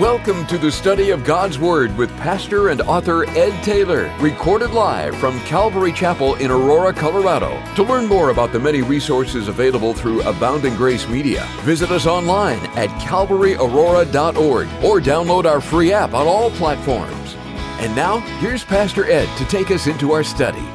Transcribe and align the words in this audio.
Welcome 0.00 0.46
to 0.46 0.56
the 0.56 0.72
study 0.72 1.10
of 1.10 1.22
God's 1.22 1.58
Word 1.58 1.94
with 1.98 2.08
pastor 2.16 2.70
and 2.70 2.80
author 2.80 3.28
Ed 3.28 3.62
Taylor, 3.62 4.10
recorded 4.20 4.70
live 4.70 5.14
from 5.18 5.38
Calvary 5.40 5.92
Chapel 5.92 6.34
in 6.36 6.50
Aurora, 6.50 6.94
Colorado. 6.94 7.62
To 7.74 7.82
learn 7.82 8.06
more 8.06 8.30
about 8.30 8.52
the 8.52 8.58
many 8.58 8.80
resources 8.80 9.48
available 9.48 9.92
through 9.92 10.22
Abounding 10.22 10.76
Grace 10.76 11.06
Media, 11.08 11.46
visit 11.60 11.90
us 11.90 12.06
online 12.06 12.60
at 12.74 12.88
calvaryaurora.org 13.02 14.68
or 14.82 14.98
download 14.98 15.44
our 15.44 15.60
free 15.60 15.92
app 15.92 16.14
on 16.14 16.26
all 16.26 16.50
platforms. 16.52 17.34
And 17.78 17.94
now, 17.94 18.20
here's 18.40 18.64
Pastor 18.64 19.04
Ed 19.04 19.28
to 19.36 19.44
take 19.44 19.70
us 19.70 19.86
into 19.86 20.12
our 20.12 20.24
study. 20.24 20.66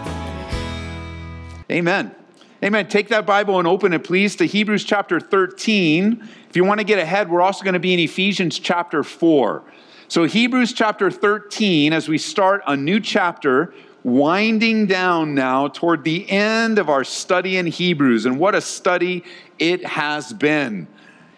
Amen. 1.71 2.16
Amen. 2.63 2.87
Take 2.87 3.09
that 3.09 3.27
Bible 3.27 3.59
and 3.59 3.67
open 3.67 3.93
it, 3.93 4.03
please, 4.03 4.35
to 4.37 4.47
Hebrews 4.47 4.83
chapter 4.83 5.19
13. 5.19 6.27
If 6.49 6.55
you 6.55 6.63
want 6.63 6.79
to 6.79 6.83
get 6.83 6.97
ahead, 6.97 7.29
we're 7.29 7.41
also 7.41 7.63
going 7.63 7.75
to 7.75 7.79
be 7.79 7.93
in 7.93 7.99
Ephesians 7.99 8.57
chapter 8.57 9.03
4. 9.03 9.61
So, 10.07 10.23
Hebrews 10.23 10.73
chapter 10.73 11.11
13, 11.11 11.93
as 11.93 12.09
we 12.09 12.17
start 12.17 12.63
a 12.65 12.75
new 12.75 12.99
chapter, 12.99 13.75
winding 14.03 14.87
down 14.87 15.35
now 15.35 15.67
toward 15.67 16.03
the 16.03 16.27
end 16.31 16.79
of 16.79 16.89
our 16.89 17.03
study 17.03 17.57
in 17.57 17.67
Hebrews. 17.67 18.25
And 18.25 18.39
what 18.39 18.55
a 18.55 18.61
study 18.61 19.23
it 19.59 19.85
has 19.85 20.33
been. 20.33 20.87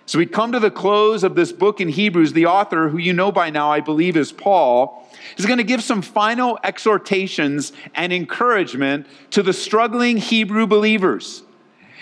So, 0.06 0.20
we 0.20 0.26
come 0.26 0.54
to 0.54 0.60
the 0.62 0.72
close 0.72 1.26
of 1.26 1.36
this 1.36 1.52
book 1.52 1.82
in 1.82 1.90
Hebrews. 1.90 2.32
The 2.32 2.46
author, 2.46 2.88
who 2.88 2.98
you 2.98 3.12
know 3.12 3.30
by 3.30 3.50
now, 3.50 3.70
I 3.70 3.82
believe, 3.82 4.16
is 4.16 4.32
Paul 4.32 5.06
is 5.38 5.46
going 5.46 5.58
to 5.58 5.64
give 5.64 5.84
some 5.84 6.02
final 6.02 6.60
exhortations 6.64 7.74
and 7.96 8.12
encouragement 8.14 9.08
to 9.32 9.44
the 9.44 9.54
struggling 9.54 10.18
Hebrew 10.18 10.68
believers. 10.68 11.44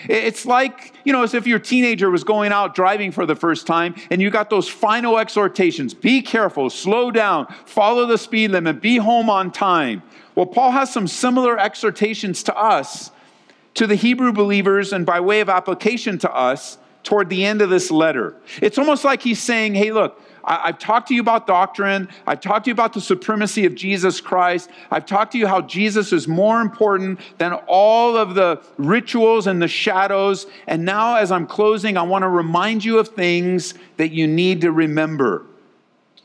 It's 0.08 0.46
like, 0.46 0.94
you 1.04 1.12
know, 1.12 1.22
as 1.22 1.34
if 1.34 1.46
your 1.46 1.58
teenager 1.58 2.10
was 2.10 2.22
going 2.22 2.52
out 2.52 2.74
driving 2.74 3.10
for 3.10 3.26
the 3.26 3.34
first 3.34 3.66
time 3.66 3.96
and 4.10 4.22
you 4.22 4.30
got 4.30 4.48
those 4.48 4.68
final 4.68 5.18
exhortations 5.18 5.92
be 5.92 6.22
careful, 6.22 6.70
slow 6.70 7.10
down, 7.10 7.52
follow 7.66 8.06
the 8.06 8.18
speed 8.18 8.52
limit, 8.52 8.80
be 8.80 8.98
home 8.98 9.28
on 9.28 9.50
time. 9.50 10.02
Well, 10.34 10.46
Paul 10.46 10.70
has 10.70 10.92
some 10.92 11.08
similar 11.08 11.58
exhortations 11.58 12.44
to 12.44 12.56
us, 12.56 13.10
to 13.74 13.88
the 13.88 13.96
Hebrew 13.96 14.32
believers, 14.32 14.92
and 14.92 15.04
by 15.04 15.18
way 15.18 15.40
of 15.40 15.48
application 15.48 16.18
to 16.18 16.32
us 16.32 16.78
toward 17.02 17.28
the 17.28 17.44
end 17.44 17.60
of 17.60 17.70
this 17.70 17.90
letter. 17.90 18.36
It's 18.62 18.78
almost 18.78 19.04
like 19.04 19.22
he's 19.22 19.42
saying, 19.42 19.74
hey, 19.74 19.90
look, 19.90 20.22
I, 20.48 20.68
have 20.68 20.78
talked 20.78 21.08
to 21.08 21.14
you 21.14 21.20
about 21.20 21.46
doctrine. 21.46 22.08
I've 22.26 22.40
talked 22.40 22.64
to 22.64 22.70
you 22.70 22.72
about 22.72 22.94
the 22.94 23.02
supremacy 23.02 23.66
of 23.66 23.74
Jesus 23.74 24.20
Christ. 24.20 24.70
I've 24.90 25.04
talked 25.04 25.32
to 25.32 25.38
you 25.38 25.46
how 25.46 25.60
Jesus 25.60 26.10
is 26.10 26.26
more 26.26 26.62
important 26.62 27.20
than 27.36 27.52
all 27.66 28.16
of 28.16 28.34
the 28.34 28.62
rituals 28.78 29.46
and 29.46 29.60
the 29.60 29.68
shadows. 29.68 30.46
And 30.66 30.86
now, 30.86 31.16
as 31.16 31.30
I'm 31.30 31.46
closing, 31.46 31.98
I 31.98 32.02
want 32.02 32.22
to 32.22 32.28
remind 32.28 32.82
you 32.82 32.98
of 32.98 33.08
things 33.08 33.74
that 33.98 34.12
you 34.12 34.26
need 34.26 34.62
to 34.62 34.72
remember. 34.72 35.44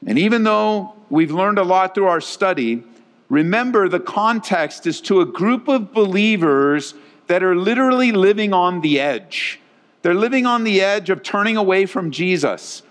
And 0.07 0.17
even 0.17 0.43
though 0.43 0.93
we've 1.09 1.31
learned 1.31 1.59
a 1.59 1.63
lot 1.63 1.93
through 1.93 2.07
our 2.07 2.21
study, 2.21 2.81
remember 3.27 3.89
the 3.89 3.99
context 3.99 4.87
is 4.87 5.01
to 5.01 5.19
a 5.19 5.25
group 5.25 5.67
of 5.67 5.93
believers 5.93 6.93
that 7.27 7.43
are 7.43 7.55
literally 7.55 8.13
living 8.13 8.53
on 8.53 8.79
the 8.79 9.01
edge. 9.01 9.59
They're 10.01 10.13
living 10.13 10.45
on 10.45 10.63
the 10.63 10.81
edge 10.81 11.09
of 11.09 11.23
turning 11.23 11.57
away 11.57 11.85
from 11.85 12.11
Jesus. 12.11 12.83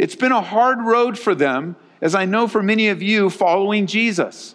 It's 0.00 0.16
been 0.16 0.32
a 0.32 0.40
hard 0.40 0.80
road 0.80 1.18
for 1.18 1.34
them, 1.34 1.76
as 2.00 2.14
I 2.14 2.24
know 2.24 2.48
for 2.48 2.62
many 2.62 2.88
of 2.88 3.02
you 3.02 3.28
following 3.28 3.86
Jesus. 3.86 4.54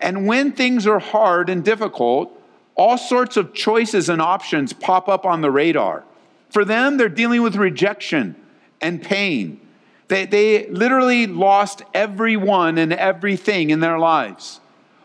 And 0.00 0.24
when 0.24 0.52
things 0.52 0.86
are 0.86 1.00
hard 1.00 1.50
and 1.50 1.64
difficult, 1.64 2.40
all 2.76 2.96
sorts 2.96 3.36
of 3.36 3.52
choices 3.52 4.08
and 4.08 4.22
options 4.22 4.72
pop 4.72 5.08
up 5.08 5.26
on 5.26 5.40
the 5.40 5.50
radar. 5.50 6.04
For 6.50 6.64
them, 6.64 6.96
they're 6.96 7.08
dealing 7.08 7.42
with 7.42 7.56
rejection 7.56 8.36
and 8.80 9.02
pain. 9.02 9.60
They, 10.06 10.26
they 10.26 10.68
literally 10.68 11.26
lost 11.26 11.82
everyone 11.92 12.78
and 12.78 12.92
everything 12.92 13.70
in 13.70 13.80
their 13.80 13.98
lives. 13.98 14.60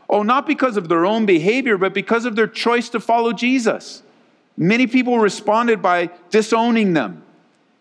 Oh, 0.08 0.22
not 0.22 0.46
because 0.46 0.78
of 0.78 0.88
their 0.88 1.04
own 1.04 1.26
behavior, 1.26 1.80
but 1.80 1.96
because 1.96 2.26
of 2.26 2.36
their 2.36 2.46
choice 2.46 2.90
to 2.90 3.00
follow 3.00 3.34
Jesus. 3.34 4.04
Many 4.56 4.86
people 4.86 5.18
responded 5.18 5.82
by 5.82 6.12
disowning 6.30 6.94
them 6.94 7.23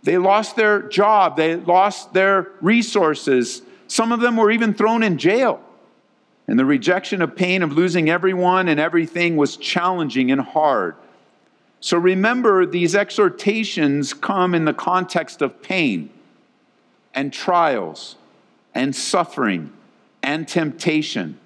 they 0.02 0.18
lost 0.18 0.56
their 0.56 0.82
job, 0.82 1.36
they 1.36 1.56
lost 1.56 2.12
their 2.12 2.48
resources. 2.60 3.62
Some 3.86 4.10
of 4.10 4.20
them 4.20 4.36
were 4.36 4.50
even 4.50 4.74
thrown 4.74 5.02
in 5.02 5.18
jail. 5.18 5.62
And 6.48 6.58
the 6.58 6.64
rejection 6.64 7.22
of 7.22 7.36
pain 7.36 7.62
of 7.62 7.72
losing 7.72 8.10
everyone 8.10 8.68
and 8.68 8.80
everything 8.80 9.36
was 9.36 9.56
challenging 9.56 10.32
and 10.32 10.40
hard. 10.40 10.96
So 11.80 11.96
remember, 11.96 12.66
these 12.66 12.94
exhortations 12.94 14.12
come 14.12 14.54
in 14.54 14.64
the 14.64 14.74
context 14.74 15.40
of 15.40 15.62
pain 15.62 16.10
and 17.14 17.32
trials 17.32 18.16
and 18.74 18.94
suffering 18.94 19.72
and 20.22 20.48
temptation. 20.48 21.38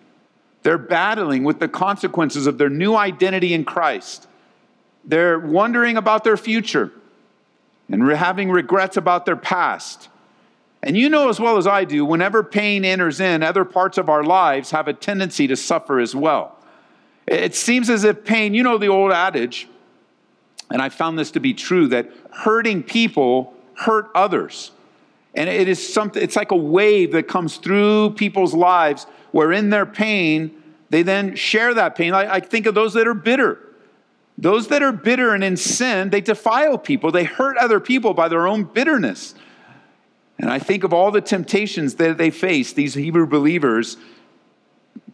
They're 0.62 0.78
battling 0.78 1.44
with 1.44 1.60
the 1.60 1.68
consequences 1.68 2.46
of 2.46 2.58
their 2.58 2.70
new 2.70 2.96
identity 2.96 3.54
in 3.54 3.64
Christ. 3.64 4.26
They're 5.04 5.38
wondering 5.38 5.96
about 5.96 6.24
their 6.24 6.36
future 6.36 6.92
and 7.90 8.06
re- 8.06 8.16
having 8.16 8.50
regrets 8.50 8.96
about 8.96 9.26
their 9.26 9.36
past. 9.36 10.08
And 10.82 10.96
you 10.96 11.08
know 11.08 11.28
as 11.28 11.40
well 11.40 11.56
as 11.56 11.66
I 11.66 11.84
do, 11.84 12.04
whenever 12.04 12.42
pain 12.42 12.84
enters 12.84 13.20
in, 13.20 13.42
other 13.42 13.64
parts 13.64 13.98
of 13.98 14.08
our 14.08 14.22
lives 14.22 14.70
have 14.70 14.88
a 14.88 14.92
tendency 14.92 15.46
to 15.46 15.56
suffer 15.56 15.98
as 15.98 16.14
well. 16.14 16.56
It 17.26 17.54
seems 17.54 17.90
as 17.90 18.04
if 18.04 18.24
pain, 18.24 18.54
you 18.54 18.62
know 18.62 18.78
the 18.78 18.88
old 18.88 19.12
adage, 19.12 19.68
and 20.70 20.80
I 20.80 20.88
found 20.88 21.18
this 21.18 21.30
to 21.32 21.40
be 21.40 21.54
true, 21.54 21.88
that 21.88 22.10
hurting 22.30 22.82
people 22.82 23.54
hurt 23.74 24.10
others. 24.14 24.70
And 25.34 25.50
it 25.50 25.68
is 25.68 25.92
something, 25.92 26.22
it's 26.22 26.36
like 26.36 26.50
a 26.50 26.56
wave 26.56 27.12
that 27.12 27.28
comes 27.28 27.56
through 27.56 28.10
people's 28.10 28.54
lives 28.54 29.06
where 29.32 29.52
in 29.52 29.70
their 29.70 29.86
pain, 29.86 30.62
they 30.90 31.02
then 31.02 31.36
share 31.36 31.74
that 31.74 31.94
pain. 31.94 32.14
I, 32.14 32.34
I 32.34 32.40
think 32.40 32.66
of 32.66 32.74
those 32.74 32.94
that 32.94 33.06
are 33.06 33.14
bitter. 33.14 33.65
Those 34.38 34.68
that 34.68 34.82
are 34.82 34.92
bitter 34.92 35.34
and 35.34 35.42
in 35.42 35.56
sin, 35.56 36.10
they 36.10 36.20
defile 36.20 36.76
people. 36.76 37.10
They 37.10 37.24
hurt 37.24 37.56
other 37.56 37.80
people 37.80 38.12
by 38.12 38.28
their 38.28 38.46
own 38.46 38.64
bitterness. 38.64 39.34
And 40.38 40.50
I 40.50 40.58
think 40.58 40.84
of 40.84 40.92
all 40.92 41.10
the 41.10 41.22
temptations 41.22 41.94
that 41.94 42.18
they 42.18 42.30
face, 42.30 42.72
these 42.72 42.94
Hebrew 42.94 43.26
believers. 43.26 43.96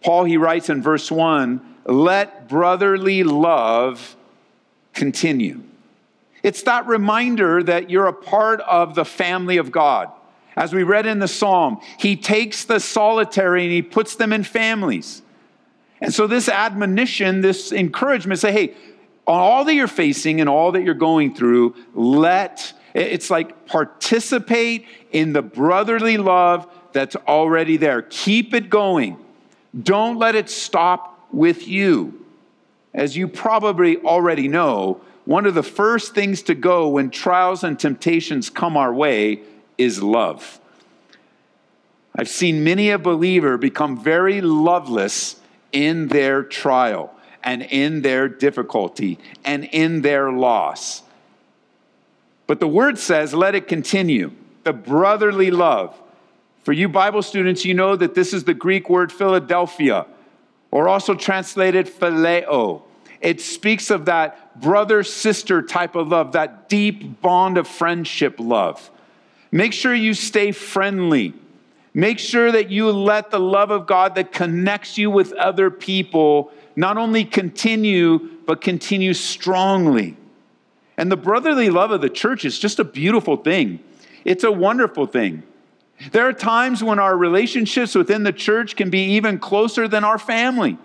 Paul, 0.03 0.25
he 0.25 0.37
writes 0.37 0.69
in 0.69 0.83
verse 0.83 1.11
1 1.11 1.69
let 1.85 2.49
brotherly 2.49 3.25
love 3.25 4.17
continue. 4.95 5.63
It's 6.43 6.63
that 6.63 6.87
reminder 6.87 7.63
that 7.63 7.91
you're 7.91 8.07
a 8.07 8.13
part 8.13 8.61
of 8.61 8.95
the 8.95 9.05
family 9.05 9.57
of 9.57 9.73
God. 9.73 10.11
As 10.55 10.73
we 10.73 10.83
read 10.83 11.07
in 11.07 11.19
the 11.19 11.29
psalm, 11.29 11.81
he 11.99 12.15
takes 12.17 12.65
the 12.65 12.79
solitary 12.79 13.65
and 13.65 13.73
he 13.73 13.83
puts 13.83 14.17
them 14.17 14.33
in 14.33 14.45
families. 14.45 15.23
And 16.01 16.13
so, 16.13 16.27
this 16.27 16.49
admonition, 16.49 17.41
this 17.41 17.73
encouragement 17.73 18.41
say, 18.41 18.53
hey, 18.53 18.75
on 19.27 19.39
all 19.39 19.65
that 19.65 19.75
you're 19.75 19.87
facing 19.87 20.41
and 20.41 20.49
all 20.49 20.73
that 20.73 20.83
you're 20.83 20.95
going 20.95 21.35
through, 21.35 21.77
let 21.95 22.73
it's 22.95 23.31
like 23.31 23.67
participate 23.67 24.87
in 25.13 25.33
the 25.33 25.43
brotherly 25.43 26.17
love 26.19 26.71
that's 26.93 27.17
already 27.17 27.77
there. 27.77 28.03
Keep 28.03 28.53
it 28.53 28.69
going. 28.69 29.17
Don't 29.81 30.19
let 30.19 30.35
it 30.35 30.51
stop 30.51 31.27
with 31.33 31.67
you. 31.67 32.27
As 32.93 33.17
you 33.17 33.29
probably 33.29 33.97
already 33.99 34.49
know, 34.49 35.01
one 35.25 35.47
of 35.47 35.55
the 35.55 35.63
first 35.63 36.15
things 36.15 36.43
to 36.43 36.55
go 36.55 36.89
when 36.89 37.09
trials 37.11 37.65
and 37.65 37.79
temptations 37.79 38.51
come 38.51 38.77
our 38.77 38.93
way 38.93 39.41
is 39.79 40.03
love. 40.03 40.61
I've 42.15 42.29
seen 42.29 42.63
many 42.63 42.91
a 42.91 42.99
believer 42.99 43.57
become 43.57 44.03
very 44.03 44.43
loveless 44.43 45.41
in 45.71 46.09
their 46.09 46.43
trial 46.43 47.15
and 47.43 47.63
in 47.63 48.03
their 48.03 48.29
difficulty 48.29 49.19
and 49.45 49.65
in 49.65 50.03
their 50.03 50.31
loss. 50.31 51.03
But 52.47 52.61
the 52.61 52.69
word 52.69 52.99
says, 52.99 53.35
let 53.35 53.55
it 53.55 53.69
continue. 53.69 54.33
The 54.65 54.73
brotherly 54.73 55.51
love. 55.51 55.99
For 56.65 56.73
you 56.73 56.89
Bible 56.89 57.23
students, 57.23 57.65
you 57.65 57.75
know 57.75 57.97
that 57.97 58.15
this 58.15 58.33
is 58.33 58.45
the 58.45 58.55
Greek 58.55 58.89
word 58.89 59.11
Philadelphia, 59.11 60.07
or 60.71 60.89
also 60.89 61.15
translated 61.15 61.87
phileo. 61.87 62.83
It 63.21 63.41
speaks 63.41 63.91
of 63.91 64.05
that 64.07 64.61
brother 64.61 65.03
sister 65.03 65.63
type 65.63 65.97
of 65.97 66.09
love, 66.09 66.33
that 66.33 66.69
deep 66.69 67.21
bond 67.21 67.59
of 67.59 67.67
friendship 67.67 68.37
love. 68.39 68.91
Make 69.51 69.73
sure 69.73 69.95
you 69.95 70.15
stay 70.15 70.53
friendly. 70.53 71.35
Make 71.95 72.19
sure 72.19 72.51
that 72.51 72.71
you 72.71 72.91
let 72.91 73.31
the 73.31 73.41
love 73.41 73.71
of 73.71 73.87
God 73.87 74.15
that 74.15 74.33
connects 74.33 74.97
you 74.97 75.11
with 75.11 75.33
other 75.35 75.71
people 75.71 76.53
not 76.77 76.97
only 76.97 77.25
continue, 77.25 78.19
but 78.47 78.61
continue 78.61 79.15
strongly. 79.15 80.17
And 80.97 81.11
the 81.11 81.17
brotherly 81.17 81.71
love 81.71 81.91
of 81.91 82.01
the 82.01 82.11
church 82.11 82.45
is 82.45 82.59
just 82.59 82.79
a 82.79 82.85
beautiful 82.85 83.37
thing. 83.37 83.81
It's 84.25 84.45
a 84.45 84.53
wonderful 84.53 85.07
thing. 85.07 85.43
There 86.11 86.29
are 86.29 86.33
times 86.33 86.83
when 86.83 86.99
our 86.99 87.17
relationships 87.17 87.95
within 87.95 88.25
the 88.25 88.33
church 88.33 88.77
can 88.77 88.91
be 88.91 89.13
even 89.13 89.39
closer 89.39 89.87
than 89.87 90.05
our 90.05 90.19
family. 90.19 90.79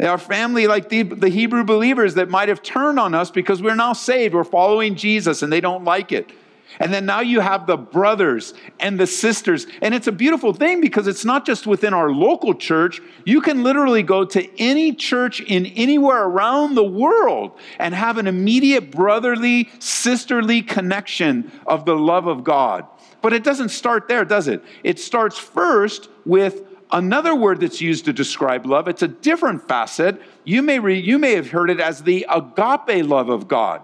Our 0.00 0.18
family, 0.18 0.66
like 0.66 0.90
the, 0.90 1.02
the 1.02 1.28
Hebrew 1.28 1.64
believers 1.64 2.14
that 2.14 2.28
might 2.28 2.48
have 2.48 2.62
turned 2.62 3.00
on 3.00 3.14
us 3.14 3.30
because 3.30 3.62
we're 3.62 3.74
now 3.74 3.94
saved, 3.94 4.34
we're 4.34 4.44
following 4.44 4.94
Jesus, 4.94 5.42
and 5.42 5.52
they 5.52 5.60
don't 5.60 5.84
like 5.84 6.12
it. 6.12 6.30
And 6.78 6.92
then 6.92 7.06
now 7.06 7.20
you 7.20 7.40
have 7.40 7.66
the 7.66 7.76
brothers 7.76 8.54
and 8.78 9.00
the 9.00 9.06
sisters. 9.06 9.66
And 9.80 9.94
it's 9.94 10.06
a 10.06 10.12
beautiful 10.12 10.52
thing 10.52 10.80
because 10.80 11.06
it's 11.06 11.24
not 11.24 11.46
just 11.46 11.66
within 11.66 11.94
our 11.94 12.10
local 12.10 12.54
church. 12.54 13.00
You 13.24 13.40
can 13.40 13.62
literally 13.62 14.02
go 14.02 14.24
to 14.26 14.60
any 14.60 14.94
church 14.94 15.40
in 15.40 15.66
anywhere 15.66 16.24
around 16.24 16.74
the 16.74 16.84
world 16.84 17.58
and 17.78 17.94
have 17.94 18.18
an 18.18 18.26
immediate 18.26 18.90
brotherly, 18.90 19.70
sisterly 19.78 20.62
connection 20.62 21.50
of 21.66 21.84
the 21.84 21.96
love 21.96 22.26
of 22.26 22.44
God. 22.44 22.86
But 23.22 23.32
it 23.32 23.42
doesn't 23.42 23.70
start 23.70 24.06
there, 24.06 24.24
does 24.24 24.46
it? 24.46 24.62
It 24.84 25.00
starts 25.00 25.38
first 25.38 26.08
with 26.24 26.62
another 26.92 27.34
word 27.34 27.60
that's 27.60 27.80
used 27.80 28.04
to 28.04 28.12
describe 28.12 28.66
love. 28.66 28.88
It's 28.88 29.02
a 29.02 29.08
different 29.08 29.66
facet. 29.66 30.20
You 30.44 30.62
may, 30.62 30.78
re- 30.78 31.00
you 31.00 31.18
may 31.18 31.32
have 31.34 31.50
heard 31.50 31.70
it 31.70 31.80
as 31.80 32.02
the 32.02 32.26
agape 32.30 33.04
love 33.06 33.28
of 33.28 33.48
God. 33.48 33.82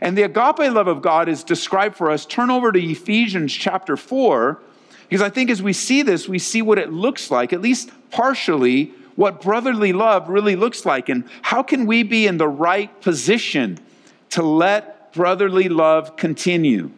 And 0.00 0.16
the 0.16 0.22
agape 0.22 0.72
love 0.72 0.86
of 0.86 1.02
God 1.02 1.28
is 1.28 1.44
described 1.44 1.96
for 1.96 2.10
us. 2.10 2.24
Turn 2.24 2.50
over 2.50 2.72
to 2.72 2.80
Ephesians 2.80 3.52
chapter 3.52 3.96
4, 3.96 4.60
because 5.08 5.22
I 5.22 5.28
think 5.28 5.50
as 5.50 5.62
we 5.62 5.72
see 5.72 6.02
this, 6.02 6.28
we 6.28 6.38
see 6.38 6.62
what 6.62 6.78
it 6.78 6.92
looks 6.92 7.30
like, 7.30 7.52
at 7.52 7.60
least 7.60 7.90
partially, 8.10 8.94
what 9.16 9.42
brotherly 9.42 9.92
love 9.92 10.28
really 10.28 10.56
looks 10.56 10.86
like. 10.86 11.08
And 11.08 11.24
how 11.42 11.62
can 11.62 11.84
we 11.86 12.02
be 12.02 12.26
in 12.26 12.38
the 12.38 12.48
right 12.48 13.00
position 13.02 13.78
to 14.30 14.42
let 14.42 15.12
brotherly 15.12 15.68
love 15.68 16.16
continue? 16.16 16.90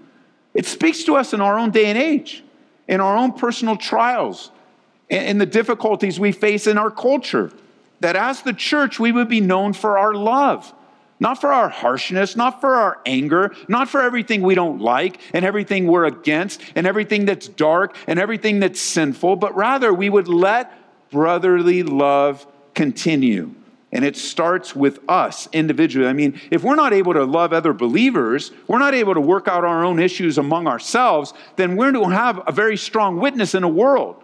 It 0.55 0.67
speaks 0.67 1.05
to 1.05 1.17
us 1.17 1.33
in 1.33 1.41
our 1.41 1.59
own 1.59 1.71
day 1.71 1.87
and 1.87 1.99
age, 1.99 2.45
in 2.87 3.01
our 3.01 3.17
own 3.17 3.33
personal 3.33 3.77
trials, 3.77 4.51
in 5.09 5.39
the 5.39 5.47
difficulties 5.47 6.21
we 6.21 6.31
face 6.31 6.67
in 6.67 6.79
our 6.79 6.91
culture. 6.91 7.51
That 8.01 8.15
as 8.15 8.43
the 8.43 8.53
church, 8.53 9.01
we 9.01 9.11
would 9.11 9.29
be 9.29 9.41
known 9.41 9.73
for 9.73 9.99
our 9.99 10.15
love 10.15 10.73
not 11.23 11.41
for 11.41 11.53
our 11.53 11.69
harshness, 11.69 12.35
not 12.35 12.61
for 12.61 12.75
our 12.75 12.99
anger, 13.07 13.55
not 13.69 13.89
for 13.89 14.03
everything 14.03 14.43
we 14.43 14.57
don't 14.57 14.81
like 14.81 15.21
and 15.33 15.45
everything 15.45 15.87
we're 15.87 16.05
against 16.05 16.61
and 16.75 16.85
everything 16.85 17.27
that's 17.27 17.47
dark 17.47 17.97
and 18.09 18.19
everything 18.19 18.59
that's 18.59 18.81
sinful, 18.81 19.37
but 19.37 19.55
rather 19.55 19.95
we 19.95 20.11
would 20.11 20.27
let 20.27 20.77
brotherly 21.13 21.85
love 21.85 22.45
continue. 22.75 23.55
And 23.93 24.05
it 24.05 24.17
starts 24.17 24.75
with 24.75 24.99
us 25.09 25.49
individually. 25.53 26.09
I 26.09 26.13
mean, 26.13 26.41
if 26.51 26.65
we're 26.65 26.75
not 26.75 26.93
able 26.93 27.13
to 27.13 27.25
love 27.25 27.53
other 27.53 27.73
believers, 27.73 28.51
we're 28.67 28.81
not 28.81 28.93
able 28.93 29.15
to 29.15 29.21
work 29.21 29.47
out 29.47 29.65
our 29.65 29.85
own 29.85 30.01
issues 30.01 30.39
among 30.39 30.67
ourselves, 30.67 31.35
then 31.55 31.77
we're 31.77 31.93
going 31.93 32.11
to 32.11 32.17
have 32.17 32.43
a 32.49 32.53
very 32.53 32.77
strong 32.77 33.21
witness 33.21 33.55
in 33.55 33.63
a 33.63 33.69
world. 33.69 34.17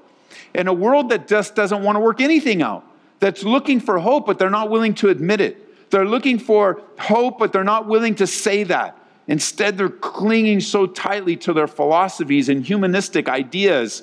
In 0.53 0.67
a 0.67 0.73
world 0.73 1.11
that 1.11 1.29
just 1.29 1.55
doesn't 1.55 1.85
want 1.85 1.95
to 1.95 2.01
work 2.01 2.21
anything 2.21 2.61
out, 2.61 2.85
that's 3.21 3.45
looking 3.45 3.79
for 3.79 4.01
hope, 4.01 4.27
but 4.27 4.41
they're 4.41 4.51
not 4.51 4.69
willing 4.69 4.95
to 4.95 5.11
admit 5.11 5.41
it 5.41 5.68
they're 5.91 6.07
looking 6.07 6.39
for 6.39 6.83
hope, 6.99 7.39
but 7.39 7.53
they're 7.53 7.65
not 7.65 7.87
willing 7.87 8.15
to 8.17 8.27
say 8.27 8.65
that. 8.65 8.97
Instead, 9.27 9.77
they're 9.77 9.89
clinging 9.89 10.61
so 10.61 10.87
tightly 10.87 11.37
to 11.37 11.53
their 11.53 11.67
philosophies 11.67 12.49
and 12.49 12.65
humanistic 12.65 13.29
ideas, 13.29 14.03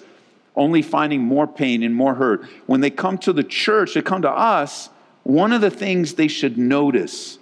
only 0.56 0.82
finding 0.82 1.22
more 1.22 1.48
pain 1.48 1.84
and 1.84 1.96
more 1.96 2.14
hurt. 2.16 2.46
When 2.68 2.82
they 2.82 2.92
come 2.92 3.18
to 3.20 3.34
the 3.34 3.44
church, 3.44 3.96
they 3.96 4.02
come 4.02 4.22
to 4.22 4.32
us, 4.32 4.90
one 5.24 5.52
of 5.52 5.62
the 5.62 5.72
things 5.72 6.14
they 6.14 6.28
should 6.28 6.58
notice 6.58 7.40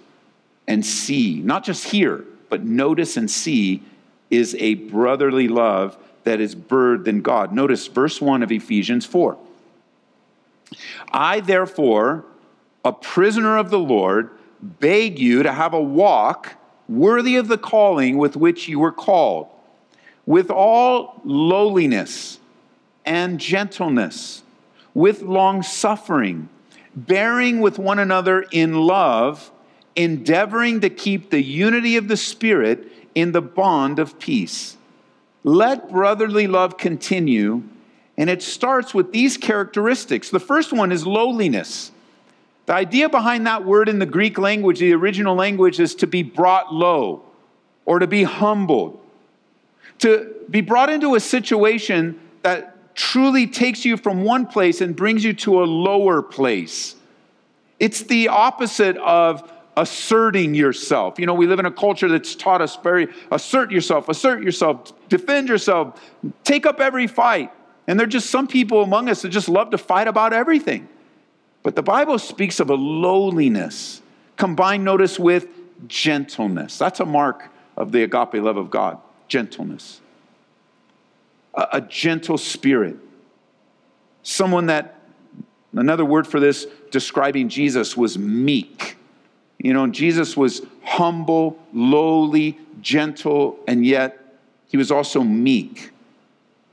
and 0.66 0.84
see, 0.84 1.40
not 1.40 1.64
just 1.64 1.84
hear, 1.84 2.24
but 2.48 2.64
notice 2.64 3.18
and 3.18 3.30
see, 3.30 3.82
is 4.30 4.56
a 4.58 4.74
brotherly 4.74 5.48
love 5.48 5.98
that 6.24 6.40
is 6.40 6.54
birthed 6.54 7.06
in 7.06 7.20
God. 7.20 7.52
Notice 7.52 7.86
verse 7.86 8.20
1 8.20 8.42
of 8.42 8.50
Ephesians 8.50 9.04
4. 9.04 9.36
I, 11.12 11.40
therefore, 11.40 12.24
a 12.84 12.92
prisoner 12.92 13.56
of 13.56 13.70
the 13.70 13.78
Lord, 13.78 14.30
beg 14.60 15.18
you 15.18 15.42
to 15.42 15.52
have 15.52 15.72
a 15.72 15.80
walk 15.80 16.54
worthy 16.88 17.36
of 17.36 17.48
the 17.48 17.58
calling 17.58 18.18
with 18.18 18.36
which 18.36 18.68
you 18.68 18.78
were 18.78 18.92
called, 18.92 19.48
with 20.26 20.50
all 20.50 21.20
lowliness 21.24 22.38
and 23.04 23.38
gentleness, 23.40 24.42
with 24.92 25.22
long 25.22 25.62
suffering, 25.62 26.48
bearing 26.94 27.60
with 27.60 27.78
one 27.78 27.98
another 27.98 28.44
in 28.50 28.74
love, 28.74 29.50
endeavoring 29.96 30.80
to 30.80 30.90
keep 30.90 31.30
the 31.30 31.42
unity 31.42 31.96
of 31.96 32.08
the 32.08 32.16
Spirit 32.16 32.90
in 33.14 33.32
the 33.32 33.42
bond 33.42 33.98
of 33.98 34.18
peace. 34.18 34.76
Let 35.42 35.90
brotherly 35.90 36.46
love 36.46 36.78
continue, 36.78 37.64
and 38.16 38.30
it 38.30 38.42
starts 38.42 38.94
with 38.94 39.12
these 39.12 39.36
characteristics. 39.36 40.30
The 40.30 40.40
first 40.40 40.72
one 40.72 40.92
is 40.92 41.06
lowliness. 41.06 41.90
The 42.66 42.72
idea 42.72 43.08
behind 43.08 43.46
that 43.46 43.64
word 43.64 43.88
in 43.88 43.98
the 43.98 44.06
Greek 44.06 44.38
language, 44.38 44.78
the 44.78 44.94
original 44.94 45.34
language, 45.34 45.80
is 45.80 45.94
to 45.96 46.06
be 46.06 46.22
brought 46.22 46.72
low 46.72 47.22
or 47.84 47.98
to 47.98 48.06
be 48.06 48.22
humbled. 48.22 49.00
To 49.98 50.34
be 50.48 50.60
brought 50.60 50.90
into 50.90 51.14
a 51.14 51.20
situation 51.20 52.18
that 52.42 52.94
truly 52.94 53.46
takes 53.46 53.84
you 53.84 53.96
from 53.96 54.22
one 54.22 54.46
place 54.46 54.80
and 54.80 54.96
brings 54.96 55.24
you 55.24 55.34
to 55.34 55.62
a 55.62 55.66
lower 55.66 56.22
place. 56.22 56.96
It's 57.80 58.02
the 58.02 58.28
opposite 58.28 58.96
of 58.98 59.50
asserting 59.76 60.54
yourself. 60.54 61.18
You 61.18 61.26
know, 61.26 61.34
we 61.34 61.46
live 61.46 61.58
in 61.58 61.66
a 61.66 61.70
culture 61.70 62.08
that's 62.08 62.34
taught 62.34 62.62
us 62.62 62.76
very 62.76 63.08
assert 63.30 63.72
yourself, 63.72 64.08
assert 64.08 64.42
yourself, 64.42 64.92
defend 65.08 65.48
yourself, 65.48 66.00
take 66.44 66.64
up 66.64 66.80
every 66.80 67.06
fight. 67.06 67.52
And 67.86 67.98
there 67.98 68.06
are 68.06 68.10
just 68.10 68.30
some 68.30 68.46
people 68.46 68.82
among 68.82 69.08
us 69.08 69.22
that 69.22 69.28
just 69.30 69.48
love 69.48 69.70
to 69.70 69.78
fight 69.78 70.08
about 70.08 70.32
everything. 70.32 70.88
But 71.64 71.74
the 71.74 71.82
Bible 71.82 72.20
speaks 72.20 72.60
of 72.60 72.70
a 72.70 72.74
lowliness 72.74 74.02
combined, 74.36 74.84
notice, 74.84 75.18
with 75.18 75.48
gentleness. 75.88 76.78
That's 76.78 77.00
a 77.00 77.06
mark 77.06 77.48
of 77.76 77.90
the 77.90 78.04
agape 78.04 78.34
love 78.34 78.56
of 78.56 78.70
God 78.70 78.98
gentleness. 79.26 80.00
A, 81.54 81.66
a 81.72 81.80
gentle 81.80 82.38
spirit. 82.38 82.96
Someone 84.22 84.66
that, 84.66 85.00
another 85.72 86.04
word 86.04 86.26
for 86.26 86.38
this 86.38 86.66
describing 86.90 87.48
Jesus 87.48 87.96
was 87.96 88.18
meek. 88.18 88.96
You 89.58 89.72
know, 89.72 89.86
Jesus 89.86 90.36
was 90.36 90.60
humble, 90.82 91.58
lowly, 91.72 92.58
gentle, 92.82 93.58
and 93.66 93.86
yet 93.86 94.38
he 94.66 94.76
was 94.76 94.90
also 94.90 95.22
meek, 95.22 95.92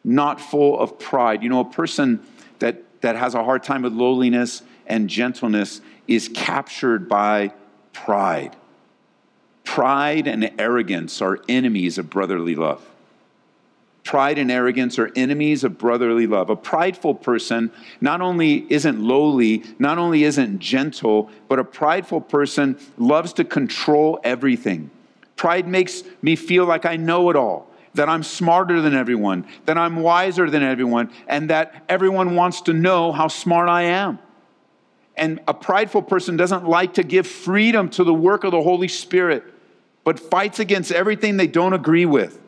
not 0.03 0.41
full 0.41 0.77
of 0.77 0.99
pride. 0.99 1.43
You 1.43 1.49
know, 1.49 1.61
a 1.61 1.65
person 1.65 2.19
that, 2.59 2.83
that 3.01 3.15
has 3.15 3.35
a 3.35 3.43
hard 3.43 3.63
time 3.63 3.83
with 3.83 3.93
lowliness 3.93 4.63
and 4.91 5.09
gentleness 5.09 5.79
is 6.05 6.27
captured 6.27 7.07
by 7.07 7.53
pride. 7.93 8.57
Pride 9.63 10.27
and 10.27 10.51
arrogance 10.59 11.21
are 11.21 11.39
enemies 11.47 11.97
of 11.97 12.09
brotherly 12.09 12.55
love. 12.55 12.85
Pride 14.03 14.37
and 14.37 14.51
arrogance 14.51 14.99
are 14.99 15.09
enemies 15.15 15.63
of 15.63 15.77
brotherly 15.77 16.27
love. 16.27 16.49
A 16.49 16.57
prideful 16.57 17.15
person 17.15 17.71
not 18.01 18.19
only 18.19 18.65
isn't 18.69 18.99
lowly, 18.99 19.63
not 19.79 19.97
only 19.97 20.25
isn't 20.25 20.59
gentle, 20.59 21.31
but 21.47 21.57
a 21.57 21.63
prideful 21.63 22.19
person 22.19 22.77
loves 22.97 23.31
to 23.33 23.45
control 23.45 24.19
everything. 24.25 24.91
Pride 25.37 25.69
makes 25.69 26.03
me 26.21 26.35
feel 26.35 26.65
like 26.65 26.85
I 26.85 26.97
know 26.97 27.29
it 27.29 27.37
all, 27.37 27.69
that 27.93 28.09
I'm 28.09 28.23
smarter 28.23 28.81
than 28.81 28.93
everyone, 28.93 29.47
that 29.65 29.77
I'm 29.77 29.97
wiser 29.97 30.49
than 30.49 30.63
everyone, 30.63 31.11
and 31.27 31.49
that 31.49 31.85
everyone 31.87 32.35
wants 32.35 32.59
to 32.63 32.73
know 32.73 33.13
how 33.13 33.29
smart 33.29 33.69
I 33.69 33.83
am. 33.83 34.19
And 35.21 35.39
a 35.47 35.53
prideful 35.53 36.01
person 36.01 36.35
doesn't 36.35 36.67
like 36.67 36.95
to 36.95 37.03
give 37.03 37.27
freedom 37.27 37.89
to 37.89 38.03
the 38.03 38.13
work 38.13 38.43
of 38.43 38.53
the 38.53 38.61
Holy 38.63 38.87
Spirit, 38.87 39.43
but 40.03 40.19
fights 40.19 40.57
against 40.57 40.91
everything 40.91 41.37
they 41.37 41.45
don't 41.45 41.73
agree 41.73 42.07
with. 42.07 42.41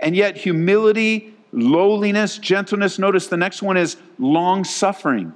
And 0.00 0.16
yet, 0.16 0.36
humility, 0.36 1.32
lowliness, 1.52 2.36
gentleness, 2.38 2.98
notice 2.98 3.28
the 3.28 3.36
next 3.36 3.62
one 3.62 3.76
is 3.76 3.96
long 4.18 4.64
suffering. 4.64 5.32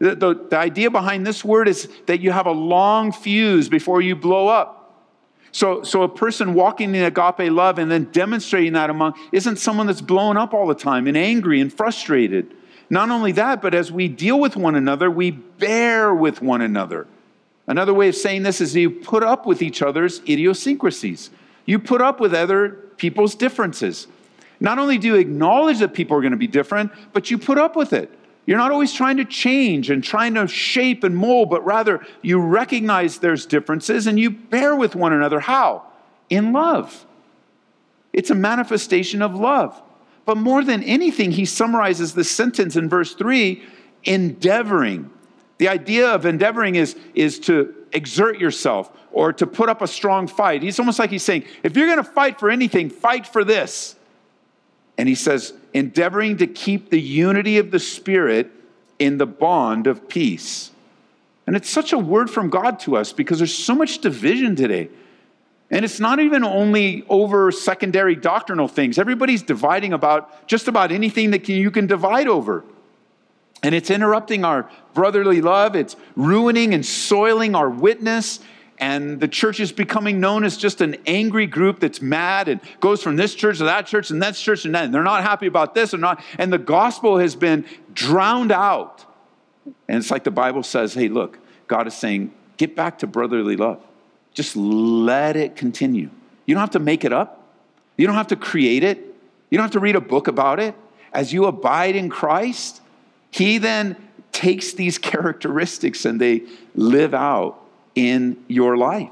The, 0.00 0.16
the, 0.16 0.34
the, 0.50 0.58
idea 0.58 0.90
behind 0.90 1.24
this 1.24 1.44
word 1.44 1.68
is 1.68 1.88
that 2.06 2.18
you 2.18 2.32
have 2.32 2.46
a 2.46 2.52
long 2.52 3.12
fuse 3.12 3.68
before 3.68 4.02
you 4.02 4.16
blow 4.16 4.48
up. 4.48 5.06
So, 5.52 5.84
so 5.84 6.02
a 6.02 6.08
person 6.08 6.54
walking 6.54 6.92
in 6.96 7.04
agape 7.04 7.52
love 7.52 7.78
and 7.78 7.88
then 7.88 8.06
demonstrating 8.06 8.72
that 8.72 8.90
among 8.90 9.14
isn't 9.30 9.60
someone 9.60 9.86
that's 9.86 10.00
blown 10.00 10.36
up 10.36 10.54
all 10.54 10.66
the 10.66 10.74
time 10.74 11.06
and 11.06 11.16
angry 11.16 11.60
and 11.60 11.72
frustrated. 11.72 12.52
Not 12.90 13.10
only 13.10 13.32
that, 13.32 13.62
but 13.62 13.74
as 13.74 13.90
we 13.90 14.08
deal 14.08 14.38
with 14.38 14.56
one 14.56 14.74
another, 14.74 15.10
we 15.10 15.30
bear 15.30 16.14
with 16.14 16.42
one 16.42 16.60
another. 16.60 17.06
Another 17.66 17.94
way 17.94 18.08
of 18.08 18.14
saying 18.14 18.42
this 18.42 18.60
is 18.60 18.76
you 18.76 18.90
put 18.90 19.22
up 19.22 19.46
with 19.46 19.62
each 19.62 19.80
other's 19.80 20.20
idiosyncrasies. 20.20 21.30
You 21.64 21.78
put 21.78 22.02
up 22.02 22.20
with 22.20 22.34
other 22.34 22.70
people's 22.96 23.34
differences. 23.34 24.06
Not 24.60 24.78
only 24.78 24.98
do 24.98 25.08
you 25.08 25.14
acknowledge 25.16 25.78
that 25.78 25.94
people 25.94 26.16
are 26.16 26.20
going 26.20 26.32
to 26.32 26.36
be 26.36 26.46
different, 26.46 26.92
but 27.12 27.30
you 27.30 27.38
put 27.38 27.58
up 27.58 27.74
with 27.74 27.92
it. 27.92 28.10
You're 28.46 28.58
not 28.58 28.70
always 28.70 28.92
trying 28.92 29.16
to 29.16 29.24
change 29.24 29.88
and 29.88 30.04
trying 30.04 30.34
to 30.34 30.46
shape 30.46 31.02
and 31.02 31.16
mold, 31.16 31.48
but 31.48 31.64
rather 31.64 32.06
you 32.20 32.38
recognize 32.38 33.18
there's 33.18 33.46
differences 33.46 34.06
and 34.06 34.20
you 34.20 34.30
bear 34.30 34.76
with 34.76 34.94
one 34.94 35.14
another. 35.14 35.40
How? 35.40 35.84
In 36.28 36.52
love. 36.52 37.06
It's 38.12 38.30
a 38.30 38.34
manifestation 38.34 39.22
of 39.22 39.34
love. 39.34 39.80
But 40.24 40.36
more 40.36 40.64
than 40.64 40.82
anything, 40.82 41.32
he 41.32 41.44
summarizes 41.44 42.14
this 42.14 42.30
sentence 42.30 42.76
in 42.76 42.88
verse 42.88 43.14
3 43.14 43.62
endeavoring. 44.04 45.10
The 45.58 45.68
idea 45.68 46.08
of 46.08 46.26
endeavoring 46.26 46.74
is, 46.74 46.96
is 47.14 47.38
to 47.40 47.74
exert 47.92 48.38
yourself 48.38 48.90
or 49.12 49.32
to 49.32 49.46
put 49.46 49.68
up 49.68 49.80
a 49.80 49.86
strong 49.86 50.26
fight. 50.26 50.62
He's 50.62 50.78
almost 50.78 50.98
like 50.98 51.10
he's 51.10 51.22
saying, 51.22 51.44
if 51.62 51.76
you're 51.76 51.86
going 51.86 52.04
to 52.04 52.04
fight 52.04 52.38
for 52.38 52.50
anything, 52.50 52.90
fight 52.90 53.26
for 53.26 53.44
this. 53.44 53.96
And 54.98 55.08
he 55.08 55.14
says, 55.14 55.54
endeavoring 55.72 56.36
to 56.38 56.46
keep 56.46 56.90
the 56.90 57.00
unity 57.00 57.58
of 57.58 57.70
the 57.70 57.78
Spirit 57.78 58.50
in 58.98 59.18
the 59.18 59.26
bond 59.26 59.86
of 59.86 60.08
peace. 60.08 60.70
And 61.46 61.56
it's 61.56 61.68
such 61.68 61.92
a 61.92 61.98
word 61.98 62.30
from 62.30 62.48
God 62.48 62.80
to 62.80 62.96
us 62.96 63.12
because 63.12 63.38
there's 63.38 63.54
so 63.54 63.74
much 63.74 63.98
division 63.98 64.56
today. 64.56 64.88
And 65.70 65.84
it's 65.84 65.98
not 65.98 66.20
even 66.20 66.44
only 66.44 67.04
over 67.08 67.50
secondary 67.50 68.14
doctrinal 68.14 68.68
things. 68.68 68.98
Everybody's 68.98 69.42
dividing 69.42 69.92
about 69.92 70.46
just 70.46 70.68
about 70.68 70.92
anything 70.92 71.30
that 71.30 71.44
can, 71.44 71.56
you 71.56 71.70
can 71.70 71.86
divide 71.86 72.28
over. 72.28 72.64
And 73.62 73.74
it's 73.74 73.90
interrupting 73.90 74.44
our 74.44 74.70
brotherly 74.92 75.40
love, 75.40 75.74
it's 75.74 75.96
ruining 76.16 76.74
and 76.74 76.84
soiling 76.84 77.54
our 77.54 77.70
witness. 77.70 78.40
And 78.78 79.20
the 79.20 79.28
church 79.28 79.60
is 79.60 79.72
becoming 79.72 80.20
known 80.20 80.44
as 80.44 80.56
just 80.56 80.80
an 80.80 80.96
angry 81.06 81.46
group 81.46 81.80
that's 81.80 82.02
mad 82.02 82.48
and 82.48 82.60
goes 82.80 83.02
from 83.02 83.16
this 83.16 83.34
church 83.34 83.58
to 83.58 83.64
that 83.64 83.86
church 83.86 84.10
and 84.10 84.20
that 84.20 84.34
church 84.34 84.64
and 84.64 84.74
that. 84.74 84.84
And 84.84 84.92
they're 84.92 85.02
not 85.02 85.22
happy 85.22 85.46
about 85.46 85.74
this 85.74 85.94
or 85.94 85.98
not. 85.98 86.22
And 86.38 86.52
the 86.52 86.58
gospel 86.58 87.18
has 87.18 87.36
been 87.36 87.64
drowned 87.94 88.52
out. 88.52 89.04
And 89.88 89.98
it's 89.98 90.10
like 90.10 90.24
the 90.24 90.30
Bible 90.30 90.62
says 90.62 90.92
hey, 90.92 91.08
look, 91.08 91.38
God 91.66 91.86
is 91.86 91.94
saying, 91.94 92.34
get 92.56 92.76
back 92.76 92.98
to 92.98 93.06
brotherly 93.06 93.56
love. 93.56 93.80
Just 94.34 94.56
let 94.56 95.36
it 95.36 95.56
continue. 95.56 96.10
You 96.44 96.54
don't 96.54 96.60
have 96.60 96.70
to 96.70 96.80
make 96.80 97.04
it 97.04 97.12
up, 97.12 97.48
you 97.96 98.06
don't 98.06 98.16
have 98.16 98.26
to 98.28 98.36
create 98.36 98.84
it, 98.84 98.98
you 99.48 99.56
don't 99.56 99.64
have 99.64 99.72
to 99.72 99.80
read 99.80 99.96
a 99.96 100.00
book 100.00 100.28
about 100.28 100.60
it. 100.60 100.74
As 101.12 101.32
you 101.32 101.46
abide 101.46 101.94
in 101.94 102.10
Christ, 102.10 102.82
He 103.30 103.58
then 103.58 103.96
takes 104.32 104.72
these 104.72 104.98
characteristics 105.12 106.04
and 106.04 106.20
they 106.20 106.42
live 106.74 107.14
out 107.14 107.60
in 107.94 108.44
your 108.48 108.76
life. 108.76 109.10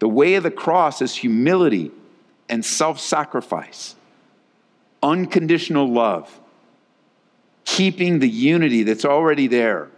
The 0.00 0.08
way 0.08 0.34
of 0.34 0.42
the 0.42 0.50
cross 0.50 1.00
is 1.00 1.14
humility 1.14 1.92
and 2.48 2.64
self 2.64 2.98
sacrifice, 2.98 3.94
unconditional 5.02 5.90
love, 5.90 6.40
keeping 7.64 8.18
the 8.18 8.28
unity 8.28 8.82
that's 8.82 9.04
already 9.04 9.46
there 9.46 9.88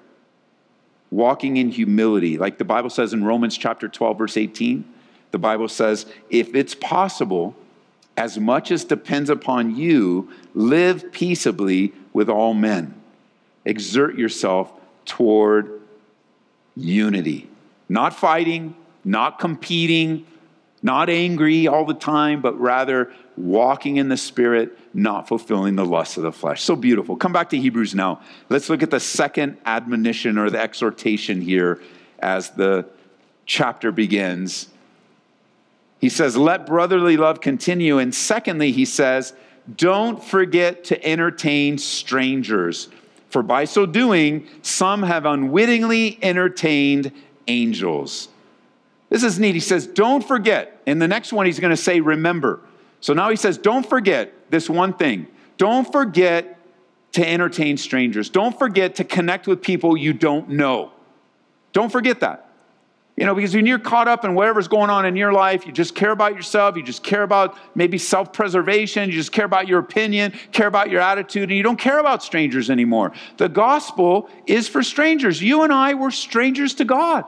walking 1.11 1.57
in 1.57 1.71
humility. 1.71 2.39
Like 2.39 2.59
the 2.59 2.65
Bible 2.65 2.91
says 2.91 3.13
in 3.13 3.25
Romans 3.25 3.57
chapter 3.57 3.89
12, 3.89 4.19
verse 4.19 4.37
18, 4.37 4.85
the 5.31 5.39
Bible 5.39 5.69
says, 5.69 6.07
if 6.31 6.55
it's 6.55 6.75
possible, 6.75 7.55
as 8.17 8.39
much 8.39 8.71
as 8.71 8.85
depends 8.85 9.29
upon 9.31 9.77
you, 9.77 10.31
live 10.55 11.13
peaceably 11.13 11.93
with 12.13 12.29
all 12.29 12.55
men. 12.55 12.95
Exert 13.65 14.17
yourself 14.17 14.73
toward 15.05 15.81
unity. 16.77 17.49
Not 17.89 18.15
fighting, 18.15 18.75
not 19.05 19.39
competing, 19.39 20.27
not 20.87 21.11
angry 21.11 21.67
all 21.67 21.85
the 21.85 21.95
time, 21.95 22.41
but 22.41 22.59
rather 22.61 23.13
walking 23.37 23.97
in 23.97 24.09
the 24.09 24.17
Spirit, 24.17 24.79
not 24.95 25.27
fulfilling 25.27 25.75
the 25.75 25.85
lusts 25.85 26.17
of 26.17 26.23
the 26.23 26.31
flesh. 26.31 26.63
So 26.63 26.77
beautiful. 26.77 27.17
Come 27.17 27.33
back 27.33 27.51
to 27.51 27.59
Hebrews 27.59 27.93
now. 27.93 28.21
Let's 28.49 28.71
look 28.71 28.85
at 28.85 28.93
the 28.93 29.01
second 29.01 29.59
admonition 29.67 30.39
or 30.39 30.49
the 30.49 30.61
exhortation 30.61 31.41
here 31.41 31.83
as 32.21 32.51
the 32.51 32.87
chapter 33.47 33.91
begins. 33.91 34.69
He 36.01 36.09
says, 36.09 36.37
Let 36.37 36.67
brotherly 36.67 37.17
love 37.17 37.41
continue. 37.41 37.99
And 37.99 38.15
secondly, 38.15 38.71
he 38.71 38.85
says, 38.85 39.33
Don't 39.77 40.23
forget 40.23 40.85
to 40.85 41.05
entertain 41.05 41.79
strangers, 41.79 42.89
for 43.29 43.43
by 43.43 43.65
so 43.65 43.87
doing, 43.87 44.47
some 44.63 45.03
have 45.03 45.27
unwittingly 45.27 46.21
entertained 46.23 47.11
angels. 47.49 48.29
This 49.09 49.23
is 49.23 49.39
neat. 49.39 49.55
He 49.55 49.61
says, 49.61 49.87
Don't 49.87 50.27
forget. 50.27 50.81
In 50.87 50.99
the 50.99 51.09
next 51.09 51.33
one, 51.33 51.47
he's 51.47 51.61
going 51.61 51.71
to 51.71 51.77
say, 51.77 52.01
Remember. 52.01 52.61
So 53.01 53.13
now 53.13 53.31
he 53.31 53.37
says, 53.37 53.59
Don't 53.59 53.89
forget 53.89 54.33
this 54.51 54.69
one 54.69 54.93
thing. 54.95 55.27
Don't 55.59 55.91
forget 55.91 56.59
to 57.13 57.27
entertain 57.27 57.77
strangers. 57.77 58.29
Don't 58.29 58.59
forget 58.59 58.97
to 58.97 59.05
connect 59.05 59.47
with 59.47 59.63
people 59.63 59.97
you 59.97 60.13
don't 60.13 60.51
know. 60.51 60.93
Don't 61.73 61.91
forget 61.91 62.21
that. 62.21 62.47
You 63.17 63.25
know, 63.25 63.35
because 63.35 63.55
when 63.55 63.65
you're 63.65 63.79
caught 63.79 64.09
up 64.09 64.27
in 64.27 64.35
whatever's 64.35 64.69
going 64.69 64.91
on 64.91 65.07
in 65.07 65.17
your 65.17 65.33
life, 65.33 65.67
you 65.67 65.73
just 65.73 65.95
care 65.95 66.11
about 66.11 66.35
yourself, 66.35 66.77
you 66.77 66.83
just 66.83 67.03
care 67.03 67.23
about 67.23 67.57
maybe 67.75 67.97
self 67.97 68.31
preservation, 68.31 69.09
you 69.09 69.15
just 69.15 69.33
care 69.33 69.47
about 69.47 69.67
your 69.67 69.79
opinion, 69.79 70.33
care 70.53 70.67
about 70.67 70.91
your 70.91 71.01
attitude, 71.01 71.45
and 71.45 71.57
you 71.57 71.63
don't 71.63 71.79
care 71.79 71.99
about 71.99 72.23
strangers 72.23 72.69
anymore. 72.69 73.13
The 73.39 73.49
gospel 73.49 74.29
is 74.47 74.69
for 74.69 74.83
strangers. 74.83 75.41
You 75.41 75.63
and 75.63 75.73
I 75.73 75.95
were 75.95 76.11
strangers 76.11 76.75
to 76.75 76.85
God. 76.85 77.25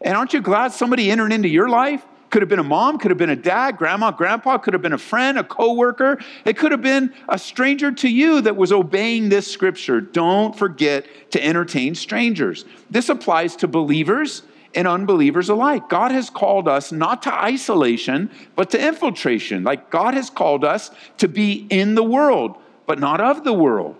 And 0.00 0.16
aren't 0.16 0.32
you 0.32 0.40
glad 0.40 0.72
somebody 0.72 1.10
entered 1.10 1.32
into 1.32 1.48
your 1.48 1.68
life? 1.68 2.04
Could 2.30 2.42
have 2.42 2.48
been 2.48 2.58
a 2.58 2.64
mom, 2.64 2.98
could 2.98 3.10
have 3.10 3.18
been 3.18 3.30
a 3.30 3.36
dad, 3.36 3.76
grandma, 3.78 4.10
grandpa, 4.10 4.58
could 4.58 4.74
have 4.74 4.82
been 4.82 4.92
a 4.92 4.98
friend, 4.98 5.38
a 5.38 5.44
coworker. 5.44 6.18
It 6.44 6.58
could 6.58 6.72
have 6.72 6.82
been 6.82 7.14
a 7.28 7.38
stranger 7.38 7.92
to 7.92 8.08
you 8.08 8.40
that 8.42 8.56
was 8.56 8.72
obeying 8.72 9.28
this 9.28 9.50
scripture. 9.50 10.00
Don't 10.00 10.56
forget 10.56 11.06
to 11.30 11.44
entertain 11.44 11.94
strangers. 11.94 12.64
This 12.90 13.08
applies 13.08 13.56
to 13.56 13.68
believers 13.68 14.42
and 14.74 14.86
unbelievers 14.86 15.48
alike. 15.48 15.88
God 15.88 16.10
has 16.10 16.28
called 16.28 16.68
us 16.68 16.92
not 16.92 17.22
to 17.22 17.32
isolation, 17.32 18.30
but 18.56 18.70
to 18.70 18.86
infiltration. 18.86 19.62
Like 19.64 19.88
God 19.90 20.14
has 20.14 20.28
called 20.28 20.64
us 20.64 20.90
to 21.18 21.28
be 21.28 21.66
in 21.70 21.94
the 21.94 22.02
world, 22.02 22.56
but 22.86 22.98
not 22.98 23.20
of 23.20 23.44
the 23.44 23.54
world. 23.54 23.96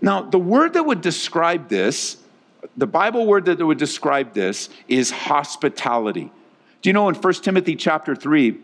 Now, 0.00 0.22
the 0.22 0.38
word 0.38 0.72
that 0.72 0.86
would 0.86 1.02
describe 1.02 1.68
this 1.68 2.16
the 2.76 2.86
Bible 2.86 3.26
word 3.26 3.46
that 3.46 3.64
would 3.64 3.78
describe 3.78 4.32
this 4.34 4.68
is 4.88 5.10
hospitality. 5.10 6.30
Do 6.82 6.88
you 6.88 6.92
know 6.92 7.08
in 7.08 7.14
1 7.14 7.32
Timothy 7.34 7.76
chapter 7.76 8.14
3, 8.14 8.58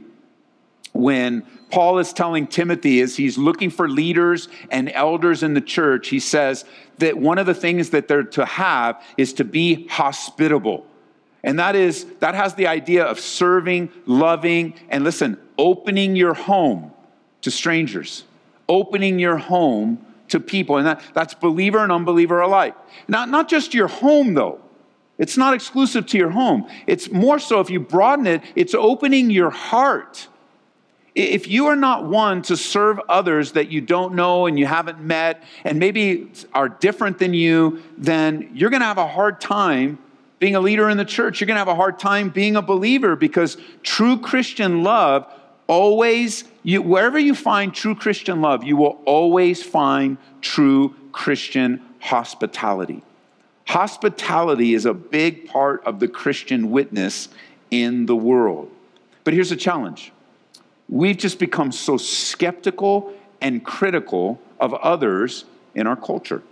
when 0.93 1.43
Paul 1.71 1.99
is 1.99 2.13
telling 2.13 2.47
Timothy 2.47 3.01
as 3.01 3.17
he's 3.17 3.37
looking 3.37 3.71
for 3.71 3.89
leaders 3.89 4.49
and 4.71 4.91
elders 4.91 5.43
in 5.43 5.55
the 5.55 5.61
church, 5.61 6.09
he 6.09 6.21
says 6.21 6.65
that 6.99 7.19
one 7.19 7.39
of 7.39 7.47
the 7.47 7.55
things 7.55 7.91
that 7.91 8.09
they're 8.09 8.23
to 8.23 8.47
have 8.47 9.03
is 9.17 9.35
to 9.35 9.45
be 9.45 9.87
hospitable. 9.89 10.87
And 11.45 11.59
that 11.59 11.77
is, 11.77 12.07
that 12.21 12.35
has 12.35 12.55
the 12.55 12.67
idea 12.67 13.05
of 13.05 13.21
serving, 13.21 13.91
loving, 14.07 14.75
and 14.89 15.05
listen, 15.05 15.39
opening 15.59 16.17
your 16.17 16.35
home 16.35 16.93
to 17.43 17.51
strangers, 17.51 18.25
opening 18.69 19.19
your 19.19 19.37
home 19.37 20.06
to 20.29 20.41
people. 20.41 20.77
And 20.77 20.87
that, 20.87 21.03
that's 21.15 21.35
believer 21.35 21.79
and 21.79 21.93
unbeliever 21.93 22.41
alike. 22.41 22.75
Not, 23.09 23.29
not 23.29 23.49
just 23.49 23.75
your 23.75 23.89
home, 23.89 24.35
though. 24.35 24.61
It's 25.19 25.37
not 25.37 25.55
exclusive 25.55 26.07
to 26.07 26.19
your 26.19 26.31
home. 26.31 26.69
It's 26.87 27.11
more 27.11 27.39
so, 27.39 27.61
if 27.61 27.71
you 27.71 27.81
broaden 27.81 28.27
it, 28.27 28.43
it's 28.55 28.75
opening 28.75 29.31
your 29.31 29.51
heart. 29.51 30.29
If 31.15 31.49
you 31.49 31.67
are 31.67 31.77
not 31.77 32.05
one 32.05 32.43
to 32.43 32.57
serve 32.59 33.01
others 33.09 33.53
that 33.53 33.71
you 33.71 33.81
don't 33.81 34.15
know 34.15 34.47
and 34.47 34.59
you 34.59 34.67
haven't 34.67 35.01
met 35.01 35.43
and 35.65 35.79
maybe 35.79 36.31
are 36.53 36.69
different 36.69 37.19
than 37.19 37.33
you, 37.33 37.83
then 37.97 38.51
you're 38.53 38.69
going 38.69 38.83
to 38.83 38.87
have 38.87 38.99
a 38.99 39.07
hard 39.07 39.41
time 39.41 39.99
being 40.39 40.55
a 40.55 40.61
leader 40.61 40.91
in 40.91 40.99
the 40.99 41.05
church. 41.07 41.41
You're 41.41 41.47
going 41.47 41.55
to 41.55 41.61
have 41.61 41.69
a 41.69 41.75
hard 41.75 41.99
time 41.99 42.29
being 42.29 42.57
a 42.57 42.61
believer 42.61 43.17
because 43.17 43.57
true 43.83 44.19
Christian 44.19 44.83
love 44.83 45.27
always, 45.67 46.45
you, 46.63 46.83
wherever 46.83 47.19
you 47.19 47.35
find 47.35 47.75
true 47.75 47.95
Christian 47.95 48.41
love, 48.41 48.65
you 48.65 48.77
will 48.77 49.01
always 49.05 49.63
find 49.63 50.19
true 50.41 50.95
Christian 51.13 51.83
hospitality. 52.01 53.03
Hospitality 53.67 54.75
is 54.75 54.87
a 54.87 54.95
big 54.95 55.49
part 55.49 55.85
of 55.85 55.99
the 55.99 56.09
Christian 56.09 56.71
witness 56.71 57.29
in 57.71 58.07
the 58.07 58.17
world. 58.17 58.71
But 59.25 59.35
here's 59.35 59.51
a 59.51 59.57
challenge 59.57 60.13
we've 60.89 61.17
just 61.17 61.41
become 61.41 61.73
so 61.73 61.97
skeptical 61.97 63.13
and 63.41 63.65
critical 63.65 64.41
of 64.61 64.73
others 64.75 65.45
in 65.75 65.87
our 65.87 65.97
culture. 65.97 66.43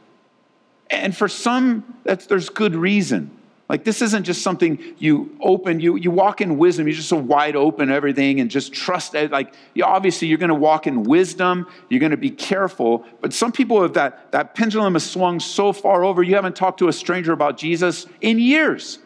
And 0.90 1.16
for 1.16 1.28
some, 1.28 1.84
that's, 2.04 2.26
there's 2.26 2.48
good 2.48 2.74
reason. 2.74 3.30
Like 3.74 3.82
this 3.82 4.02
isn't 4.02 4.22
just 4.22 4.42
something 4.42 4.78
you 4.98 5.36
open, 5.40 5.80
you, 5.80 5.96
you 5.96 6.12
walk 6.12 6.40
in 6.40 6.58
wisdom, 6.58 6.86
you're 6.86 6.94
just 6.94 7.08
so 7.08 7.16
wide 7.16 7.56
open 7.56 7.90
everything 7.90 8.38
and 8.38 8.48
just 8.48 8.72
trust 8.72 9.16
it. 9.16 9.32
Like 9.32 9.52
you, 9.74 9.82
obviously 9.82 10.28
you're 10.28 10.38
gonna 10.38 10.54
walk 10.54 10.86
in 10.86 11.02
wisdom, 11.02 11.66
you're 11.88 11.98
gonna 11.98 12.16
be 12.16 12.30
careful. 12.30 13.04
But 13.20 13.32
some 13.32 13.50
people 13.50 13.82
have 13.82 13.94
that, 13.94 14.30
that 14.30 14.54
pendulum 14.54 14.92
has 14.92 15.10
swung 15.10 15.40
so 15.40 15.72
far 15.72 16.04
over, 16.04 16.22
you 16.22 16.36
haven't 16.36 16.54
talked 16.54 16.78
to 16.78 16.86
a 16.86 16.92
stranger 16.92 17.32
about 17.32 17.56
Jesus 17.58 18.06
in 18.20 18.38
years. 18.38 19.00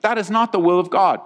That 0.00 0.16
is 0.16 0.30
not 0.30 0.52
the 0.52 0.58
will 0.58 0.80
of 0.80 0.88
God. 0.88 1.20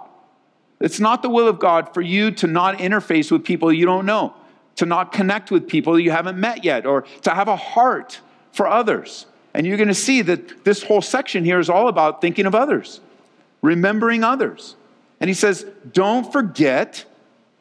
It's 0.81 0.99
not 0.99 1.21
the 1.21 1.29
will 1.29 1.47
of 1.47 1.57
God 1.57 1.93
for 1.93 2.01
you 2.01 2.31
to 2.31 2.47
not 2.47 2.79
interface 2.79 3.31
with 3.31 3.45
people 3.45 3.71
you 3.71 3.85
don't 3.85 4.05
know, 4.05 4.33
to 4.75 4.85
not 4.85 5.13
connect 5.13 5.51
with 5.51 5.69
people 5.69 5.97
you 5.97 6.11
haven't 6.11 6.37
met 6.37 6.65
yet, 6.65 6.85
or 6.85 7.03
to 7.21 7.29
have 7.29 7.47
a 7.47 7.55
heart 7.55 8.19
for 8.51 8.67
others. 8.67 9.25
And 9.53 9.65
you're 9.65 9.77
going 9.77 9.87
to 9.87 9.95
see 9.95 10.21
that 10.21 10.63
this 10.63 10.83
whole 10.83 11.01
section 11.01 11.43
here 11.43 11.59
is 11.59 11.69
all 11.69 11.87
about 11.87 12.21
thinking 12.21 12.45
of 12.45 12.53
others, 12.53 12.99
remembering 13.61 14.23
others. 14.23 14.75
And 15.19 15.29
he 15.29 15.33
says, 15.33 15.65
don't 15.91 16.31
forget 16.31 17.05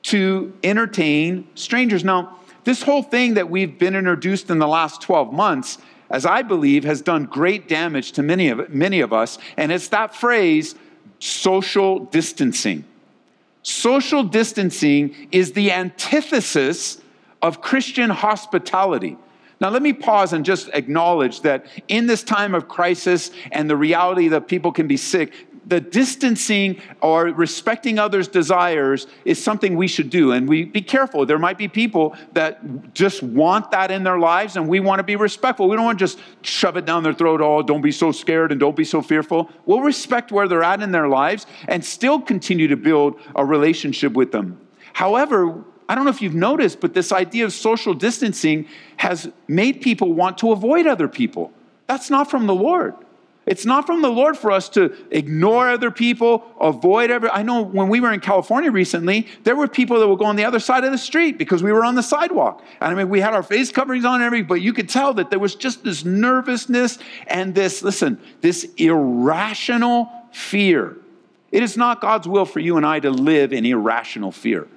to 0.04 0.52
entertain 0.62 1.48
strangers. 1.54 2.04
Now, 2.04 2.38
this 2.64 2.82
whole 2.82 3.02
thing 3.02 3.34
that 3.34 3.50
we've 3.50 3.78
been 3.78 3.96
introduced 3.96 4.50
in 4.50 4.58
the 4.58 4.68
last 4.68 5.00
12 5.02 5.32
months, 5.32 5.78
as 6.10 6.26
I 6.26 6.42
believe, 6.42 6.84
has 6.84 7.00
done 7.00 7.24
great 7.24 7.68
damage 7.68 8.12
to 8.12 8.22
many 8.22 8.48
of, 8.48 8.70
many 8.70 9.00
of 9.00 9.12
us. 9.12 9.38
And 9.56 9.72
it's 9.72 9.88
that 9.88 10.14
phrase, 10.14 10.74
social 11.18 12.00
distancing. 12.00 12.84
Social 13.62 14.22
distancing 14.22 15.28
is 15.32 15.52
the 15.52 15.72
antithesis 15.72 17.00
of 17.42 17.60
Christian 17.60 18.10
hospitality. 18.10 19.16
Now, 19.60 19.70
let 19.70 19.82
me 19.82 19.92
pause 19.92 20.32
and 20.32 20.44
just 20.44 20.68
acknowledge 20.72 21.40
that 21.40 21.66
in 21.88 22.06
this 22.06 22.22
time 22.22 22.54
of 22.54 22.68
crisis 22.68 23.30
and 23.50 23.68
the 23.68 23.76
reality 23.76 24.28
that 24.28 24.46
people 24.46 24.70
can 24.70 24.86
be 24.86 24.96
sick, 24.96 25.32
the 25.66 25.80
distancing 25.80 26.80
or 27.02 27.24
respecting 27.24 27.98
others' 27.98 28.26
desires 28.26 29.06
is 29.24 29.42
something 29.42 29.76
we 29.76 29.86
should 29.86 30.10
do. 30.10 30.32
And 30.32 30.48
we 30.48 30.64
be 30.64 30.80
careful. 30.80 31.26
There 31.26 31.38
might 31.38 31.58
be 31.58 31.68
people 31.68 32.16
that 32.32 32.94
just 32.94 33.22
want 33.22 33.70
that 33.72 33.90
in 33.90 34.02
their 34.02 34.18
lives, 34.18 34.56
and 34.56 34.66
we 34.66 34.80
want 34.80 35.00
to 35.00 35.02
be 35.02 35.16
respectful. 35.16 35.68
We 35.68 35.76
don't 35.76 35.84
want 35.84 35.98
to 35.98 36.04
just 36.04 36.18
shove 36.42 36.76
it 36.76 36.86
down 36.86 37.02
their 37.02 37.12
throat, 37.12 37.40
oh, 37.42 37.62
don't 37.62 37.82
be 37.82 37.92
so 37.92 38.12
scared 38.12 38.50
and 38.50 38.58
don't 38.58 38.76
be 38.76 38.84
so 38.84 39.02
fearful. 39.02 39.50
We'll 39.66 39.80
respect 39.80 40.32
where 40.32 40.48
they're 40.48 40.62
at 40.62 40.82
in 40.82 40.92
their 40.92 41.08
lives 41.08 41.46
and 41.66 41.84
still 41.84 42.20
continue 42.20 42.68
to 42.68 42.76
build 42.76 43.20
a 43.36 43.44
relationship 43.44 44.14
with 44.14 44.32
them. 44.32 44.58
However, 44.94 45.64
I 45.88 45.94
don't 45.94 46.04
know 46.04 46.10
if 46.10 46.20
you've 46.20 46.34
noticed, 46.34 46.80
but 46.80 46.92
this 46.92 47.12
idea 47.12 47.44
of 47.44 47.52
social 47.52 47.94
distancing 47.94 48.66
has 48.98 49.30
made 49.46 49.80
people 49.80 50.12
want 50.12 50.38
to 50.38 50.52
avoid 50.52 50.86
other 50.86 51.08
people. 51.08 51.52
That's 51.86 52.10
not 52.10 52.30
from 52.30 52.46
the 52.46 52.54
Lord. 52.54 52.94
It's 53.46 53.64
not 53.64 53.86
from 53.86 54.02
the 54.02 54.10
Lord 54.10 54.36
for 54.36 54.52
us 54.52 54.68
to 54.70 54.94
ignore 55.10 55.70
other 55.70 55.90
people, 55.90 56.44
avoid 56.60 57.10
every. 57.10 57.30
I 57.30 57.42
know 57.42 57.62
when 57.62 57.88
we 57.88 57.98
were 57.98 58.12
in 58.12 58.20
California 58.20 58.70
recently, 58.70 59.26
there 59.44 59.56
were 59.56 59.66
people 59.66 59.98
that 59.98 60.06
would 60.06 60.18
go 60.18 60.26
on 60.26 60.36
the 60.36 60.44
other 60.44 60.60
side 60.60 60.84
of 60.84 60.92
the 60.92 60.98
street 60.98 61.38
because 61.38 61.62
we 61.62 61.72
were 61.72 61.82
on 61.82 61.94
the 61.94 62.02
sidewalk. 62.02 62.62
And 62.82 62.92
I 62.92 62.94
mean, 62.94 63.08
we 63.08 63.20
had 63.20 63.32
our 63.32 63.42
face 63.42 63.72
coverings 63.72 64.04
on 64.04 64.16
and 64.16 64.24
everything, 64.24 64.48
but 64.48 64.60
you 64.60 64.74
could 64.74 64.90
tell 64.90 65.14
that 65.14 65.30
there 65.30 65.38
was 65.38 65.54
just 65.54 65.82
this 65.82 66.04
nervousness 66.04 66.98
and 67.26 67.54
this, 67.54 67.82
listen, 67.82 68.20
this 68.42 68.64
irrational 68.76 70.10
fear. 70.30 70.98
It 71.50 71.62
is 71.62 71.78
not 71.78 72.02
God's 72.02 72.28
will 72.28 72.44
for 72.44 72.60
you 72.60 72.76
and 72.76 72.84
I 72.84 73.00
to 73.00 73.10
live 73.10 73.54
in 73.54 73.64
irrational 73.64 74.30
fear. 74.30 74.68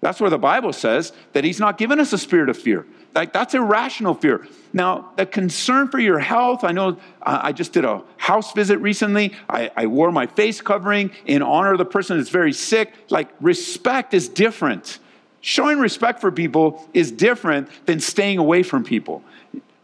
That's 0.00 0.20
where 0.20 0.30
the 0.30 0.38
Bible 0.38 0.72
says 0.72 1.12
that 1.32 1.44
He's 1.44 1.58
not 1.58 1.78
given 1.78 1.98
us 1.98 2.12
a 2.12 2.18
spirit 2.18 2.48
of 2.48 2.56
fear. 2.56 2.86
Like, 3.14 3.32
that's 3.32 3.54
irrational 3.54 4.14
fear. 4.14 4.46
Now, 4.72 5.12
the 5.16 5.26
concern 5.26 5.88
for 5.88 5.98
your 5.98 6.18
health, 6.18 6.62
I 6.62 6.72
know 6.72 6.98
I 7.22 7.52
just 7.52 7.72
did 7.72 7.84
a 7.84 8.02
house 8.16 8.52
visit 8.52 8.78
recently. 8.78 9.34
I, 9.48 9.70
I 9.76 9.86
wore 9.86 10.12
my 10.12 10.26
face 10.26 10.60
covering 10.60 11.10
in 11.24 11.42
honor 11.42 11.72
of 11.72 11.78
the 11.78 11.84
person 11.84 12.18
that's 12.18 12.30
very 12.30 12.52
sick. 12.52 12.92
Like, 13.10 13.30
respect 13.40 14.14
is 14.14 14.28
different. 14.28 14.98
Showing 15.40 15.78
respect 15.78 16.20
for 16.20 16.30
people 16.30 16.86
is 16.92 17.10
different 17.10 17.68
than 17.86 17.98
staying 17.98 18.38
away 18.38 18.62
from 18.62 18.84
people. 18.84 19.24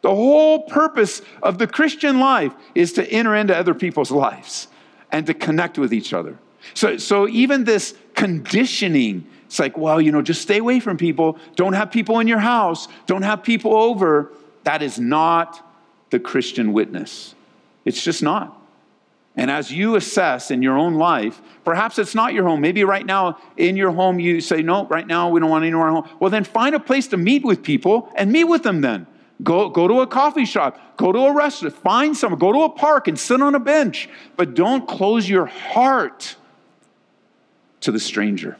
The 0.02 0.14
whole 0.14 0.64
purpose 0.64 1.22
of 1.42 1.58
the 1.58 1.66
Christian 1.66 2.20
life 2.20 2.52
is 2.74 2.92
to 2.94 3.10
enter 3.10 3.34
into 3.34 3.56
other 3.56 3.74
people's 3.74 4.10
lives 4.10 4.68
and 5.10 5.26
to 5.26 5.34
connect 5.34 5.78
with 5.78 5.94
each 5.94 6.12
other. 6.12 6.38
So, 6.74 6.98
so 6.98 7.26
even 7.28 7.64
this 7.64 7.94
conditioning 8.14 9.26
it's 9.46 9.58
like, 9.58 9.76
well, 9.76 10.00
you 10.00 10.12
know, 10.12 10.22
just 10.22 10.42
stay 10.42 10.58
away 10.58 10.80
from 10.80 10.96
people. 10.96 11.38
Don't 11.56 11.74
have 11.74 11.90
people 11.90 12.18
in 12.20 12.28
your 12.28 12.38
house. 12.38 12.88
Don't 13.06 13.22
have 13.22 13.42
people 13.42 13.76
over. 13.76 14.32
That 14.64 14.82
is 14.82 14.98
not 14.98 15.64
the 16.10 16.18
Christian 16.18 16.72
witness. 16.72 17.34
It's 17.84 18.02
just 18.02 18.22
not. 18.22 18.60
And 19.36 19.50
as 19.50 19.70
you 19.70 19.96
assess 19.96 20.50
in 20.50 20.62
your 20.62 20.78
own 20.78 20.94
life, 20.94 21.42
perhaps 21.64 21.98
it's 21.98 22.14
not 22.14 22.34
your 22.34 22.44
home. 22.44 22.60
Maybe 22.60 22.84
right 22.84 23.04
now 23.04 23.38
in 23.56 23.76
your 23.76 23.90
home 23.90 24.20
you 24.20 24.40
say, 24.40 24.62
no, 24.62 24.86
right 24.86 25.06
now 25.06 25.28
we 25.28 25.40
don't 25.40 25.50
want 25.50 25.64
anyone 25.64 25.90
home. 25.90 26.08
Well, 26.20 26.30
then 26.30 26.44
find 26.44 26.74
a 26.74 26.80
place 26.80 27.08
to 27.08 27.16
meet 27.16 27.44
with 27.44 27.62
people 27.62 28.12
and 28.14 28.30
meet 28.30 28.44
with 28.44 28.62
them 28.62 28.80
then. 28.80 29.06
Go, 29.42 29.68
go 29.68 29.88
to 29.88 30.00
a 30.00 30.06
coffee 30.06 30.44
shop, 30.44 30.96
go 30.96 31.10
to 31.10 31.18
a 31.18 31.34
restaurant, 31.34 31.74
find 31.74 32.16
someone, 32.16 32.38
go 32.38 32.52
to 32.52 32.60
a 32.60 32.70
park 32.70 33.08
and 33.08 33.18
sit 33.18 33.42
on 33.42 33.56
a 33.56 33.60
bench. 33.60 34.08
But 34.36 34.54
don't 34.54 34.86
close 34.86 35.28
your 35.28 35.46
heart 35.46 36.36
to 37.80 37.90
the 37.90 37.98
stranger. 37.98 38.56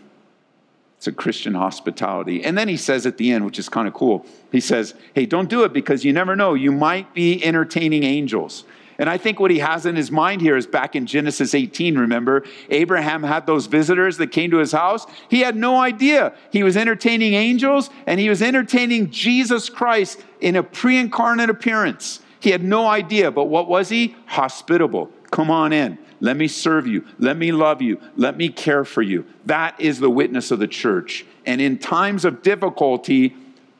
It's 1.05 1.09
a 1.09 1.13
Christian 1.13 1.53
hospitality. 1.53 2.43
And 2.43 2.57
then 2.57 2.67
he 2.67 2.79
says 2.79 3.05
at 3.05 3.19
the 3.19 3.31
end, 3.31 3.45
which 3.45 3.59
is 3.59 3.69
kind 3.69 3.87
of 3.87 3.93
cool, 3.93 4.25
he 4.51 4.59
says, 4.59 4.95
Hey, 5.13 5.27
don't 5.27 5.51
do 5.51 5.65
it 5.65 5.75
because 5.75 6.03
you 6.03 6.15
never 6.15 6.35
know. 6.35 6.55
You 6.55 6.73
might 6.73 7.13
be 7.13 7.45
entertaining 7.45 8.05
angels. 8.05 8.65
And 8.97 9.11
I 9.11 9.19
think 9.19 9.39
what 9.39 9.51
he 9.51 9.59
has 9.59 9.85
in 9.85 9.97
his 9.97 10.11
mind 10.11 10.41
here 10.41 10.57
is 10.57 10.67
back 10.67 10.97
in 10.97 11.05
Genesis 11.05 11.55
18, 11.55 11.99
remember? 11.99 12.45
Abraham 12.71 13.23
had 13.23 13.47
those 13.47 13.67
visitors 13.67 14.17
that 14.17 14.29
came 14.29 14.51
to 14.53 14.57
his 14.57 14.73
house. 14.73 15.05
He 15.29 15.41
had 15.41 15.57
no 15.57 15.79
idea. 15.79 16.33
He 16.51 16.63
was 16.63 16.75
entertaining 16.75 17.35
angels 17.35 17.91
and 18.07 18.19
he 18.19 18.31
was 18.31 18.41
entertaining 18.41 19.11
Jesus 19.11 19.69
Christ 19.69 20.25
in 20.41 20.57
a 20.57 20.63
pre 20.63 20.97
incarnate 20.97 21.51
appearance. 21.51 22.21
He 22.41 22.49
had 22.49 22.65
no 22.65 22.87
idea, 22.87 23.31
but 23.31 23.45
what 23.45 23.69
was 23.69 23.91
he? 23.91 24.17
Hospitable. 24.25 25.11
Come 25.31 25.51
on 25.51 25.75
in. 25.75 25.99
Let 26.21 26.37
me 26.37 26.49
serve 26.49 26.87
you. 26.87 27.05
Let 27.19 27.37
me 27.37 27.53
love 27.53 27.83
you. 27.83 28.01
Let 28.17 28.37
me 28.37 28.49
care 28.49 28.85
for 28.85 29.03
you. 29.03 29.27
That 29.47 29.81
is 29.81 30.01
the 30.01 30.11
witness 30.11 30.51
of 30.51 30.59
the 30.59 30.69
church. 30.69 31.27
And 31.47 31.61
in 31.61 31.79
times 31.79 32.25
of 32.25 32.43
difficulty, 32.43 33.37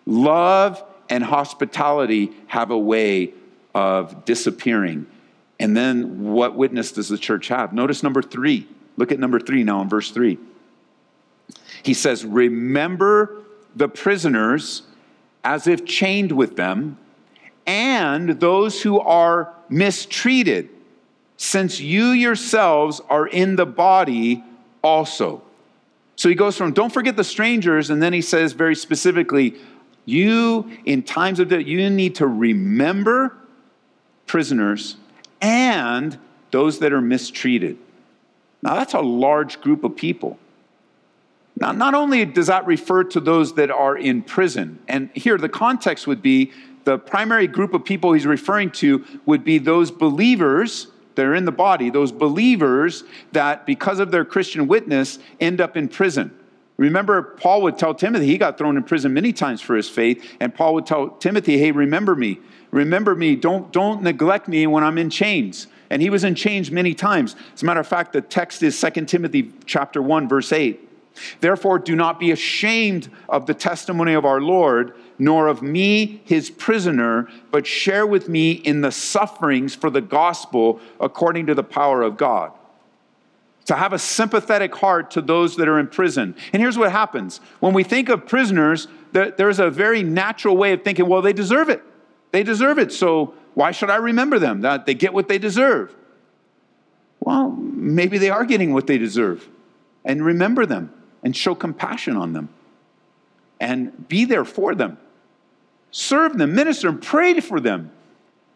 love 0.07 0.83
and 1.09 1.25
hospitality 1.25 2.33
have 2.49 2.71
a 2.71 2.79
way 2.79 3.33
of 3.75 4.25
disappearing. 4.25 5.07
And 5.59 5.77
then 5.77 6.33
what 6.33 6.57
witness 6.57 6.93
does 6.93 7.09
the 7.09 7.19
church 7.19 7.49
have? 7.49 7.73
Notice 7.73 8.03
number 8.03 8.23
three. 8.23 8.69
Look 8.97 9.13
at 9.13 9.19
number 9.19 9.41
three 9.41 9.65
now 9.65 9.81
in 9.81 9.89
verse 9.89 10.11
three. 10.11 10.39
He 11.83 11.95
says, 11.95 12.25
Remember 12.25 13.43
the 13.75 13.89
prisoners 13.89 14.83
as 15.43 15.67
if 15.67 15.85
chained 15.85 16.33
with 16.33 16.57
them, 16.57 16.97
and 17.67 18.41
those 18.41 18.83
who 18.83 18.99
are 19.01 19.53
mistreated 19.69 20.71
since 21.37 21.81
you 21.81 22.07
yourselves 22.09 23.01
are 23.09 23.27
in 23.27 23.57
the 23.57 23.67
body 23.67 24.45
also. 24.83 25.43
So 26.17 26.29
he 26.29 26.35
goes 26.35 26.57
from 26.57 26.73
don't 26.73 26.93
forget 26.93 27.17
the 27.17 27.25
strangers, 27.25 27.91
and 27.91 28.03
then 28.03 28.13
he 28.13 28.21
says 28.21 28.53
very 28.53 28.77
specifically, 28.77 29.57
you 30.05 30.71
in 30.85 31.03
times 31.03 31.41
of 31.41 31.49
death, 31.49 31.67
you 31.67 31.89
need 31.91 32.17
to 32.17 32.27
remember 32.27 33.37
prisoners 34.27 34.97
and 35.41 36.19
those 36.51 36.79
that 36.79 36.93
are 36.93 37.01
mistreated. 37.01 37.79
Now 38.63 38.75
that's 38.75 38.95
a 38.95 39.01
large 39.01 39.61
group 39.61 39.85
of 39.85 39.97
people. 39.97 40.39
Now, 41.57 41.71
not 41.71 41.95
only 41.95 42.25
does 42.25 42.49
that 42.49 42.67
refer 42.67 43.05
to 43.05 43.21
those 43.21 43.55
that 43.55 43.71
are 43.71 43.97
in 43.97 44.23
prison, 44.23 44.81
and 44.89 45.11
here 45.15 45.39
the 45.39 45.49
context 45.49 46.07
would 46.07 46.21
be 46.21 46.53
the 46.85 46.99
primary 46.99 47.47
group 47.47 47.75
of 47.75 47.85
people 47.85 48.13
he's 48.13 48.27
referring 48.27 48.71
to 48.73 49.05
would 49.25 49.45
be 49.45 49.59
those 49.59 49.91
believers 49.91 50.89
they're 51.15 51.35
in 51.35 51.45
the 51.45 51.53
body, 51.53 51.91
those 51.91 52.13
believers 52.13 53.05
that 53.33 53.67
because 53.67 53.99
of 53.99 54.11
their 54.11 54.25
Christian 54.25 54.67
witness 54.67 55.19
end 55.41 55.61
up 55.61 55.77
in 55.77 55.89
prison. 55.89 56.37
Remember, 56.77 57.23
Paul 57.23 57.63
would 57.63 57.79
tell 57.79 57.95
Timothy, 57.95 58.27
he 58.27 58.37
got 58.37 58.59
thrown 58.59 58.77
in 58.77 58.83
prison 58.83 59.15
many 59.15 59.33
times 59.33 59.61
for 59.61 59.77
his 59.77 59.89
faith, 59.89 60.25
and 60.41 60.53
Paul 60.55 60.75
would 60.75 60.87
tell 60.87 61.11
Timothy, 61.11 61.57
hey, 61.59 61.71
remember 61.71 62.17
me. 62.17 62.41
Remember 62.73 63.15
me. 63.15 63.37
Don't, 63.37 63.73
don't 63.73 64.03
neglect 64.03 64.49
me 64.49 64.67
when 64.67 64.83
I'm 64.83 64.99
in 64.99 65.09
chains. 65.09 65.69
And 65.91 66.03
he 66.03 66.11
was 66.11 66.25
in 66.25 66.35
chains 66.35 66.73
many 66.73 66.93
times. 66.93 67.37
As 67.55 67.63
a 67.63 67.67
matter 67.67 67.79
of 67.79 67.87
fact, 67.87 68.13
the 68.13 68.21
text 68.21 68.63
is 68.65 68.81
2 68.81 69.05
Timothy 69.05 69.53
chapter 69.67 70.03
1, 70.03 70.29
verse 70.29 70.51
8. 70.51 70.81
Therefore, 71.41 71.79
do 71.79 71.95
not 71.95 72.19
be 72.19 72.31
ashamed 72.31 73.11
of 73.29 73.47
the 73.47 73.55
testimony 73.55 74.15
of 74.15 74.25
our 74.25 74.41
Lord, 74.41 74.95
nor 75.19 75.47
of 75.49 75.63
me, 75.63 76.21
his 76.25 76.51
prisoner, 76.51 77.29
but 77.51 77.67
share 77.67 78.07
with 78.07 78.29
me 78.29 78.53
in 78.53 78.81
the 78.81 78.91
sufferings 78.91 79.75
for 79.75 79.91
the 79.91 80.01
gospel 80.01 80.81
according 81.01 81.47
to 81.47 81.55
the 81.55 81.63
power 81.63 82.03
of 82.03 82.17
God. 82.17 82.53
To 83.67 83.77
have 83.77 83.93
a 83.93 83.99
sympathetic 83.99 84.75
heart 84.75 85.13
to 85.13 85.23
those 85.23 85.57
that 85.57 85.69
are 85.69 85.79
in 85.79 85.87
prison. 85.87 86.35
And 86.53 86.61
here's 86.61 86.77
what 86.77 86.93
happens 86.93 87.39
when 87.61 87.73
we 87.73 87.83
think 87.83 88.09
of 88.09 88.27
prisoners, 88.27 88.89
there's 89.13 89.59
a 89.59 89.71
very 89.71 90.03
natural 90.03 90.57
way 90.57 90.73
of 90.73 90.83
thinking, 90.83 91.07
well, 91.07 91.23
they 91.23 91.33
deserve 91.33 91.69
it. 91.69 91.83
They 92.33 92.43
deserve 92.43 92.79
it. 92.79 92.93
So 92.93 93.35
why 93.55 93.71
should 93.71 93.89
I 93.89 93.97
remember 93.97 94.39
them? 94.39 94.63
That 94.63 94.87
they 94.87 94.95
get 94.95 95.15
what 95.15 95.29
they 95.29 95.39
deserve. 95.39 95.95
Well, 97.21 97.53
maybe 97.53 98.19
they 98.19 98.29
are 98.29 98.45
getting 98.45 98.75
what 98.75 98.87
they 98.87 98.99
deserve. 98.99 99.49
And 100.05 100.23
remember 100.23 100.67
them 100.67 100.93
and 101.25 101.35
show 101.35 101.55
compassion 101.55 102.17
on 102.17 102.35
them 102.35 102.51
and 103.59 104.09
be 104.09 104.25
there 104.27 104.45
for 104.45 104.75
them. 104.75 104.99
Serve 105.91 106.37
them, 106.37 106.55
minister, 106.55 106.89
and 106.89 107.01
pray 107.03 107.41
for 107.41 107.59
them. 107.59 107.91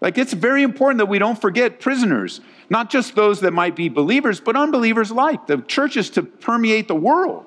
Like 0.01 0.19
it's 0.19 0.33
very 0.33 0.63
important 0.63 0.99
that 0.99 1.07
we 1.07 1.19
don't 1.19 1.41
forget 1.41 1.81
prisoners, 1.81 2.41
not 2.71 2.91
just 2.91 3.17
those 3.17 3.41
that 3.41 3.53
might 3.53 3.75
be 3.75 3.89
believers, 3.89 4.39
but 4.39 4.55
unbelievers 4.55 5.11
alike. 5.11 5.47
The 5.47 5.59
church 5.63 5.97
is 5.97 6.11
to 6.11 6.23
permeate 6.23 6.87
the 6.87 6.95
world. 6.95 7.47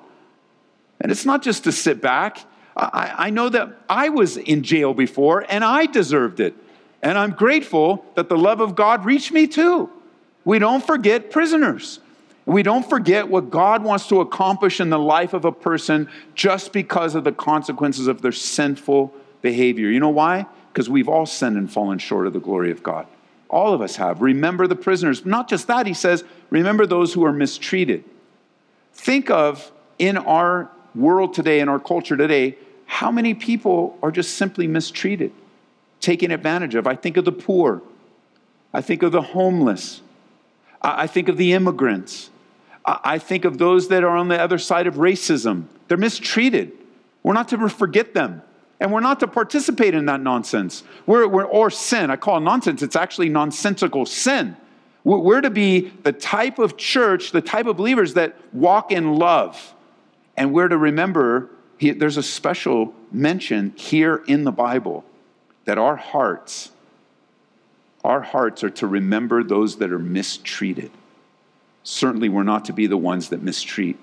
And 1.00 1.10
it's 1.10 1.24
not 1.24 1.42
just 1.42 1.64
to 1.64 1.72
sit 1.72 2.00
back. 2.02 2.38
I, 2.76 3.14
I 3.16 3.30
know 3.30 3.48
that 3.48 3.78
I 3.88 4.08
was 4.10 4.36
in 4.36 4.62
jail 4.62 4.92
before 4.92 5.44
and 5.48 5.64
I 5.64 5.86
deserved 5.86 6.40
it. 6.40 6.54
And 7.00 7.18
I'm 7.18 7.32
grateful 7.32 8.04
that 8.14 8.28
the 8.28 8.38
love 8.38 8.60
of 8.60 8.74
God 8.74 9.04
reached 9.04 9.32
me 9.32 9.46
too. 9.46 9.90
We 10.44 10.58
don't 10.58 10.84
forget 10.84 11.30
prisoners. 11.30 12.00
We 12.44 12.62
don't 12.62 12.88
forget 12.88 13.28
what 13.28 13.50
God 13.50 13.84
wants 13.84 14.08
to 14.08 14.20
accomplish 14.20 14.80
in 14.80 14.90
the 14.90 14.98
life 14.98 15.32
of 15.32 15.44
a 15.44 15.52
person 15.52 16.08
just 16.34 16.72
because 16.72 17.14
of 17.14 17.22
the 17.24 17.32
consequences 17.32 18.08
of 18.08 18.20
their 18.20 18.32
sinful 18.32 19.14
behavior. 19.42 19.88
You 19.88 20.00
know 20.00 20.08
why? 20.08 20.46
Because 20.72 20.90
we've 20.90 21.08
all 21.08 21.26
sinned 21.26 21.56
and 21.56 21.72
fallen 21.72 21.98
short 21.98 22.26
of 22.26 22.32
the 22.32 22.40
glory 22.40 22.72
of 22.72 22.82
God. 22.82 23.06
all 23.52 23.74
of 23.74 23.82
us 23.82 23.96
have. 23.96 24.22
Remember 24.22 24.66
the 24.66 24.74
prisoners. 24.74 25.24
Not 25.24 25.48
just 25.48 25.66
that, 25.68 25.86
he 25.86 25.94
says, 25.94 26.24
remember 26.50 26.86
those 26.86 27.12
who 27.12 27.24
are 27.24 27.32
mistreated. 27.32 28.02
Think 28.94 29.30
of 29.30 29.70
in 29.98 30.16
our 30.16 30.70
world 30.94 31.34
today, 31.34 31.60
in 31.60 31.68
our 31.68 31.78
culture 31.78 32.16
today, 32.16 32.56
how 32.86 33.10
many 33.10 33.34
people 33.34 33.98
are 34.02 34.10
just 34.10 34.36
simply 34.36 34.66
mistreated, 34.66 35.32
taken 36.00 36.30
advantage 36.30 36.74
of. 36.74 36.86
I 36.86 36.96
think 36.96 37.16
of 37.16 37.24
the 37.24 37.32
poor, 37.32 37.82
I 38.72 38.80
think 38.80 39.02
of 39.02 39.12
the 39.12 39.22
homeless, 39.22 40.00
I 40.80 41.06
think 41.06 41.28
of 41.28 41.36
the 41.36 41.52
immigrants, 41.52 42.30
I 42.84 43.18
think 43.18 43.44
of 43.44 43.58
those 43.58 43.88
that 43.88 44.02
are 44.02 44.16
on 44.16 44.28
the 44.28 44.40
other 44.40 44.58
side 44.58 44.86
of 44.86 44.94
racism. 44.96 45.66
They're 45.88 45.96
mistreated. 45.96 46.72
We're 47.22 47.34
not 47.34 47.48
to 47.48 47.68
forget 47.68 48.14
them. 48.14 48.42
And 48.80 48.92
we're 48.92 49.00
not 49.00 49.20
to 49.20 49.28
participate 49.28 49.94
in 49.94 50.06
that 50.06 50.20
nonsense. 50.20 50.82
We're, 51.06 51.28
we're, 51.28 51.44
or 51.44 51.70
sin. 51.70 52.10
I 52.10 52.16
call 52.16 52.38
it 52.38 52.40
nonsense. 52.40 52.82
It's 52.82 52.96
actually 52.96 53.28
nonsensical 53.28 54.06
sin. 54.06 54.56
We're 55.04 55.40
to 55.40 55.50
be 55.50 55.92
the 56.02 56.12
type 56.12 56.58
of 56.58 56.76
church, 56.76 57.30
the 57.30 57.40
type 57.40 57.66
of 57.66 57.76
believers 57.76 58.14
that 58.14 58.36
walk 58.52 58.90
in 58.90 59.14
love. 59.14 59.74
And 60.36 60.52
we're 60.52 60.68
to 60.68 60.78
remember 60.78 61.50
there's 61.80 62.16
a 62.16 62.22
special 62.22 62.94
mention 63.10 63.72
here 63.76 64.22
in 64.26 64.44
the 64.44 64.52
Bible 64.52 65.04
that 65.64 65.78
our 65.78 65.96
hearts, 65.96 66.70
our 68.04 68.20
hearts 68.20 68.62
are 68.64 68.70
to 68.70 68.86
remember 68.86 69.42
those 69.42 69.76
that 69.76 69.92
are 69.92 69.98
mistreated. 69.98 70.90
Certainly, 71.84 72.28
we're 72.28 72.42
not 72.42 72.64
to 72.66 72.72
be 72.72 72.86
the 72.86 72.96
ones 72.96 73.28
that 73.30 73.42
mistreat. 73.42 73.98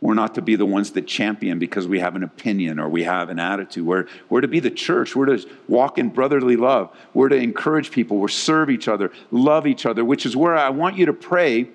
We're 0.00 0.14
not 0.14 0.34
to 0.34 0.42
be 0.42 0.54
the 0.54 0.66
ones 0.66 0.92
that 0.92 1.06
champion 1.06 1.58
because 1.58 1.88
we 1.88 2.00
have 2.00 2.14
an 2.14 2.22
opinion 2.22 2.78
or 2.78 2.90
we 2.90 3.04
have 3.04 3.30
an 3.30 3.38
attitude. 3.38 3.86
We're, 3.86 4.06
we're 4.28 4.42
to 4.42 4.48
be 4.48 4.60
the 4.60 4.70
church. 4.70 5.16
We're 5.16 5.34
to 5.34 5.48
walk 5.66 5.96
in 5.96 6.10
brotherly 6.10 6.56
love. 6.56 6.94
We're 7.14 7.30
to 7.30 7.36
encourage 7.36 7.90
people. 7.90 8.18
We're 8.18 8.28
serve 8.28 8.68
each 8.68 8.86
other, 8.86 9.10
love 9.30 9.66
each 9.66 9.86
other, 9.86 10.04
which 10.04 10.26
is 10.26 10.36
where 10.36 10.56
I 10.56 10.68
want 10.68 10.98
you 10.98 11.06
to 11.06 11.14
pray 11.14 11.68